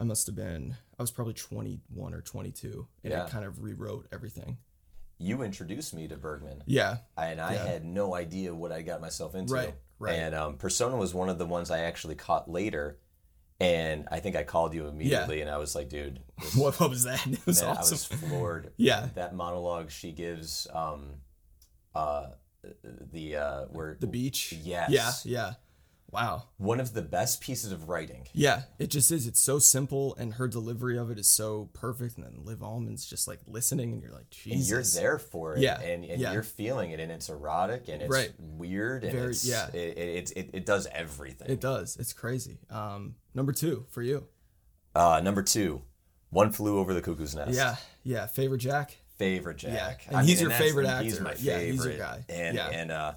I 0.00 0.04
must 0.04 0.26
have 0.26 0.36
been 0.36 0.76
I 0.98 1.02
was 1.02 1.10
probably 1.10 1.34
21 1.34 2.12
or 2.14 2.20
22 2.20 2.86
and 3.02 3.12
Yeah. 3.12 3.24
it 3.24 3.30
kind 3.30 3.44
of 3.44 3.62
rewrote 3.62 4.06
everything. 4.12 4.58
you 5.18 5.40
introduced 5.42 5.94
me 5.94 6.06
to 6.08 6.16
bergman 6.18 6.62
Yeah. 6.66 6.98
and 7.16 7.40
i 7.40 7.54
Yeah. 7.54 7.64
had 7.66 7.84
no 7.86 8.14
idea 8.14 8.54
what 8.54 8.70
i 8.70 8.82
got 8.82 9.00
myself 9.00 9.34
into 9.34 9.54
Right, 9.54 9.74
right. 9.98 10.12
and 10.18 10.34
um, 10.34 10.58
persona 10.58 10.94
was 10.96 11.14
one 11.14 11.30
of 11.30 11.38
the 11.38 11.46
ones 11.46 11.70
i 11.70 11.78
actually 11.80 12.16
caught 12.16 12.50
later 12.50 12.98
and 13.60 14.06
i 14.10 14.20
think 14.20 14.36
i 14.36 14.42
called 14.42 14.74
you 14.74 14.86
immediately 14.86 15.40
and 15.40 15.50
i 15.50 15.56
was 15.56 15.74
like 15.74 15.88
dude 15.88 16.20
this, 16.42 16.54
What, 16.56 16.74
what 16.80 16.90
was 16.90 17.04
that? 17.04 17.26
It 17.26 17.46
was 17.46 17.62
man, 17.62 17.76
i 17.76 17.80
was 17.80 18.04
floored 18.04 18.72
Yeah. 18.76 19.08
that 19.14 19.34
monologue 19.34 19.90
she 19.90 20.12
gives 20.12 20.66
um 20.74 21.14
uh 21.94 22.26
the 23.12 23.36
uh 23.36 23.64
where 23.66 23.96
the 24.00 24.08
beach. 24.08 24.52
Yes. 24.52 24.90
Yeah, 24.90 25.12
yeah. 25.24 25.52
Wow. 26.10 26.44
one 26.56 26.80
of 26.80 26.94
the 26.94 27.02
best 27.02 27.40
pieces 27.40 27.72
of 27.72 27.88
writing 27.88 28.26
Yeah, 28.32 28.62
it 28.78 28.86
just 28.90 29.10
is. 29.12 29.26
It's 29.26 29.40
so 29.40 29.58
simple, 29.58 30.14
and 30.16 30.34
her 30.34 30.48
delivery 30.48 30.96
of 30.96 31.10
it 31.10 31.18
is 31.18 31.28
so 31.28 31.68
perfect. 31.74 32.16
And 32.16 32.24
then 32.24 32.44
Liv 32.44 32.60
Ullmann's 32.60 33.04
just 33.04 33.28
like 33.28 33.40
listening, 33.46 33.92
and 33.92 34.02
you're 34.02 34.12
like, 34.12 34.26
and 34.50 34.60
you're 34.60 34.82
there 34.82 35.18
for 35.18 35.54
it 35.54 35.60
Yeah, 35.60 35.78
and, 35.80 36.04
and 36.04 36.20
yeah. 36.20 36.32
you're 36.32 36.42
feeling 36.42 36.92
it 36.92 37.00
and 37.00 37.10
it's 37.12 37.28
erotic 37.28 37.88
and 37.88 38.00
it's 38.02 38.10
Right. 38.10 38.32
weird 38.38 39.04
and 39.04 39.12
Very- 39.12 39.30
it's 39.32 39.44
yeah. 39.44 39.68
it, 39.74 39.98
it, 39.98 40.32
it, 40.36 40.50
it 40.54 40.66
does 40.66 40.86
everything 40.92 41.50
It 41.50 41.60
does. 41.60 41.96
It's 41.98 42.12
crazy. 42.12 42.58
Um, 42.70 43.16
number 43.34 43.52
two 43.52 43.86
for 43.90 44.02
you. 44.02 44.26
uh 44.94 45.20
number 45.22 45.42
two 45.42 45.82
one 46.30 46.50
flew 46.52 46.78
over 46.78 46.94
the 46.94 47.02
cuckoo's 47.02 47.34
nest 47.34 47.52
Yeah, 47.54 47.76
yeah. 48.02 48.26
Favorite 48.26 48.58
Jack. 48.58 48.96
favorite 49.18 49.56
jack 49.58 50.06
Yeah. 50.10 50.18
and 50.18 50.28
he's 50.28 50.40
your 50.40 50.50
that's- 50.50 50.66
favorite 50.68 50.86
actor. 50.86 51.04
he's 51.04 51.20
my 51.20 51.34
Yeah, 51.38 51.58
favorite 51.58 51.72
he's 51.72 51.84
your 51.84 51.96
guy. 51.98 52.24
and 52.28 52.54
Yeah. 52.56 52.68
and 52.68 52.90
uh 52.90 53.14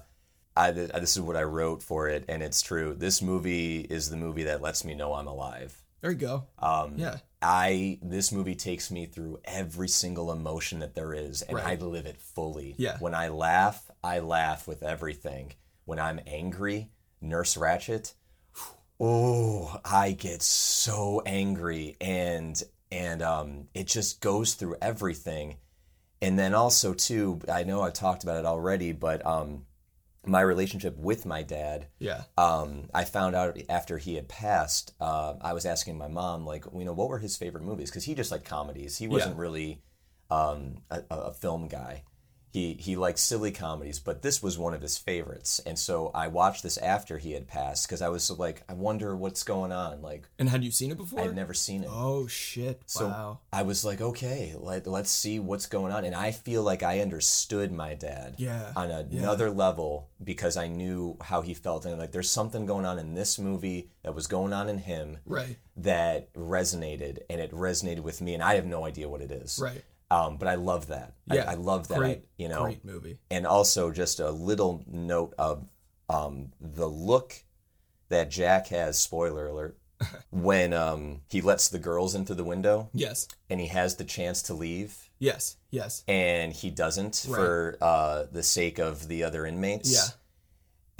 I, 0.56 0.72
this 0.72 1.16
is 1.16 1.20
what 1.20 1.36
I 1.36 1.42
wrote 1.44 1.82
for 1.82 2.08
it, 2.08 2.24
and 2.28 2.42
it's 2.42 2.60
true. 2.60 2.94
This 2.96 3.22
movie 3.22 3.80
is 3.80 4.10
the 4.10 4.16
movie 4.16 4.44
that 4.44 4.60
lets 4.60 4.84
me 4.84 4.94
know 4.94 5.14
I'm 5.14 5.26
alive. 5.28 5.80
There 6.00 6.10
you 6.10 6.16
go. 6.16 6.46
Um, 6.58 6.94
Yeah. 6.96 7.16
I 7.42 7.98
this 8.02 8.32
movie 8.32 8.54
takes 8.54 8.90
me 8.90 9.06
through 9.06 9.40
every 9.44 9.88
single 9.88 10.30
emotion 10.30 10.80
that 10.80 10.94
there 10.94 11.14
is, 11.14 11.40
and 11.42 11.56
Right. 11.56 11.80
I 11.80 11.82
live 11.82 12.04
it 12.04 12.20
fully. 12.20 12.74
Yeah. 12.76 12.98
When 12.98 13.14
I 13.14 13.28
laugh, 13.28 13.90
I 14.04 14.18
laugh 14.18 14.68
with 14.68 14.82
everything. 14.82 15.54
When 15.86 15.98
I'm 15.98 16.20
angry, 16.26 16.90
Nurse 17.22 17.56
Ratched, 17.56 18.12
oh, 18.98 19.80
I 19.84 20.12
get 20.12 20.42
so 20.42 21.22
angry, 21.24 21.96
and 22.00 22.62
and 22.92 23.22
um, 23.22 23.68
it 23.74 23.86
just 23.86 24.20
goes 24.20 24.54
through 24.54 24.76
everything. 24.82 25.56
And 26.22 26.38
then 26.38 26.54
also 26.54 26.92
too, 26.92 27.40
I 27.50 27.62
know 27.64 27.80
I 27.82 27.90
talked 27.90 28.22
about 28.24 28.36
it 28.38 28.44
already, 28.44 28.92
but 28.92 29.24
um, 29.24 29.64
my 30.26 30.40
relationship 30.40 30.96
with 30.98 31.24
my 31.24 31.42
dad 31.42 31.86
Yeah. 31.98 32.24
um, 32.36 32.88
I 32.92 33.04
found 33.04 33.34
out 33.34 33.58
after 33.68 33.98
he 33.98 34.16
had 34.16 34.28
passed. 34.28 34.92
Uh, 35.00 35.34
I 35.40 35.52
was 35.54 35.64
asking 35.64 35.96
my 35.96 36.08
mom, 36.08 36.44
like, 36.44 36.64
you 36.74 36.84
know, 36.84 36.92
what 36.92 37.08
were 37.08 37.18
his 37.18 37.36
favorite 37.36 37.64
movies? 37.64 37.90
Because 37.90 38.04
he 38.04 38.14
just 38.14 38.30
liked 38.30 38.44
comedies. 38.44 38.98
He 38.98 39.08
wasn't 39.08 39.36
really 39.38 39.80
um, 40.30 40.82
a, 40.90 41.02
a 41.10 41.32
film 41.32 41.68
guy. 41.68 42.04
He 42.52 42.74
he 42.74 42.96
liked 42.96 43.18
silly 43.18 43.52
comedies, 43.52 43.98
but 44.00 44.22
this 44.22 44.42
was 44.42 44.58
one 44.58 44.74
of 44.74 44.82
his 44.82 44.98
favorites. 44.98 45.60
And 45.64 45.78
so 45.78 46.10
I 46.14 46.26
watched 46.28 46.62
this 46.62 46.76
after 46.78 47.18
he 47.18 47.32
had 47.32 47.46
passed 47.46 47.86
because 47.86 48.02
I 48.02 48.08
was 48.08 48.30
like, 48.30 48.62
I 48.68 48.72
wonder 48.74 49.14
what's 49.16 49.42
going 49.44 49.70
on. 49.72 50.02
Like, 50.02 50.28
And 50.38 50.48
had 50.48 50.64
you 50.64 50.70
seen 50.70 50.90
it 50.90 50.96
before? 50.96 51.20
I'd 51.20 51.34
never 51.36 51.54
seen 51.54 51.84
it. 51.84 51.90
Oh 51.92 52.26
shit! 52.26 52.82
So 52.86 53.06
wow. 53.08 53.38
I 53.52 53.62
was 53.62 53.84
like, 53.84 54.00
okay, 54.00 54.54
let, 54.58 54.86
let's 54.86 55.10
see 55.10 55.38
what's 55.38 55.66
going 55.66 55.92
on. 55.92 56.04
And 56.04 56.14
I 56.14 56.32
feel 56.32 56.62
like 56.62 56.82
I 56.82 57.00
understood 57.00 57.70
my 57.72 57.94
dad 57.94 58.34
Yeah, 58.38 58.72
on 58.74 58.90
another 58.90 59.50
level 59.50 60.08
because 60.22 60.56
I 60.56 60.66
knew 60.66 61.16
how 61.20 61.40
he 61.42 61.54
felt. 61.54 61.84
And 61.86 61.98
like, 61.98 62.12
there's 62.12 62.30
something 62.30 62.66
going 62.66 62.84
on 62.84 62.98
in 62.98 63.14
this 63.14 63.38
movie 63.38 63.90
that 64.02 64.14
was 64.14 64.26
going 64.26 64.52
on 64.52 64.68
in 64.68 64.78
him 64.78 65.18
Right. 65.24 65.56
that 65.76 66.32
resonated 66.34 67.18
and 67.30 67.40
it 67.40 67.52
resonated 67.52 68.00
with 68.00 68.20
me. 68.20 68.34
And 68.34 68.42
I 68.42 68.54
have 68.54 68.66
no 68.66 68.84
idea 68.84 69.08
what 69.08 69.20
it 69.20 69.30
is. 69.30 69.58
Right. 69.62 69.82
Um, 70.10 70.36
but 70.38 70.48
I 70.48 70.56
love 70.56 70.88
that. 70.88 71.14
Yeah, 71.32 71.44
I, 71.48 71.52
I 71.52 71.54
love 71.54 71.88
that. 71.88 71.98
Great, 71.98 72.24
you 72.36 72.48
know, 72.48 72.62
great 72.64 72.84
movie. 72.84 73.18
and 73.30 73.46
also 73.46 73.90
just 73.92 74.18
a 74.20 74.30
little 74.30 74.82
note 74.86 75.34
of 75.38 75.70
um, 76.08 76.52
the 76.60 76.88
look 76.88 77.44
that 78.08 78.30
Jack 78.30 78.68
has. 78.68 78.98
Spoiler 78.98 79.46
alert. 79.46 79.76
when 80.30 80.72
um, 80.72 81.20
he 81.28 81.42
lets 81.42 81.68
the 81.68 81.78
girls 81.78 82.14
into 82.14 82.34
the 82.34 82.42
window 82.42 82.88
Yes, 82.94 83.28
and 83.50 83.60
he 83.60 83.66
has 83.66 83.96
the 83.96 84.04
chance 84.04 84.40
to 84.44 84.54
leave 84.54 85.10
yes, 85.18 85.58
yes. 85.70 86.02
and 86.08 86.54
he 86.54 86.70
doesn't 86.70 87.26
Right. 87.28 87.36
for 87.36 87.76
uh, 87.82 88.24
the 88.32 88.42
sake 88.42 88.78
of 88.78 89.08
the 89.08 89.22
other 89.24 89.44
inmates. 89.44 89.92
Yeah. 89.92 90.14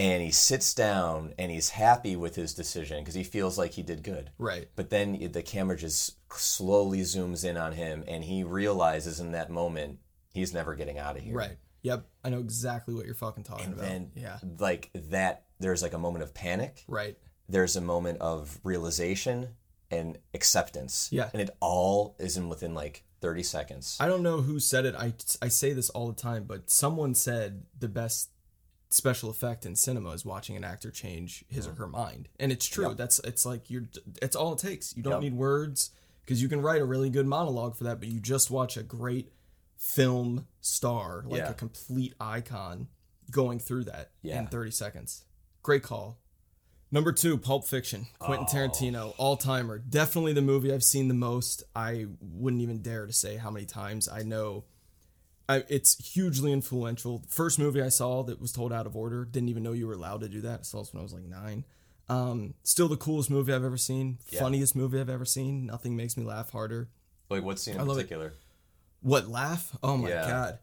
And 0.01 0.23
he 0.23 0.31
sits 0.31 0.73
down 0.73 1.35
and 1.39 1.51
he's 1.53 1.69
happy 1.69 2.17
with 2.17 2.35
his 2.35 2.55
decision 2.55 3.01
because 3.01 3.15
he 3.15 3.23
feels 3.23 3.59
like 3.59 3.73
he 3.73 3.83
did 3.83 4.03
good. 4.03 4.31
Right. 4.39 4.67
But 4.75 4.89
then 4.89 5.31
the 5.33 5.43
camera 5.43 5.77
just 5.77 6.17
slowly 6.33 7.01
zooms 7.03 7.45
in 7.45 7.59
on 7.59 7.73
him 7.73 8.05
and 8.09 8.25
he 8.25 8.43
realizes 8.43 9.21
in 9.21 9.33
that 9.33 9.51
moment 9.51 9.99
he's 10.33 10.55
never 10.55 10.75
getting 10.75 10.99
out 10.99 11.17
of 11.19 11.23
here. 11.23 11.35
Right. 11.37 11.59
Yep. 11.83 12.07
I 12.25 12.31
know 12.31 12.39
exactly 12.39 12.95
what 12.95 13.05
you're 13.05 13.15
fucking 13.15 13.45
talking 13.45 13.67
And 13.67 13.75
about. 13.75 13.85
then, 13.87 14.11
yeah. 14.15 14.39
like 14.59 14.91
that, 14.95 15.45
there's 15.59 15.83
like 15.83 15.93
a 15.93 15.99
moment 15.99 16.23
of 16.23 16.33
panic. 16.33 16.83
Right. 16.89 17.19
There's 17.49 17.77
a 17.77 17.81
moment 17.83 18.21
of 18.23 18.59
realization 18.65 19.49
and 19.91 20.17
acceptance. 20.33 21.09
Yeah. 21.13 21.29
And 21.33 21.43
it 21.43 21.51
all 21.61 22.17
is 22.19 22.37
in 22.39 22.49
within 22.49 22.75
like 22.75 23.05
30 23.21 23.43
seconds. 23.43 23.99
I 24.01 24.07
don't 24.07 24.23
know 24.23 24.41
who 24.41 24.61
said 24.61 24.87
it. 24.87 24.95
I, 24.95 25.13
I 25.43 25.49
say 25.49 25.75
this 25.75 25.91
all 25.91 26.09
the 26.09 26.21
time, 26.21 26.45
but 26.45 26.71
someone 26.71 27.15
said 27.15 27.65
the 27.79 27.89
best 27.89 28.31
special 28.91 29.31
effect 29.31 29.65
in 29.65 29.77
cinema 29.77 30.11
is 30.11 30.25
watching 30.25 30.57
an 30.57 30.65
actor 30.65 30.91
change 30.91 31.45
his 31.49 31.67
or 31.67 31.75
her 31.75 31.87
mind. 31.87 32.29
And 32.39 32.51
it's 32.53 32.67
true. 32.67 32.89
Yep. 32.89 32.97
That's 32.97 33.19
it's 33.21 33.47
like 33.47 33.71
you're 33.71 33.89
it's 34.21 34.35
all 34.37 34.53
it 34.53 34.59
takes. 34.59 34.97
You 34.97 35.03
don't 35.03 35.15
Yep. 35.15 35.21
need 35.23 35.35
words 35.35 35.91
because 36.23 36.43
you 36.43 36.49
can 36.49 36.61
write 36.61 36.81
a 36.83 36.85
really 36.85 37.09
good 37.11 37.27
monologue 37.27 37.77
for 37.77 37.85
that, 37.85 38.01
but 38.01 38.09
you 38.09 38.21
just 38.21 38.51
watch 38.51 38.77
a 38.77 38.83
great 38.83 39.33
film 39.77 40.47
star, 40.61 41.25
like 41.27 41.39
Yeah. 41.39 41.51
a 41.51 41.55
complete 41.55 42.15
icon 42.21 42.89
going 43.31 43.59
through 43.61 43.85
that 43.85 44.11
Yeah. 44.23 44.41
in 44.41 44.49
30 44.49 44.71
seconds. 44.73 45.25
Great 45.63 45.83
call. 45.83 46.19
Number 46.93 47.13
two, 47.13 47.39
Pulp 47.39 47.65
Fiction, 47.67 48.09
Quentin 48.19 48.47
Oh. 48.51 48.53
Tarantino, 48.53 49.15
all 49.17 49.37
timer. 49.37 49.79
Definitely 49.79 50.33
the 50.33 50.43
movie 50.43 50.73
I've 50.73 50.83
seen 50.83 51.07
the 51.07 51.15
most. 51.15 51.63
I 51.77 52.07
wouldn't 52.21 52.61
even 52.63 52.83
dare 52.83 53.07
to 53.07 53.13
say 53.13 53.37
how 53.37 53.51
many 53.53 53.65
times. 53.67 54.09
I 54.09 54.23
know 54.25 54.65
I, 55.51 55.65
it's 55.69 56.13
hugely 56.15 56.53
influential. 56.53 57.23
First 57.29 57.59
movie 57.59 57.83
I 57.83 57.89
saw 57.89 58.23
that 58.23 58.41
was 58.41 58.53
told 58.53 58.73
out 58.73 58.87
of 58.87 58.95
order. 58.95 59.25
Didn't 59.25 59.49
even 59.49 59.63
know 59.63 59.73
you 59.73 59.87
were 59.87 59.95
allowed 59.95 60.21
to 60.21 60.29
do 60.29 60.41
that. 60.43 60.61
I 60.61 60.63
saw 60.63 60.79
this 60.79 60.93
when 60.93 61.01
I 61.01 61.03
was 61.03 61.13
like 61.13 61.25
nine. 61.25 61.65
Um, 62.09 62.55
still 62.63 62.87
the 62.89 62.97
coolest 62.97 63.31
movie 63.31 63.53
I've 63.53 63.65
ever 63.65 63.77
seen. 63.77 64.19
Yeah. 64.31 64.41
Funniest 64.41 64.77
movie 64.77 65.01
I've 65.01 65.09
ever 65.11 65.25
seen. 65.25 65.67
Nothing 65.67 65.97
makes 65.97 66.17
me 66.17 66.25
laugh 66.25 66.51
harder. 66.51 66.89
Like 67.29 67.43
what 67.43 67.59
scene 67.59 67.75
in 67.75 67.81
I 67.81 67.85
particular? 67.85 68.33
What 69.01 69.29
laugh? 69.29 69.77
Oh 69.83 69.97
my 69.97 70.09
Yeah. 70.09 70.29
god. 70.29 70.59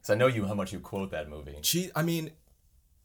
Because 0.00 0.10
I 0.10 0.14
know 0.16 0.26
you 0.26 0.44
how 0.46 0.54
much 0.54 0.72
you 0.72 0.80
quote 0.80 1.10
that 1.12 1.28
movie. 1.28 1.56
She, 1.62 1.90
I 1.96 2.02
mean, 2.02 2.30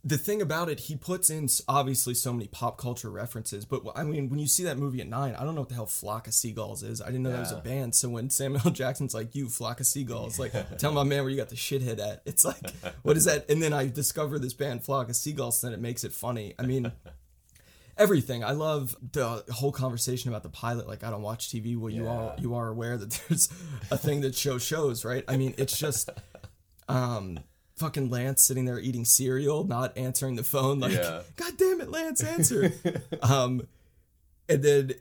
the 0.03 0.17
thing 0.17 0.41
about 0.41 0.69
it, 0.69 0.79
he 0.81 0.95
puts 0.95 1.29
in 1.29 1.49
obviously 1.67 2.13
so 2.13 2.31
many 2.31 2.47
pop 2.47 2.77
culture 2.77 3.09
references. 3.09 3.65
But 3.65 3.81
I 3.95 4.03
mean, 4.03 4.29
when 4.29 4.39
you 4.39 4.47
see 4.47 4.63
that 4.63 4.77
movie 4.77 5.01
at 5.01 5.07
nine, 5.09 5.35
I 5.35 5.43
don't 5.43 5.55
know 5.55 5.62
what 5.62 5.69
the 5.69 5.75
hell 5.75 5.85
Flock 5.85 6.27
of 6.27 6.33
Seagulls 6.33 6.83
is. 6.83 7.01
I 7.01 7.07
didn't 7.07 7.23
know 7.23 7.31
that 7.31 7.39
was 7.41 7.51
a 7.51 7.57
band. 7.57 7.93
So 7.95 8.07
when 8.09 8.29
Samuel 8.29 8.62
L. 8.65 8.71
Jackson's 8.71 9.13
like, 9.13 9.35
"You 9.35 9.49
Flock 9.49 9.79
of 9.81 9.85
Seagulls," 9.88 10.39
like, 10.39 10.53
tell 10.77 10.93
my 10.93 11.03
man 11.03 11.23
where 11.23 11.29
you 11.29 11.35
got 11.38 11.49
the 11.49 11.55
shithead 11.55 11.99
at. 11.99 12.21
It's 12.25 12.45
like, 12.45 12.71
what 13.03 13.17
is 13.17 13.25
that? 13.25 13.49
And 13.49 13.62
then 13.62 13.73
I 13.73 13.88
discover 13.88 14.39
this 14.39 14.53
band 14.53 14.83
Flock 14.83 15.09
of 15.09 15.15
Seagulls, 15.17 15.59
then 15.62 15.73
it 15.73 15.79
makes 15.81 16.03
it 16.03 16.13
funny. 16.13 16.53
I 16.57 16.63
mean. 16.63 16.91
Everything 17.97 18.45
I 18.45 18.51
love 18.51 18.95
the 19.12 19.43
whole 19.51 19.73
conversation 19.73 20.29
about 20.29 20.43
the 20.43 20.47
pilot. 20.49 20.88
Like 20.88 21.03
I 21.03 21.09
don't 21.09 21.21
watch 21.21 21.49
TV. 21.49 21.77
Well, 21.77 21.89
you 21.91 22.07
are 22.07 22.33
Yeah. 22.38 22.41
you 22.41 22.55
are 22.55 22.69
aware 22.69 22.95
that 22.97 23.09
there's 23.27 23.49
a 23.91 23.97
thing 23.97 24.21
that 24.21 24.35
shows 24.35 24.63
shows, 24.63 25.03
right? 25.03 25.25
I 25.27 25.35
mean, 25.35 25.53
it's 25.57 25.77
just 25.77 26.09
um 26.88 27.39
fucking 27.79 28.09
Lance 28.09 28.43
sitting 28.43 28.65
there 28.65 28.79
eating 28.79 29.05
cereal, 29.05 29.63
not 29.63 29.97
answering 29.97 30.35
the 30.35 30.43
phone 30.43 30.79
like 30.79 30.93
Yeah. 30.93 31.21
God 31.35 31.53
damn 31.57 31.81
it, 31.81 31.89
Lance, 31.89 32.21
answer. 32.23 32.71
um 33.21 33.63
and 34.47 34.61
then 34.63 34.93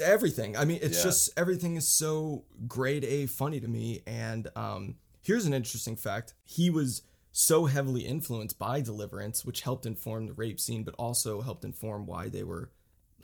everything. 0.00 0.56
I 0.56 0.64
mean, 0.64 0.78
it's 0.82 0.98
Yeah. 0.98 1.04
just 1.04 1.30
everything 1.36 1.76
is 1.76 1.88
so 1.88 2.44
grade 2.68 3.04
A 3.04 3.26
funny 3.26 3.60
to 3.60 3.68
me. 3.68 4.02
And 4.06 4.48
um 4.54 4.96
here's 5.22 5.46
an 5.46 5.54
interesting 5.54 5.96
fact. 5.96 6.34
He 6.44 6.70
was 6.70 7.02
so 7.32 7.66
heavily 7.66 8.02
influenced 8.02 8.58
by 8.58 8.80
Deliverance, 8.80 9.44
which 9.44 9.60
helped 9.62 9.86
inform 9.86 10.26
the 10.26 10.32
rape 10.32 10.58
scene, 10.60 10.82
but 10.82 10.94
also 10.96 11.40
helped 11.40 11.64
inform 11.64 12.06
why 12.06 12.28
they 12.28 12.42
were 12.42 12.70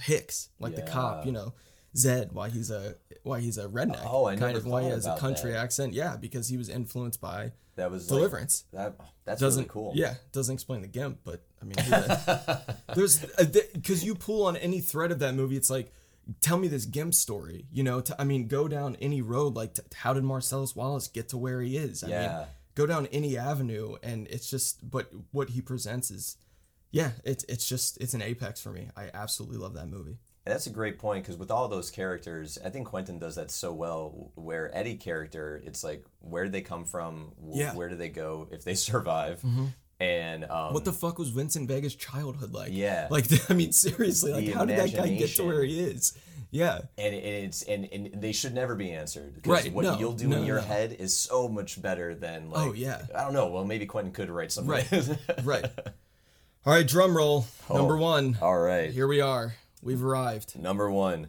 Hicks, 0.00 0.50
like 0.60 0.76
the 0.76 0.82
cop, 0.82 1.24
you 1.26 1.32
know. 1.32 1.54
Zed, 1.96 2.32
why 2.32 2.50
he's 2.50 2.70
a 2.70 2.96
why 3.22 3.40
he's 3.40 3.56
a 3.56 3.66
redneck, 3.68 4.02
Oh, 4.04 4.26
I 4.26 4.36
kind 4.36 4.56
of 4.56 4.66
why 4.66 4.82
he 4.82 4.88
has 4.90 5.06
a 5.06 5.16
country 5.16 5.52
that. 5.52 5.58
accent. 5.64 5.94
Yeah, 5.94 6.16
because 6.16 6.48
he 6.48 6.56
was 6.58 6.68
influenced 6.68 7.20
by 7.20 7.52
That 7.76 7.90
was 7.90 8.10
like- 8.10 8.18
Deliverance. 8.18 8.64
that 8.72 8.98
that's 9.24 9.40
doesn't 9.40 9.62
really 9.62 9.70
cool. 9.70 9.92
Yeah, 9.94 10.14
doesn't 10.32 10.52
explain 10.54 10.80
the 10.82 10.88
gimp, 10.88 11.18
but 11.24 11.42
I 11.60 11.64
mean, 11.64 11.76
there's 12.94 13.22
uh, 13.38 13.44
because 13.74 14.04
you 14.04 14.14
pull 14.14 14.46
on 14.46 14.56
any 14.56 14.80
thread 14.80 15.12
of 15.12 15.18
that 15.20 15.34
movie, 15.34 15.56
it's 15.56 15.70
like 15.70 15.92
tell 16.40 16.58
me 16.58 16.68
this 16.68 16.84
gimp 16.86 17.14
story. 17.14 17.66
You 17.72 17.82
know, 17.82 18.00
to, 18.00 18.20
I 18.20 18.24
mean, 18.24 18.48
go 18.48 18.66
down 18.68 18.96
any 19.00 19.22
road. 19.22 19.54
Like, 19.54 19.74
t- 19.74 19.82
how 19.94 20.12
did 20.12 20.24
Marcellus 20.24 20.74
Wallace 20.76 21.08
get 21.08 21.28
to 21.30 21.36
where 21.36 21.60
he 21.60 21.76
is? 21.76 22.02
I 22.02 22.06
mean, 22.06 22.14
Yeah. 22.16 22.44
go 22.74 22.86
down 22.86 23.06
any 23.12 23.36
avenue, 23.36 23.96
and 24.02 24.26
it's 24.28 24.48
just. 24.50 24.88
But 24.88 25.10
what 25.32 25.50
he 25.50 25.60
presents 25.60 26.10
is, 26.10 26.36
yeah, 26.92 27.10
it's 27.24 27.44
it's 27.48 27.68
just 27.68 27.98
it's 28.00 28.14
an 28.14 28.22
apex 28.22 28.60
for 28.60 28.70
me. 28.70 28.88
I 28.96 29.10
absolutely 29.12 29.58
love 29.58 29.74
that 29.74 29.88
movie. 29.88 30.18
And 30.46 30.54
that's 30.54 30.68
a 30.68 30.70
great 30.70 30.98
point 31.00 31.24
because 31.24 31.36
with 31.36 31.50
all 31.50 31.66
those 31.66 31.90
characters, 31.90 32.56
I 32.64 32.70
think 32.70 32.86
Quentin 32.86 33.18
does 33.18 33.34
that 33.34 33.50
so 33.50 33.72
well. 33.72 34.30
Where 34.36 34.70
Eddie 34.76 34.94
character, 34.96 35.60
it's 35.64 35.82
like 35.82 36.04
where 36.20 36.44
did 36.44 36.52
they 36.52 36.60
come 36.62 36.84
from? 36.84 37.32
W- 37.40 37.60
Yeah. 37.60 37.68
Mm-hmm. 37.70 37.76
Where 37.78 37.88
do 37.88 37.96
they 37.96 38.08
go 38.10 38.46
if 38.52 38.62
they 38.62 38.74
survive? 38.90 39.44
And 39.98 40.44
um, 40.44 40.72
What 40.72 40.84
the 40.84 40.92
fuck 40.92 41.18
was 41.18 41.30
Vincent 41.30 41.68
Vega's 41.68 41.96
childhood 41.96 42.52
like? 42.52 42.70
Yeah. 42.72 43.08
like 43.10 43.26
I 43.50 43.54
mean, 43.54 43.72
seriously, 43.72 44.32
like 44.32 44.46
The 44.46 44.52
how 44.52 44.64
did 44.64 44.78
that 44.78 44.94
guy 44.94 45.08
get 45.08 45.30
to 45.36 45.44
where 45.44 45.64
he 45.64 45.80
is? 45.80 46.16
Yeah, 46.52 46.78
and 46.96 47.12
it- 47.12 47.24
it's 47.24 47.62
and, 47.62 47.88
and 47.92 48.22
they 48.22 48.30
should 48.30 48.54
never 48.54 48.76
be 48.76 48.92
answered. 48.92 49.40
Right, 49.44 49.72
What 49.72 49.82
no, 49.84 49.98
you'll 49.98 50.12
do 50.12 50.28
no, 50.28 50.36
in 50.36 50.44
your 50.46 50.60
no. 50.60 50.62
head 50.62 50.94
is 50.96 51.18
so 51.18 51.48
much 51.48 51.82
better 51.82 52.14
than 52.14 52.50
like. 52.50 52.68
Oh, 52.68 52.72
yeah. 52.72 53.02
I 53.14 53.24
don't 53.24 53.32
know. 53.32 53.48
Well, 53.48 53.64
maybe 53.64 53.84
Quentin 53.84 54.12
could 54.12 54.30
write 54.30 54.52
something. 54.52 54.70
Right. 54.70 55.08
right. 55.44 55.64
All 56.64 56.72
right, 56.72 56.86
drum 56.86 57.16
roll. 57.16 57.46
Number 57.68 57.96
one. 57.96 58.38
All 58.40 58.56
right. 58.58 58.90
Here 58.92 59.08
we 59.08 59.20
are. 59.20 59.56
We've 59.86 60.04
arrived. 60.04 60.58
Number 60.58 60.90
one. 60.90 61.28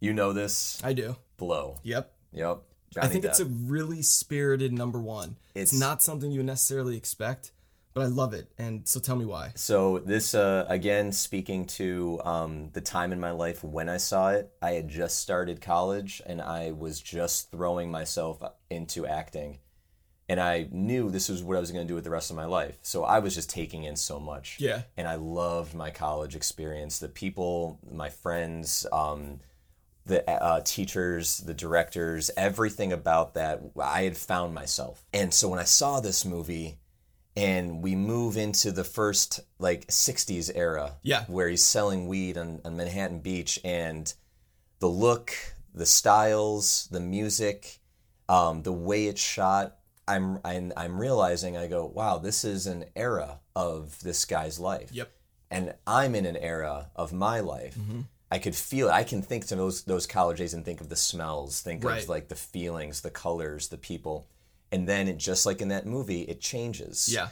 You 0.00 0.12
know 0.12 0.32
this. 0.32 0.80
I 0.82 0.92
do. 0.92 1.16
Blow. 1.36 1.78
Yep. 1.84 2.12
Yep. 2.32 2.62
I 2.96 3.00
Johnny 3.00 3.08
think 3.08 3.24
it's 3.24 3.40
a 3.40 3.44
really 3.46 4.02
spirited 4.02 4.72
number 4.72 5.00
one. 5.00 5.36
It's, 5.54 5.72
It's- 5.72 5.80
not 5.80 6.02
something 6.02 6.30
you 6.30 6.42
necessarily 6.42 6.96
expect, 6.96 7.52
but 7.94 8.02
I 8.02 8.06
love 8.06 8.34
it. 8.34 8.50
And 8.58 8.86
so 8.86 9.00
tell 9.00 9.16
me 9.16 9.24
why. 9.24 9.52
So 9.54 9.98
this 10.00 10.34
uh, 10.34 10.66
again 10.68 11.12
speaking 11.12 11.66
to 11.66 12.20
um, 12.24 12.70
the 12.72 12.80
time 12.80 13.12
in 13.12 13.20
my 13.20 13.30
life 13.30 13.62
when 13.62 13.88
I 13.88 13.96
saw 13.98 14.30
it. 14.30 14.50
I 14.60 14.72
had 14.72 14.88
just 14.88 15.18
started 15.20 15.60
college 15.60 16.20
and 16.26 16.42
I 16.42 16.72
was 16.72 17.00
just 17.00 17.50
throwing 17.50 17.90
myself 17.90 18.42
into 18.70 19.06
acting, 19.06 19.58
and 20.32 20.40
I 20.40 20.66
knew 20.70 21.10
this 21.10 21.28
was 21.28 21.42
what 21.42 21.56
I 21.56 21.60
was 21.60 21.70
going 21.72 21.86
to 21.86 21.90
do 21.92 21.94
with 21.94 22.04
the 22.04 22.10
rest 22.18 22.30
of 22.30 22.36
my 22.36 22.46
life. 22.46 22.76
So 22.82 23.04
I 23.04 23.18
was 23.18 23.34
just 23.34 23.50
taking 23.50 23.84
in 23.84 23.96
so 23.96 24.18
much. 24.18 24.56
Yeah. 24.58 24.82
And 24.96 25.06
I 25.06 25.16
loved 25.16 25.74
my 25.74 25.90
college 25.90 26.34
experience. 26.34 26.98
The 26.98 27.08
people, 27.08 27.78
my 27.90 28.08
friends. 28.08 28.86
Um, 28.92 29.40
the 30.04 30.18
uh, 30.28 30.60
teachers, 30.64 31.38
the 31.38 31.54
directors, 31.54 32.28
everything 32.36 32.92
about 32.92 33.34
that, 33.34 33.60
I 33.80 34.02
had 34.02 34.16
found 34.16 34.52
myself. 34.52 35.04
And 35.12 35.32
so 35.32 35.48
when 35.48 35.60
I 35.60 35.64
saw 35.80 36.00
this 36.00 36.24
movie, 36.24 36.78
and 37.36 37.82
we 37.82 37.94
move 37.94 38.36
into 38.36 38.72
the 38.72 38.82
first 38.84 39.40
like 39.60 39.86
60s 39.86 40.50
era, 40.54 40.94
Yeah. 41.04 41.24
where 41.28 41.48
he's 41.48 41.64
selling 41.64 42.08
weed 42.08 42.36
on, 42.36 42.60
on 42.64 42.76
Manhattan 42.76 43.20
Beach, 43.20 43.60
and 43.64 44.12
the 44.80 44.88
look, 44.88 45.32
the 45.72 45.86
styles, 45.86 46.88
the 46.90 47.00
music, 47.00 47.78
um, 48.28 48.62
the 48.64 48.72
way 48.72 49.06
it's 49.06 49.22
shot, 49.22 49.78
I'm, 50.12 50.38
I'm 50.44 50.72
I'm 50.76 51.00
realizing 51.00 51.56
I 51.56 51.66
go, 51.66 51.84
wow, 51.86 52.18
this 52.18 52.44
is 52.44 52.66
an 52.66 52.84
era 52.96 53.40
of 53.54 53.98
this 54.00 54.24
guy's 54.24 54.58
life 54.58 54.90
Yep. 54.92 55.10
and 55.50 55.74
I'm 55.86 56.14
in 56.14 56.26
an 56.26 56.36
era 56.36 56.90
of 56.96 57.12
my 57.12 57.40
life. 57.40 57.76
Mm-hmm. 57.76 58.00
I 58.30 58.38
could 58.38 58.54
feel 58.54 58.88
it. 58.88 58.92
I 58.92 59.04
can 59.04 59.20
think 59.22 59.46
to 59.46 59.56
those 59.56 59.82
those 59.84 60.06
college 60.06 60.38
days 60.38 60.54
and 60.54 60.64
think 60.64 60.80
of 60.80 60.88
the 60.88 60.96
smells, 60.96 61.60
think 61.60 61.84
Right. 61.84 62.02
of 62.02 62.08
like 62.08 62.28
the 62.28 62.34
feelings, 62.34 63.00
the 63.02 63.10
colors, 63.10 63.68
the 63.68 63.76
people, 63.78 64.26
and 64.70 64.88
then 64.88 65.08
it 65.08 65.18
just 65.18 65.44
like 65.46 65.60
in 65.60 65.68
that 65.68 65.86
movie, 65.86 66.22
it 66.22 66.40
changes. 66.40 67.08
Yeah. 67.12 67.28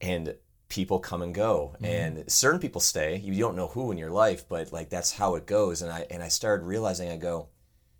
and 0.00 0.36
people 0.68 0.98
come 0.98 1.22
and 1.22 1.32
go, 1.34 1.76
and 1.80 2.24
certain 2.30 2.58
people 2.60 2.80
stay. 2.80 3.16
You 3.18 3.38
don't 3.40 3.54
know 3.56 3.68
who 3.68 3.92
in 3.92 3.98
your 3.98 4.10
life, 4.10 4.48
but 4.48 4.72
like 4.72 4.88
that's 4.90 5.12
how 5.12 5.36
it 5.36 5.46
goes. 5.46 5.80
And 5.82 5.90
I 5.92 6.06
and 6.10 6.22
I 6.22 6.28
started 6.28 6.64
realizing, 6.66 7.08
I 7.10 7.16
go, 7.16 7.48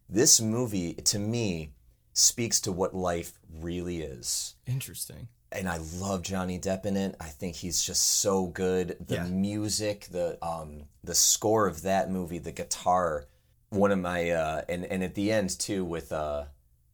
this 0.09 0.41
movie 0.41 0.95
to 0.95 1.19
me 1.19 1.71
speaks 2.19 2.61
to 2.63 2.73
what 2.73 2.95
life 2.97 3.39
really 3.61 4.01
is 4.01 4.55
Interesting. 4.67 5.29
and 5.53 5.69
I 5.69 5.77
love 5.99 6.23
Johnny 6.23 6.59
Depp 6.59 6.87
in 6.87 6.97
it. 6.97 7.15
I 7.21 7.29
think 7.29 7.57
he's 7.57 7.83
just 7.83 8.03
so 8.21 8.47
good. 8.47 8.97
The 9.07 9.17
Yeah. 9.17 9.27
music, 9.27 10.07
the 10.11 10.39
um, 10.45 10.85
the 11.05 11.15
score 11.15 11.67
of 11.67 11.83
that 11.83 12.11
movie, 12.11 12.39
the 12.39 12.53
guitar. 12.53 13.27
One 13.69 13.93
of 13.93 13.99
my 13.99 14.31
uh, 14.31 14.63
and 14.69 14.87
and 14.87 15.05
at 15.05 15.15
the 15.15 15.31
end 15.31 15.51
too 15.59 15.85
with 15.85 16.11
uh, 16.11 16.45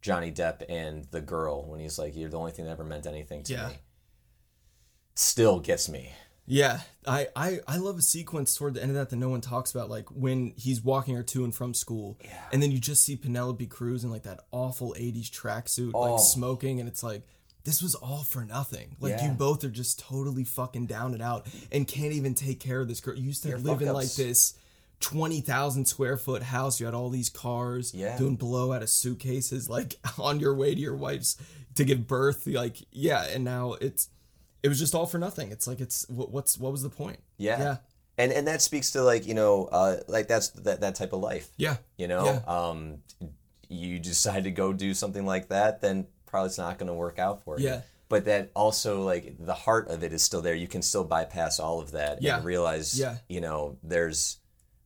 Johnny 0.01 0.33
Depp 0.33 0.65
and 0.69 1.05
the 1.13 1.21
girl 1.21 1.67
when 1.71 1.79
he's 1.79 1.99
like, 2.01 2.17
"You're 2.17 2.29
the 2.31 2.39
only 2.39 2.51
thing 2.51 2.65
that 2.65 2.73
ever 2.73 2.83
meant 2.85 3.07
anything 3.07 3.45
to 3.45 3.53
Yeah. 3.53 3.69
me." 3.69 3.75
Still 5.15 5.61
gets 5.61 5.89
me. 5.89 6.13
Yeah, 6.47 6.81
I, 7.07 7.29
I 7.37 7.61
I 7.69 7.77
love 7.77 7.99
a 7.99 8.03
sequence 8.03 8.55
toward 8.55 8.75
the 8.75 8.83
end 8.83 8.91
of 8.91 8.97
that 8.97 9.11
that 9.11 9.17
no 9.17 9.29
one 9.29 9.41
talks 9.41 9.71
about, 9.71 9.89
like 9.89 10.09
when 10.11 10.53
he's 10.57 10.83
walking 10.83 11.15
her 11.15 11.23
to 11.23 11.45
and 11.45 11.55
from 11.55 11.73
school, 11.73 12.19
Yeah. 12.25 12.31
and 12.53 12.63
then 12.63 12.73
you 12.73 12.79
just 12.81 13.05
see 13.05 13.15
Penelope 13.17 13.65
Cruz 13.67 14.03
in 14.03 14.11
like 14.11 14.25
that 14.25 14.41
awful 14.51 14.95
'80s 14.99 15.31
tracksuit, 15.31 15.93
Oh. 15.95 16.01
like 16.15 16.21
smoking, 16.21 16.81
and 16.81 16.89
it's 16.89 17.03
like 17.03 17.23
this 17.65 17.81
was 17.81 17.95
all 17.95 18.25
for 18.25 18.45
nothing. 18.45 18.97
Like 18.99 19.23
you 19.23 19.29
both 19.31 19.63
are 19.63 19.71
just 19.71 20.01
totally 20.01 20.43
fucking 20.43 20.87
down 20.87 21.15
and 21.15 21.23
out, 21.23 21.47
and 21.71 21.87
can't 21.87 22.13
even 22.13 22.35
take 22.35 22.59
care 22.59 22.81
of 22.81 22.89
this 22.89 23.01
girl. 23.01 23.15
You 23.17 23.23
used 23.23 23.45
to 23.45 23.51
You're 23.51 23.59
live 23.59 23.81
in 23.81 23.93
like 23.93 24.13
this. 24.15 24.55
20,000 25.01 25.85
square 25.87 26.17
foot 26.17 26.45
house. 26.45 26.79
You 26.79 26.87
had 26.87 26.95
all 26.95 27.11
these 27.11 27.29
cars 27.29 27.93
Yeah. 27.93 28.17
doing 28.17 28.37
blow 28.37 28.73
out 28.73 28.83
of 28.83 28.89
suitcases, 28.89 29.69
like 29.69 29.97
on 30.19 30.39
your 30.39 30.55
way 30.55 30.75
to 30.75 30.81
your 30.81 30.95
wife's 30.97 31.37
to 31.75 31.85
give 31.85 32.07
birth. 32.07 32.47
Like, 32.47 32.77
yeah. 32.93 33.25
And 33.25 33.43
now 33.45 33.73
it's, 33.81 34.09
it 34.63 34.69
was 34.69 34.79
just 34.79 34.95
all 34.95 35.07
for 35.07 35.19
nothing. 35.19 35.51
It's 35.53 35.67
like, 35.67 35.81
it's, 35.81 36.09
what, 36.09 36.31
what's, 36.31 36.59
what 36.59 36.71
was 36.73 36.83
the 36.83 36.91
point? 36.91 37.19
Yeah. 37.39 37.59
Yeah. 37.61 37.77
And 38.19 38.31
and 38.31 38.47
that 38.47 38.61
speaks 38.61 38.91
to 38.91 39.03
like 39.03 39.27
you 39.27 39.33
know 39.33 39.65
uh, 39.73 39.97
like 40.07 40.29
that's 40.29 40.51
that 40.51 40.83
that 40.83 40.95
type 40.97 41.15
of 41.15 41.21
life. 41.21 41.49
Yeah. 41.57 41.77
You 41.97 42.09
know, 42.09 42.25
Yeah. 42.27 42.41
um, 42.47 42.99
you 43.71 43.99
decide 43.99 44.45
to 44.45 44.51
go 44.51 44.75
do 44.75 44.93
something 44.93 45.25
like 45.25 45.49
that, 45.49 45.81
then 45.81 46.07
probably 46.27 46.49
it's 46.49 46.59
not 46.59 46.79
going 46.79 46.89
to 46.89 46.95
work 46.95 47.19
out 47.19 47.43
for 47.43 47.59
you. 47.59 47.69
Yeah. 47.69 47.81
But 48.11 48.27
that 48.27 48.51
also 48.55 49.03
like 49.03 49.37
the 49.41 49.55
heart 49.55 49.89
of 49.89 50.05
it 50.05 50.13
is 50.13 50.23
still 50.23 50.43
there. 50.43 50.55
You 50.55 50.69
can 50.69 50.83
still 50.83 51.05
bypass 51.05 51.59
all 51.59 51.81
of 51.81 51.93
that 51.93 52.21
Yeah. 52.21 52.37
and 52.37 52.45
realize, 52.45 52.99
Yeah. 53.01 53.17
you 53.31 53.41
know, 53.41 53.79
there's 53.83 54.39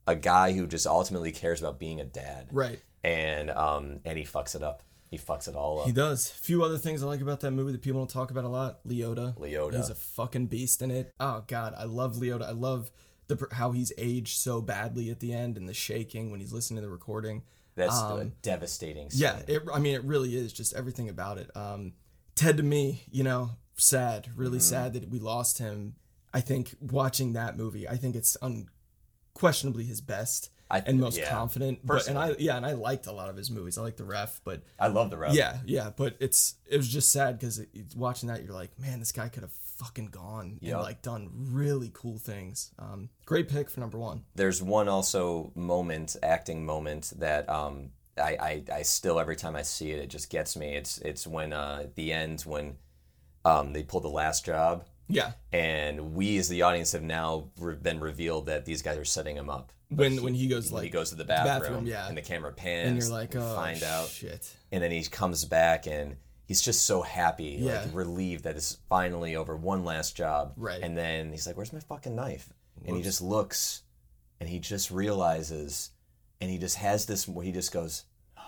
a 0.07 0.15
guy 0.15 0.53
who 0.53 0.69
just 0.69 0.87
ultimately 0.87 1.33
cares 1.33 1.61
about 1.61 1.81
being 1.81 2.01
a 2.01 2.05
dad, 2.05 2.47
Right. 2.53 2.79
and 3.03 3.51
um, 3.51 3.99
and 4.05 4.17
he 4.17 4.25
fucks 4.25 4.55
it 4.55 4.63
up. 4.63 4.85
He 5.11 5.19
fucks 5.19 5.49
it 5.49 5.55
all 5.55 5.81
up. 5.81 5.87
He 5.87 5.93
does. 5.93 6.31
A 6.31 6.35
few 6.35 6.65
other 6.65 6.79
things 6.79 7.03
I 7.03 7.07
like 7.07 7.21
about 7.21 7.41
that 7.41 7.53
movie 7.53 7.73
that 7.73 7.83
people 7.83 8.01
don't 8.01 8.11
talk 8.11 8.31
about 8.31 8.45
a 8.45 8.49
lot. 8.49 8.87
Liotta. 8.87 9.37
Liotta. 9.39 9.77
He's 9.77 9.91
a 9.91 9.95
fucking 9.95 10.47
beast 10.47 10.83
in 10.83 10.91
it. 10.91 11.13
Oh 11.21 11.45
god, 11.47 11.75
I 11.79 11.85
love 11.85 12.17
Liotta. 12.17 12.43
I 12.49 12.53
love 12.53 12.91
the 13.29 13.47
how 13.53 13.73
he's 13.73 13.93
aged 13.99 14.39
so 14.39 14.61
badly 14.61 15.11
at 15.11 15.21
the 15.21 15.33
end 15.33 15.57
and 15.57 15.69
the 15.69 15.75
shaking 15.75 16.31
when 16.31 16.41
he's 16.41 16.53
listening 16.53 16.77
to 16.79 16.87
the 16.87 16.93
recording. 16.93 17.43
That's 17.77 18.01
a 18.01 18.31
devastating. 18.43 19.11
Scene. 19.11 19.27
um, 19.29 19.43
Yeah, 19.47 19.55
it, 19.57 19.63
I 19.73 19.79
mean, 19.79 19.95
it 19.95 20.05
really 20.05 20.35
is 20.35 20.53
just 20.53 20.75
everything 20.75 21.09
about 21.11 21.37
it. 21.39 21.55
Um, 21.55 21.93
Ted 22.35 22.57
to 22.57 22.63
me, 22.63 23.03
you 23.11 23.23
know, 23.23 23.51
sad, 23.77 24.29
really 24.35 24.61
sad 24.61 24.95
that 24.95 25.11
we 25.11 25.19
lost 25.19 25.59
him. 25.59 25.95
I 26.33 26.41
think 26.41 26.75
watching 26.81 27.35
that 27.35 27.57
movie, 27.57 27.87
I 27.87 27.97
think 27.97 28.17
it's 28.17 28.37
unquestionably 28.43 29.85
his 29.85 30.01
best 30.01 30.51
I- 30.71 30.81
and 30.87 31.01
most 31.01 31.19
yeah. 31.19 31.31
confident. 31.31 31.81
But 31.85 32.09
and 32.09 32.19
I 32.19 32.35
yeah, 32.39 32.57
and 32.57 32.67
I 32.67 32.73
liked 32.73 33.07
a 33.07 33.13
lot 33.13 33.29
of 33.29 33.37
his 33.37 33.51
movies. 33.51 33.79
I 33.79 33.83
like 33.83 33.97
The 33.97 34.05
Ref, 34.05 34.41
but 34.45 34.63
I 34.79 34.89
love 34.89 35.11
the 35.11 35.17
Ref. 35.19 35.35
yeah, 35.35 35.59
yeah. 35.65 35.91
But 35.97 36.17
it's 36.21 36.55
it 36.69 36.77
was 36.77 36.89
just 36.89 37.13
sad 37.13 37.39
because 37.39 37.61
watching 37.95 38.29
that, 38.29 38.43
you're 38.45 38.55
like, 38.55 38.79
man, 38.79 38.99
this 38.99 39.13
guy 39.13 39.29
could 39.29 39.43
have 39.43 39.53
fucking 39.53 40.07
gone 40.07 40.57
Yep. 40.63 40.75
and 40.75 40.83
like 40.83 41.03
done 41.03 41.29
really 41.53 41.91
cool 41.93 42.19
things. 42.19 42.71
Um, 42.79 43.11
great 43.27 43.49
pick 43.49 43.69
for 43.69 43.81
number 43.81 43.99
one. 43.99 44.25
there's 44.35 44.63
one 44.63 44.89
also 44.89 45.53
moment, 45.55 46.17
acting 46.23 46.65
moment 46.65 47.13
that 47.19 47.47
um, 47.51 47.91
I, 48.19 48.37
I 48.41 48.77
I 48.79 48.83
still 48.83 49.21
every 49.21 49.37
time 49.37 49.55
I 49.55 49.63
see 49.63 49.91
it, 49.93 49.99
it 49.99 50.09
just 50.09 50.31
gets 50.31 50.57
me. 50.57 50.75
It's 50.75 50.99
it's 50.99 51.27
when 51.27 51.53
uh, 51.53 51.81
at 51.83 51.95
the 51.95 52.13
end 52.13 52.41
when 52.43 52.77
um, 53.45 53.73
they 53.75 53.83
pull 53.83 54.01
the 54.01 54.09
last 54.09 54.45
job, 54.47 54.85
Yeah, 55.09 55.33
and 55.53 56.15
we 56.15 56.37
as 56.39 56.49
the 56.49 56.63
audience 56.63 56.93
have 56.93 57.03
now 57.03 57.51
re- 57.59 57.77
been 57.77 58.01
revealed 58.01 58.47
that 58.47 58.65
these 58.65 58.83
guys 58.83 58.97
are 58.99 59.05
setting 59.05 59.37
him 59.37 59.49
up. 59.49 59.73
when 59.89 60.23
when 60.23 60.35
he 60.35 60.49
goes 60.49 60.73
like 60.73 60.83
he 60.85 60.91
goes 60.91 61.11
to 61.11 61.17
the 61.17 61.25
bathroom, 61.25 61.61
bathroom, 61.61 61.87
yeah. 61.87 62.09
and 62.09 62.17
the 62.17 62.23
camera 62.23 62.53
pans, 62.53 62.89
and 62.91 63.01
you're 63.01 63.11
like, 63.11 63.37
oh, 63.37 63.55
find 63.55 63.83
out, 63.85 64.09
shit. 64.09 64.57
and 64.73 64.83
then 64.83 64.91
he 64.91 65.03
comes 65.05 65.45
back 65.45 65.87
and 65.87 66.17
he's 66.45 66.61
just 66.61 66.87
so 66.87 67.03
happy, 67.03 67.57
Yeah. 67.61 67.83
like 67.83 67.95
relieved 67.95 68.45
that 68.45 68.57
it's 68.57 68.79
finally 68.89 69.37
over. 69.37 69.57
One 69.57 69.85
last 69.85 70.17
job, 70.17 70.55
Right. 70.57 70.81
And 70.83 70.97
then 70.97 71.31
he's 71.31 71.47
like, 71.47 71.57
"Where's 71.57 71.73
my 71.73 71.81
fucking 71.81 72.15
knife?" 72.17 72.53
And 72.85 72.97
he 72.97 73.03
just 73.03 73.23
looks, 73.23 73.83
and 74.41 74.49
he 74.49 74.59
just 74.59 74.91
realizes, 74.91 75.91
and 76.41 76.51
he 76.51 76.59
just 76.59 76.77
has 76.77 77.07
this 77.07 77.27
where 77.29 77.45
he 77.45 77.53
just 77.53 77.73
goes, 77.73 78.05
Oh. 78.37 78.43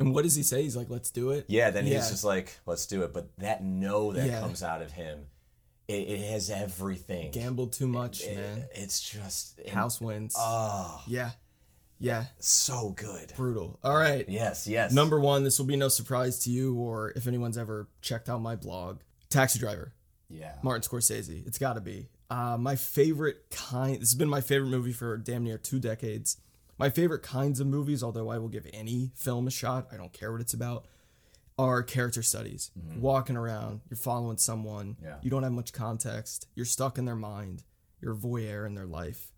And 0.00 0.12
what 0.14 0.22
does 0.24 0.34
he 0.34 0.42
say? 0.42 0.62
He's 0.62 0.76
like, 0.76 0.90
let's 0.90 1.10
do 1.10 1.30
it. 1.30 1.44
"Yeah." 1.48 1.70
Then 1.70 1.86
Yeah. 1.86 1.98
he's 1.98 2.10
just 2.10 2.24
like, 2.24 2.58
"Let's 2.66 2.86
do 2.86 3.02
it." 3.02 3.12
But 3.12 3.28
that 3.38 3.62
no 3.64 4.12
that 4.12 4.26
Yeah. 4.26 4.40
comes 4.40 4.62
out 4.62 4.82
of 4.82 4.92
him, 4.92 5.26
it, 5.88 6.08
it 6.08 6.30
has 6.30 6.50
everything. 6.50 7.30
Gambled 7.32 7.72
too 7.72 7.88
much, 7.88 8.22
It- 8.22 8.36
man. 8.36 8.64
it's 8.74 9.00
just 9.00 9.60
House 9.68 10.00
wins. 10.00 10.34
Oh, 10.38 11.02
yeah, 11.06 11.30
yeah, 11.98 12.26
so 12.38 12.90
good. 12.90 13.32
brutal. 13.36 13.78
All 13.82 13.96
right, 13.96 14.28
Yes, 14.28 14.66
yes. 14.66 14.92
number 14.92 15.18
one. 15.18 15.42
This 15.44 15.58
will 15.58 15.66
be 15.66 15.76
no 15.76 15.88
surprise 15.88 16.38
to 16.40 16.50
you, 16.50 16.74
or 16.76 17.12
if 17.16 17.26
anyone's 17.26 17.58
ever 17.58 17.88
checked 18.02 18.28
out 18.28 18.40
my 18.40 18.54
blog, 18.54 19.00
Taxi 19.30 19.58
Driver. 19.58 19.92
Yeah. 20.30 20.52
Martin 20.62 20.82
Scorsese. 20.88 21.46
It's 21.46 21.56
got 21.58 21.72
to 21.74 21.80
be. 21.80 22.08
Uh, 22.30 22.58
my 22.58 22.76
favorite 22.76 23.46
kind. 23.50 23.94
This 23.94 24.10
has 24.10 24.14
been 24.14 24.28
my 24.28 24.42
favorite 24.42 24.68
movie 24.68 24.92
for 24.92 25.16
damn 25.16 25.42
near 25.42 25.56
two 25.56 25.78
decades. 25.80 26.36
My 26.76 26.90
favorite 26.90 27.22
kinds 27.22 27.58
of 27.60 27.66
movies, 27.66 28.02
although 28.02 28.28
I 28.28 28.36
will 28.38 28.48
give 28.50 28.66
any 28.72 29.10
film 29.16 29.46
a 29.46 29.50
shot, 29.50 29.88
I 29.90 29.96
don't 29.96 30.12
care 30.12 30.30
what 30.30 30.40
it's 30.42 30.52
about, 30.52 30.84
are 31.58 31.82
character 31.82 32.22
studies. 32.22 32.70
Walking 32.98 33.36
around, 33.36 33.80
you're 33.90 33.96
following 33.96 34.36
someone, 34.38 34.94
Mm-hmm. 34.94 35.04
Yeah. 35.06 35.16
you 35.22 35.30
don't 35.30 35.42
have 35.42 35.52
much 35.52 35.72
context, 35.72 36.46
you're 36.54 36.66
stuck 36.66 36.98
in 36.98 37.04
their 37.04 37.16
mind, 37.16 37.64
you're 38.00 38.12
a 38.12 38.16
voyeur 38.16 38.64
in 38.66 38.74
their 38.74 38.86
life. 38.86 39.32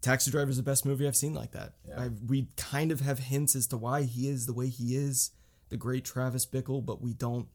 Taxi 0.00 0.30
Driver 0.30 0.50
is 0.50 0.56
the 0.56 0.62
best 0.62 0.84
movie 0.86 1.06
I've 1.06 1.14
seen 1.16 1.34
like 1.34 1.52
that. 1.52 1.74
Yeah. 1.86 2.08
We 2.26 2.48
kind 2.56 2.90
of 2.90 3.00
have 3.00 3.18
hints 3.18 3.54
as 3.54 3.66
to 3.68 3.76
why 3.76 4.02
he 4.02 4.28
is 4.28 4.46
the 4.46 4.52
way 4.54 4.68
he 4.68 4.96
is, 4.96 5.30
the 5.68 5.76
great 5.76 6.04
Travis 6.04 6.46
Bickle, 6.46 6.84
but 6.84 7.00
we 7.02 7.12
don't 7.12 7.48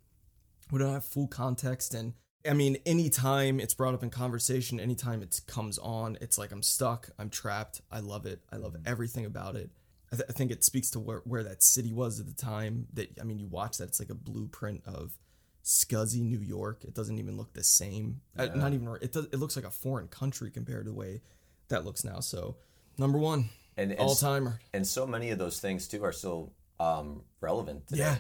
we 0.72 0.80
don't 0.80 0.94
have 0.94 1.06
full 1.06 1.28
context 1.28 1.94
and 1.94 2.14
i 2.50 2.54
mean 2.54 2.78
anytime 2.88 3.60
it's 3.60 3.76
brought 3.76 3.94
up 3.94 4.02
in 4.02 4.10
conversation 4.10 4.80
anytime 4.80 5.22
it 5.22 5.40
comes 5.46 5.78
on 5.78 6.18
it's 6.22 6.40
like 6.40 6.52
i'm 6.52 6.64
stuck 6.64 7.10
i'm 7.20 7.30
trapped 7.30 7.82
i 7.92 8.00
love 8.00 8.26
it 8.26 8.40
i 8.52 8.56
love 8.56 8.76
everything 8.84 9.26
about 9.26 9.56
it 9.56 9.70
i, 10.16 10.18
th- 10.18 10.30
I 10.30 10.34
think 10.34 10.52
it 10.52 10.64
speaks 10.64 10.90
to 10.92 11.00
where, 11.00 11.22
where 11.26 11.44
that 11.44 11.64
city 11.64 11.94
was 11.94 12.20
at 12.20 12.26
the 12.26 12.34
time 12.34 12.88
that 12.94 13.10
i 13.20 13.24
mean 13.24 13.40
you 13.40 13.48
watch 13.48 13.78
that 13.78 13.90
it's 13.90 14.00
like 14.00 14.10
a 14.10 14.16
blueprint 14.16 14.82
of 14.86 15.18
scuzzy 15.66 16.22
new 16.22 16.40
york. 16.40 16.84
It 16.84 16.94
doesn't 16.94 17.18
even 17.18 17.38
look 17.38 17.54
the 17.54 17.64
same. 17.64 18.22
Uh, 18.38 18.46
not 18.54 18.74
even 18.74 18.88
it 19.02 19.12
does 19.12 19.26
it 19.26 19.38
looks 19.38 19.56
like 19.56 19.66
a 19.66 19.72
foreign 19.72 20.08
country 20.08 20.52
compared 20.52 20.86
to 20.86 20.92
the 20.92 20.96
way 20.96 21.22
that 21.70 21.84
looks 21.84 22.04
now. 22.04 22.20
So 22.20 22.58
number 23.00 23.18
one 23.18 23.50
And, 23.76 23.92
and, 23.92 24.00
all 24.00 24.14
timer 24.14 24.60
and 24.74 24.86
so 24.86 25.08
many 25.08 25.32
of 25.32 25.40
those 25.40 25.60
things 25.60 25.88
too 25.88 26.04
are 26.04 26.12
still 26.12 26.54
um, 26.80 27.24
relevant 27.42 27.88
today. 27.88 28.04
yeah. 28.04 28.18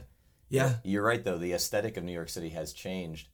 Yeah. 0.50 0.74
You're 0.84 1.04
right 1.04 1.24
though. 1.24 1.38
The 1.38 1.54
aesthetic 1.54 1.98
of 1.98 2.04
New 2.04 2.14
York 2.14 2.30
City 2.30 2.50
has 2.50 2.74
changed, 2.74 3.28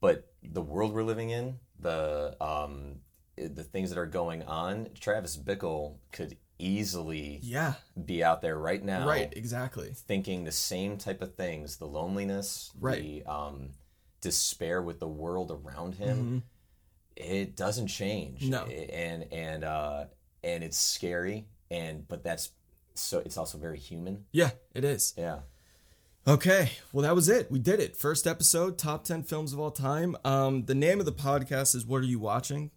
but 0.00 0.32
the 0.42 0.62
world 0.62 0.94
we're 0.94 1.02
living 1.02 1.30
in, 1.30 1.58
the 1.78 2.36
um, 2.40 3.00
the 3.36 3.64
things 3.64 3.90
that 3.90 3.98
are 3.98 4.06
going 4.06 4.42
on, 4.44 4.88
Travis 4.98 5.36
Bickle 5.36 5.96
could 6.12 6.36
easily 6.58 7.38
yeah 7.42 7.74
be 8.04 8.22
out 8.24 8.40
there 8.42 8.58
right 8.58 8.82
now, 8.84 9.06
right 9.06 9.32
exactly 9.36 9.92
thinking 9.94 10.44
the 10.44 10.52
same 10.52 10.96
type 10.98 11.22
of 11.22 11.34
things: 11.34 11.76
the 11.76 11.86
loneliness, 11.86 12.70
Right. 12.80 13.00
the 13.02 13.22
um, 13.30 13.70
despair 14.20 14.82
with 14.82 14.98
the 15.00 15.08
world 15.08 15.50
around 15.50 15.94
him. 15.94 16.42
It 17.16 17.56
doesn't 17.56 17.88
change. 17.88 18.42
Mm-hmm. 18.42 18.50
No. 18.50 18.64
and 18.66 19.32
and 19.32 19.64
uh, 19.64 20.04
and 20.44 20.62
it's 20.62 20.78
scary, 20.78 21.46
and 21.70 22.06
but 22.06 22.22
that's 22.22 22.50
so 22.94 23.18
it's 23.20 23.36
also 23.36 23.58
very 23.58 23.78
human. 23.78 24.24
yeah 24.32 24.50
it 24.74 24.84
is 24.84 25.14
Yeah. 25.16 25.40
Okay, 26.26 26.72
well 26.92 27.02
that 27.04 27.14
was 27.14 27.28
it. 27.28 27.50
We 27.50 27.58
did 27.58 27.80
it. 27.80 27.96
First 27.96 28.26
episode, 28.26 28.76
top 28.76 29.04
10 29.04 29.22
films 29.22 29.52
of 29.54 29.60
all 29.60 29.70
time. 29.70 30.14
Um 30.24 30.64
the 30.66 30.74
name 30.74 31.00
of 31.00 31.06
the 31.06 31.12
podcast 31.12 31.74
is 31.74 31.86
What 31.86 31.98
Are 32.02 32.04
You 32.04 32.18
Watching? 32.18 32.70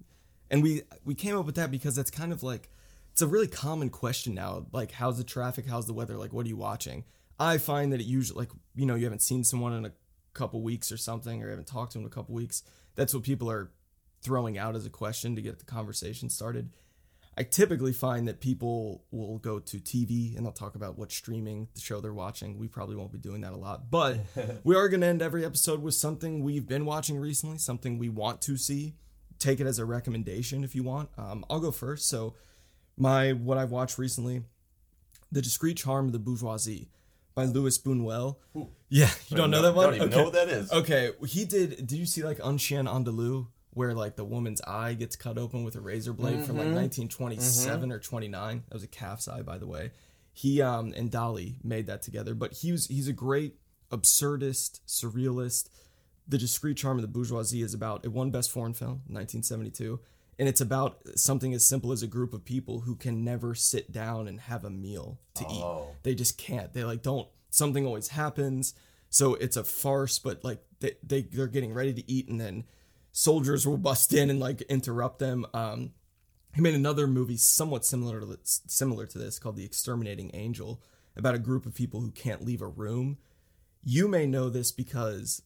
And 0.50 0.64
we 0.64 0.84
we 1.04 1.16
came 1.16 1.38
up 1.38 1.46
with 1.46 1.56
that 1.56 1.70
because 1.72 1.96
that's 1.96 2.12
kind 2.12 2.32
of 2.32 2.44
like 2.44 2.70
it's 3.12 3.22
a 3.22 3.28
really 3.28 3.48
common 3.48 3.90
question 3.90 4.34
now. 4.34 4.66
Like 4.72 4.92
how's 4.92 5.18
the 5.18 5.24
traffic, 5.24 5.66
how's 5.68 5.88
the 5.88 5.94
weather, 5.94 6.18
like 6.18 6.34
what 6.34 6.46
are 6.46 6.50
you 6.50 6.58
watching? 6.58 7.06
I 7.40 7.58
find 7.58 7.92
that 7.92 8.02
it 8.02 8.06
usually 8.06 8.40
like 8.40 8.52
you 8.76 8.86
know, 8.86 8.96
you 8.96 9.06
haven't 9.06 9.22
seen 9.22 9.44
someone 9.44 9.74
in 9.74 9.86
a 9.86 9.92
couple 10.34 10.62
weeks 10.62 10.92
or 10.92 10.98
something 10.98 11.44
or 11.44 11.50
haven't 11.50 11.68
talked 11.68 11.94
to 11.94 11.98
them 11.98 12.06
in 12.06 12.12
a 12.12 12.16
couple 12.16 12.36
weeks. 12.36 12.64
That's 12.96 13.14
what 13.14 13.24
people 13.24 13.50
are 13.50 13.72
throwing 14.22 14.58
out 14.58 14.76
as 14.76 14.86
a 14.86 14.90
question 14.90 15.36
to 15.36 15.42
get 15.42 15.60
the 15.60 15.66
conversation 15.66 16.30
started. 16.30 16.70
I 17.38 17.44
typically 17.44 17.94
find 17.94 18.28
that 18.28 18.42
people 18.42 19.06
will 19.10 19.38
go 19.38 19.60
to 19.60 19.78
TV 19.78 20.36
and 20.36 20.46
they'll 20.46 20.52
talk 20.52 20.76
about 20.76 20.98
what 20.98 21.12
streaming 21.12 21.70
the 21.74 21.80
show 21.80 22.02
they're 22.02 22.14
watching. 22.14 22.58
We 22.58 22.68
probably 22.68 22.98
won't 22.98 23.14
be 23.14 23.20
doing 23.20 23.42
that 23.42 23.54
a 23.54 23.58
lot, 23.58 23.90
but 23.90 24.20
we 24.64 24.76
are 24.76 24.90
going 24.90 25.02
to 25.02 25.08
end 25.08 25.22
every 25.22 25.46
episode 25.46 25.82
with 25.82 25.94
something 25.94 26.44
we've 26.44 26.68
been 26.68 26.86
watching 26.86 27.18
recently, 27.18 27.58
something 27.58 27.98
we 27.98 28.10
want 28.10 28.42
to 28.44 28.58
see. 28.58 28.96
Take 29.40 29.60
it 29.60 29.66
as 29.66 29.80
a 29.80 29.86
recommendation 29.86 30.64
if 30.64 30.76
you 30.76 30.84
want. 30.84 31.10
Um, 31.18 31.46
I'll 31.50 31.62
go 31.62 31.72
first. 31.72 32.10
So, 32.10 32.36
my 33.02 33.34
what 33.34 33.58
I've 33.58 33.72
watched 33.72 33.98
recently, 33.98 34.44
The 35.32 35.42
Discreet 35.42 35.78
Charm 35.78 36.06
of 36.06 36.12
the 36.12 36.20
Bourgeoisie 36.20 36.88
by 37.34 37.46
Luis 37.46 37.78
Buñuel. 37.80 38.36
Yeah, 38.90 39.10
you 39.30 39.38
don't 39.38 39.50
know 39.52 39.62
that 39.64 39.74
one? 39.74 39.86
Don't 39.86 39.96
even 39.96 40.08
Okay. 40.10 40.18
know 40.18 40.24
what 40.26 40.34
that 40.34 40.50
is. 40.50 40.72
Okay, 40.72 41.12
he 41.28 41.46
did. 41.46 41.78
Did 41.88 41.94
you 41.94 42.06
see 42.06 42.24
like 42.24 42.40
Un 42.44 42.58
Chien 42.58 42.86
Andalou, 42.86 43.48
where 43.72 43.94
like 43.94 44.18
the 44.18 44.26
woman's 44.26 44.62
eye 44.62 44.94
gets 44.94 45.16
cut 45.16 45.38
open 45.38 45.64
with 45.64 45.76
a 45.76 45.82
razor 45.82 46.14
blade 46.14 46.44
from 46.46 46.58
like 46.58 46.68
1927 46.68 47.92
or 47.92 48.00
29? 48.00 48.64
That 48.68 48.74
was 48.74 48.84
a 48.84 48.88
calf's 48.88 49.28
eye, 49.28 49.42
by 49.42 49.58
the 49.58 49.68
way. 49.68 49.92
He 50.34 50.62
um 50.62 50.94
and 50.96 51.10
Dali 51.10 51.56
made 51.64 51.88
that 51.88 52.02
together, 52.04 52.36
but 52.36 52.54
he 52.54 52.72
was 52.72 52.88
he's 52.88 53.08
a 53.08 53.14
great 53.14 53.56
absurdist, 53.92 54.80
surrealist. 54.88 55.70
The 56.28 56.38
Discreet 56.38 56.78
Charm 56.78 56.98
of 56.98 57.02
the 57.02 57.08
Bourgeoisie 57.08 57.62
is 57.62 57.74
about 57.74 58.06
it 58.06 58.10
won 58.10 58.30
Best 58.32 58.52
Foreign 58.52 58.74
Film, 58.74 59.02
1972, 59.08 60.00
and 60.42 60.50
it's 60.50 60.60
about 60.60 60.98
something 61.16 61.54
as 61.54 61.64
simple 61.64 61.92
as 61.92 62.02
a 62.02 62.08
group 62.08 62.34
of 62.34 62.44
people 62.44 62.80
who 62.82 62.96
can 62.96 63.24
never 63.24 63.54
sit 63.54 63.92
down 63.92 64.28
and 64.28 64.42
have 64.42 64.66
a 64.66 64.72
meal 64.72 65.20
to 65.36 65.46
Oh. 65.48 65.86
eat. 65.92 66.04
They 66.04 66.16
just 66.16 66.36
can't. 66.40 66.74
They 66.74 66.84
like 66.84 67.04
don't. 67.04 67.28
Something 67.52 67.86
always 67.86 68.08
happens. 68.08 68.74
So 69.10 69.36
it's 69.36 69.56
a 69.56 69.64
farce, 69.64 70.18
but 70.18 70.44
like 70.44 70.64
they, 70.80 70.94
they 71.04 71.22
they're 71.22 71.46
getting 71.48 71.74
ready 71.76 71.94
to 71.94 72.12
eat, 72.12 72.28
and 72.28 72.42
then 72.42 72.64
soldiers 73.12 73.68
will 73.68 73.78
bust 73.78 74.14
in 74.14 74.30
and 74.32 74.40
like 74.40 74.62
interrupt 74.64 75.20
them. 75.20 75.46
Um, 75.54 75.92
he 76.56 76.62
made 76.62 76.74
another 76.76 77.06
movie 77.08 77.38
somewhat 77.38 77.86
similar 77.86 78.20
to 78.20 78.38
similar 78.44 79.06
to 79.06 79.18
this 79.20 79.38
called 79.38 79.58
The 79.58 79.64
Exterminating 79.66 80.32
Angel 80.34 80.82
about 81.16 81.36
a 81.36 81.40
group 81.40 81.66
of 81.68 81.76
people 81.76 82.02
who 82.02 82.10
can't 82.12 82.44
leave 82.44 82.62
a 82.64 82.68
room. 82.68 83.18
You 83.84 84.08
may 84.08 84.26
know 84.26 84.50
this 84.50 84.72
because 84.72 85.44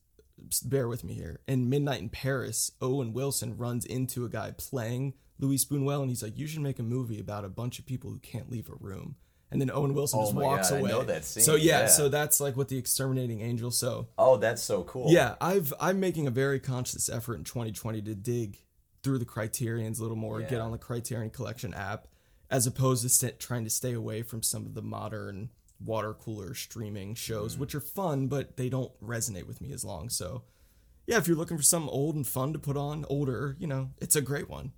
bear 0.63 0.87
with 0.87 1.03
me 1.03 1.13
here. 1.13 1.39
In 1.47 1.69
Midnight 1.69 2.01
in 2.01 2.09
Paris, 2.09 2.71
Owen 2.81 3.13
Wilson 3.13 3.57
runs 3.57 3.85
into 3.85 4.25
a 4.25 4.29
guy 4.29 4.51
playing 4.57 5.13
Luis 5.39 5.65
Buñuel 5.65 6.01
and 6.01 6.09
he's 6.09 6.23
like, 6.23 6.37
"You 6.37 6.47
should 6.47 6.61
make 6.61 6.79
a 6.79 6.83
movie 6.83 7.19
about 7.19 7.45
a 7.45 7.49
bunch 7.49 7.79
of 7.79 7.85
people 7.85 8.09
who 8.11 8.19
can't 8.19 8.49
leave 8.51 8.69
a 8.69 8.75
room." 8.79 9.15
And 9.51 9.61
then 9.61 9.69
Owen 9.71 9.93
Wilson 9.93 10.19
Oh 10.19 10.23
just 10.23 10.35
walks 10.35 10.69
God, 10.69 10.75
I 10.75 10.79
away. 10.79 10.89
know 10.89 11.03
that 11.03 11.23
scene, 11.23 11.43
So 11.43 11.55
yeah, 11.55 11.81
yeah. 11.81 11.87
so 11.87 12.09
that's 12.09 12.39
like 12.39 12.57
what 12.57 12.67
the 12.67 12.77
Exterminating 12.77 13.41
Angel. 13.41 13.69
So 13.71 14.07
Oh, 14.17 14.37
that's 14.37 14.61
so 14.61 14.83
cool. 14.83 15.11
yeah, 15.11 15.35
I've 15.39 15.73
I'm 15.79 15.99
making 15.99 16.25
a 16.27 16.31
very 16.31 16.59
conscious 16.59 17.09
effort 17.09 17.35
in 17.35 17.43
2020 17.43 18.01
to 18.01 18.15
dig 18.15 18.57
through 19.03 19.19
the 19.19 19.25
criterions 19.25 19.99
a 19.99 20.01
little 20.01 20.17
more, 20.17 20.41
get 20.41 20.59
on 20.59 20.71
the 20.71 20.77
Criterion 20.79 21.29
Collection 21.29 21.73
app, 21.75 22.07
as 22.49 22.65
opposed 22.65 23.03
to 23.03 23.09
st- 23.09 23.39
trying 23.39 23.63
to 23.63 23.69
stay 23.69 23.93
away 23.93 24.23
from 24.23 24.41
some 24.41 24.65
of 24.65 24.73
the 24.73 24.81
modern 24.81 25.49
water 25.83 26.13
cooler 26.13 26.53
streaming 26.53 27.15
shows, 27.15 27.57
which 27.57 27.75
are 27.75 27.79
fun, 27.81 28.27
but 28.27 28.57
they 28.57 28.69
don't 28.69 28.91
resonate 29.01 29.47
with 29.47 29.61
me 29.61 29.71
as 29.71 29.83
long. 29.85 30.09
So, 30.09 30.43
yeah, 31.07 31.17
if 31.17 31.27
you're 31.27 31.37
looking 31.37 31.57
for 31.57 31.63
something 31.63 31.89
old 31.89 32.15
and 32.15 32.25
fun 32.25 32.53
to 32.53 32.59
put 32.59 32.77
on, 32.77 33.05
older, 33.09 33.55
you 33.59 33.67
know, 33.67 33.91
it's 33.99 34.15
a 34.15 34.21
great 34.21 34.49
one. 34.49 34.71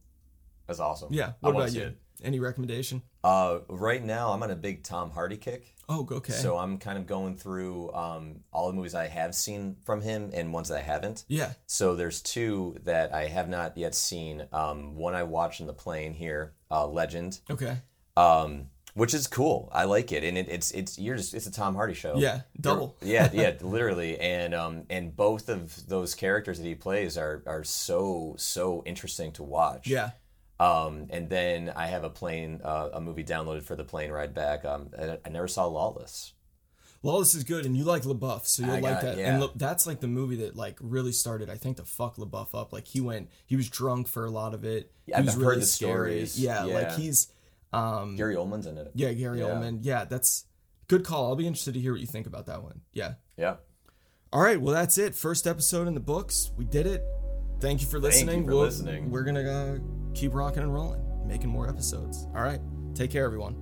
That's 0.67 0.79
awesome. 0.79 1.13
Yeah. 1.13 1.33
I 1.43 1.47
What 1.47 1.55
about 1.55 1.73
you? 1.73 1.81
it. 1.83 1.97
Any 2.23 2.39
recommendation? 2.39 3.03
Uh, 3.23 3.59
right 3.69 4.03
now, 4.03 4.31
I'm 4.31 4.41
on 4.41 4.49
a 4.49 4.55
big 4.55 4.83
Tom 4.83 5.11
Hardy 5.11 5.37
kick. 5.37 5.75
Oh, 5.87 6.05
okay. 6.11 6.33
So 6.33 6.57
I'm 6.57 6.79
kind 6.79 6.97
of 6.97 7.05
going 7.05 7.37
through 7.37 7.93
um, 7.93 8.39
all 8.51 8.67
the 8.67 8.73
movies 8.73 8.95
I 8.95 9.05
have 9.07 9.35
seen 9.35 9.77
from 9.85 10.01
him 10.01 10.31
and 10.33 10.51
ones 10.51 10.69
that 10.69 10.79
I 10.79 10.81
haven't. 10.81 11.23
yeah. 11.27 11.53
So 11.67 11.95
there's 11.95 12.21
two 12.21 12.75
that 12.85 13.13
I 13.13 13.27
have 13.27 13.47
not 13.49 13.77
yet 13.77 13.93
seen. 13.93 14.47
Um, 14.51 14.95
one 14.95 15.13
I 15.13 15.23
watched 15.23 15.61
in 15.61 15.67
the 15.67 15.73
plane 15.73 16.13
here, 16.13 16.53
uh, 16.71 16.87
Legend, 16.87 17.39
Okay. 17.51 17.77
um, 18.17 18.65
which 18.97 19.13
is 19.13 19.27
cool. 19.27 19.69
I 19.71 19.85
like 19.85 20.11
it, 20.11 20.23
and 20.23 20.37
it, 20.37 20.47
it's 20.49 20.71
it's 20.71 20.97
you're 20.97 21.15
just 21.15 21.33
it's 21.33 21.45
a 21.47 21.51
Tom 21.51 21.75
Hardy 21.75 21.93
show. 21.93 22.15
Yeah. 22.17 22.41
Double. 22.59 22.97
yeah, 23.01 23.29
yeah, 23.31 23.53
literally, 23.61 24.19
and 24.19 24.53
um, 24.53 24.83
and 24.89 25.15
both 25.15 25.47
of 25.49 25.87
those 25.87 26.15
characters 26.15 26.57
that 26.59 26.65
he 26.65 26.75
plays 26.75 27.17
are 27.17 27.43
are 27.45 27.63
so 27.63 28.35
so 28.37 28.83
interesting 28.85 29.31
to 29.33 29.43
watch. 29.43 29.87
Yeah. 29.87 30.11
Um, 30.59 31.05
and 31.11 31.29
then 31.29 31.71
I 31.75 31.85
have 31.85 32.03
a 32.03 32.09
plane, 32.09 32.61
uh, 32.63 32.89
a 32.93 32.99
movie 32.99 33.23
downloaded 33.23 33.61
for 33.63 33.75
the 33.75 33.83
plane 33.83 34.09
ride 34.11 34.33
back. 34.33 34.65
Um, 34.65 34.89
I, 34.99 35.19
I 35.23 35.29
never 35.29 35.47
saw 35.47 35.65
Lawless. 35.67 36.33
Lawless 37.03 37.35
is 37.35 37.43
good, 37.43 37.63
and 37.67 37.77
you 37.77 37.83
like 37.83 38.01
LaBeouf, 38.01 38.47
so 38.47 38.63
you'll 38.63 38.71
I 38.71 38.79
like 38.79 38.93
got- 38.95 39.01
that. 39.03 39.17
yeah. 39.19 39.29
And 39.31 39.39
look, 39.39 39.53
that's 39.55 39.85
like 39.85 39.99
the 39.99 40.07
movie 40.07 40.37
that 40.37 40.55
like 40.55 40.77
really 40.81 41.11
started, 41.11 41.47
I 41.47 41.55
think, 41.55 41.77
to 41.77 41.83
fuck 41.85 42.15
LaBeouf 42.17 42.59
up. 42.59 42.73
Like 42.73 42.87
he 42.87 42.99
went, 43.01 43.29
he 43.45 43.55
was 43.55 43.69
drunk 43.69 44.07
for 44.07 44.25
a 44.25 44.31
lot 44.31 44.55
of 44.55 44.65
it. 44.65 44.91
Yeah, 45.05 45.17
he 45.17 45.19
I've 45.19 45.25
was 45.25 45.35
heard 45.35 45.41
really 45.41 45.59
the 45.59 45.65
stories. 45.67 46.39
Yeah, 46.41 46.63
like 46.63 46.93
he's, 46.95 47.27
um, 47.73 48.15
Gary 48.15 48.35
Oldman's 48.35 48.65
in 48.65 48.77
it. 48.77 48.91
yeah, 48.95 49.11
Gary 49.13 49.39
Yeah. 49.39 49.45
Oldman. 49.47 49.79
Yeah, 49.81 50.05
that's 50.05 50.45
good 50.87 51.03
call. 51.03 51.25
I'll 51.27 51.35
be 51.35 51.47
interested 51.47 51.73
to 51.73 51.79
hear 51.79 51.91
what 51.91 52.01
you 52.01 52.07
think 52.07 52.27
about 52.27 52.45
that 52.47 52.63
one. 52.63 52.81
Yeah. 52.93 53.13
Yeah. 53.37 53.55
All 54.33 54.41
right, 54.41 54.59
well 54.59 54.73
that's 54.73 54.97
it. 54.97 55.15
First 55.15 55.47
episode 55.47 55.87
in 55.87 55.93
the 55.93 55.99
books. 55.99 56.51
We 56.57 56.65
did 56.65 56.85
it. 56.87 57.03
Thank 57.59 57.81
you 57.81 57.87
for 57.87 57.99
Thank 57.99 58.13
you 58.15 58.19
listening. 58.19 58.45
for 58.45 58.51
We'll- 58.51 58.61
listening. 58.61 59.09
We're 59.11 59.23
gonna 59.23 59.41
uh, 59.49 59.77
keep 60.13 60.33
rocking 60.33 60.63
and 60.63 60.73
rolling, 60.73 61.01
making 61.27 61.49
more 61.49 61.67
episodes. 61.69 62.25
All 62.35 62.41
right, 62.43 62.59
take 62.93 63.09
care, 63.11 63.25
everyone. 63.25 63.55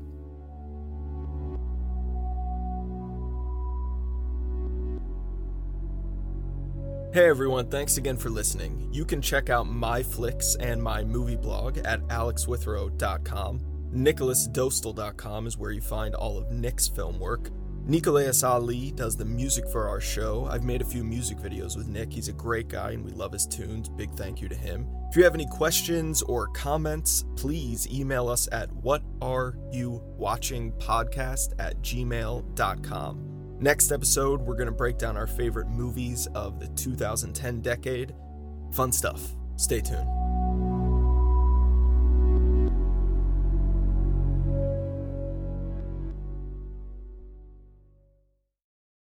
Hey 7.14 7.30
everyone, 7.30 7.68
thanks 7.70 7.95
again 7.97 8.18
for 8.18 8.30
listening. 8.30 8.89
You 8.91 9.06
can 9.06 9.22
check 9.22 9.49
out 9.49 9.68
my 9.68 10.03
flicks 10.03 10.56
and 10.60 10.84
my 10.84 11.03
movie 11.06 11.38
blog 11.38 11.78
at 11.78 12.01
alexwithrow.com. 12.08 13.62
NicholasDostal.com 13.96 15.48
is 15.48 15.58
where 15.58 15.72
you 15.72 15.82
find 15.82 16.14
all 16.16 16.38
of 16.38 16.52
Nick's 16.52 16.88
film 16.88 17.20
work. 17.20 17.50
Nicolas 17.88 18.43
Ali 18.43 18.91
does 18.91 19.16
the 19.16 19.26
music 19.26 19.70
for 19.70 19.88
our 19.88 20.02
show. 20.02 20.48
I've 20.50 20.64
made 20.64 20.82
a 20.82 20.86
few 20.86 21.04
music 21.04 21.38
videos 21.38 21.78
with 21.78 21.88
Nick. 21.88 22.12
He's 22.12 22.30
a 22.30 22.34
great 22.34 22.68
guy 22.68 22.89
and 22.91 23.06
we 23.06 23.12
love 23.12 23.32
his 23.32 23.46
tunes. 23.46 23.89
Big 23.89 24.12
thank 24.16 24.41
you 24.41 24.50
to 24.50 24.56
him. 24.56 24.88
If 25.12 25.16
you 25.16 25.24
have 25.24 25.36
any 25.36 25.46
questions 25.46 26.24
or 26.24 26.48
comments, 26.48 27.26
please 27.36 27.88
email 27.89 28.28
us 28.28 28.50
at 28.52 28.72
whatareyouvwatchingpodcast 28.72 31.54
at 31.60 31.80
gmail.com. 31.82 33.58
Next 33.60 33.91
episode, 33.91 34.41
we're 34.41 34.56
going 34.56 34.66
to 34.66 34.74
break 34.74 34.98
down 34.98 35.16
our 35.16 35.28
favorite 35.28 35.70
movies 35.70 36.28
of 36.34 36.60
the 36.60 36.70
2010 36.70 37.62
decade. 37.62 38.16
Fun 38.74 38.91
stuff. 38.91 39.36
Stay 39.58 39.80
tuned. 39.80 40.35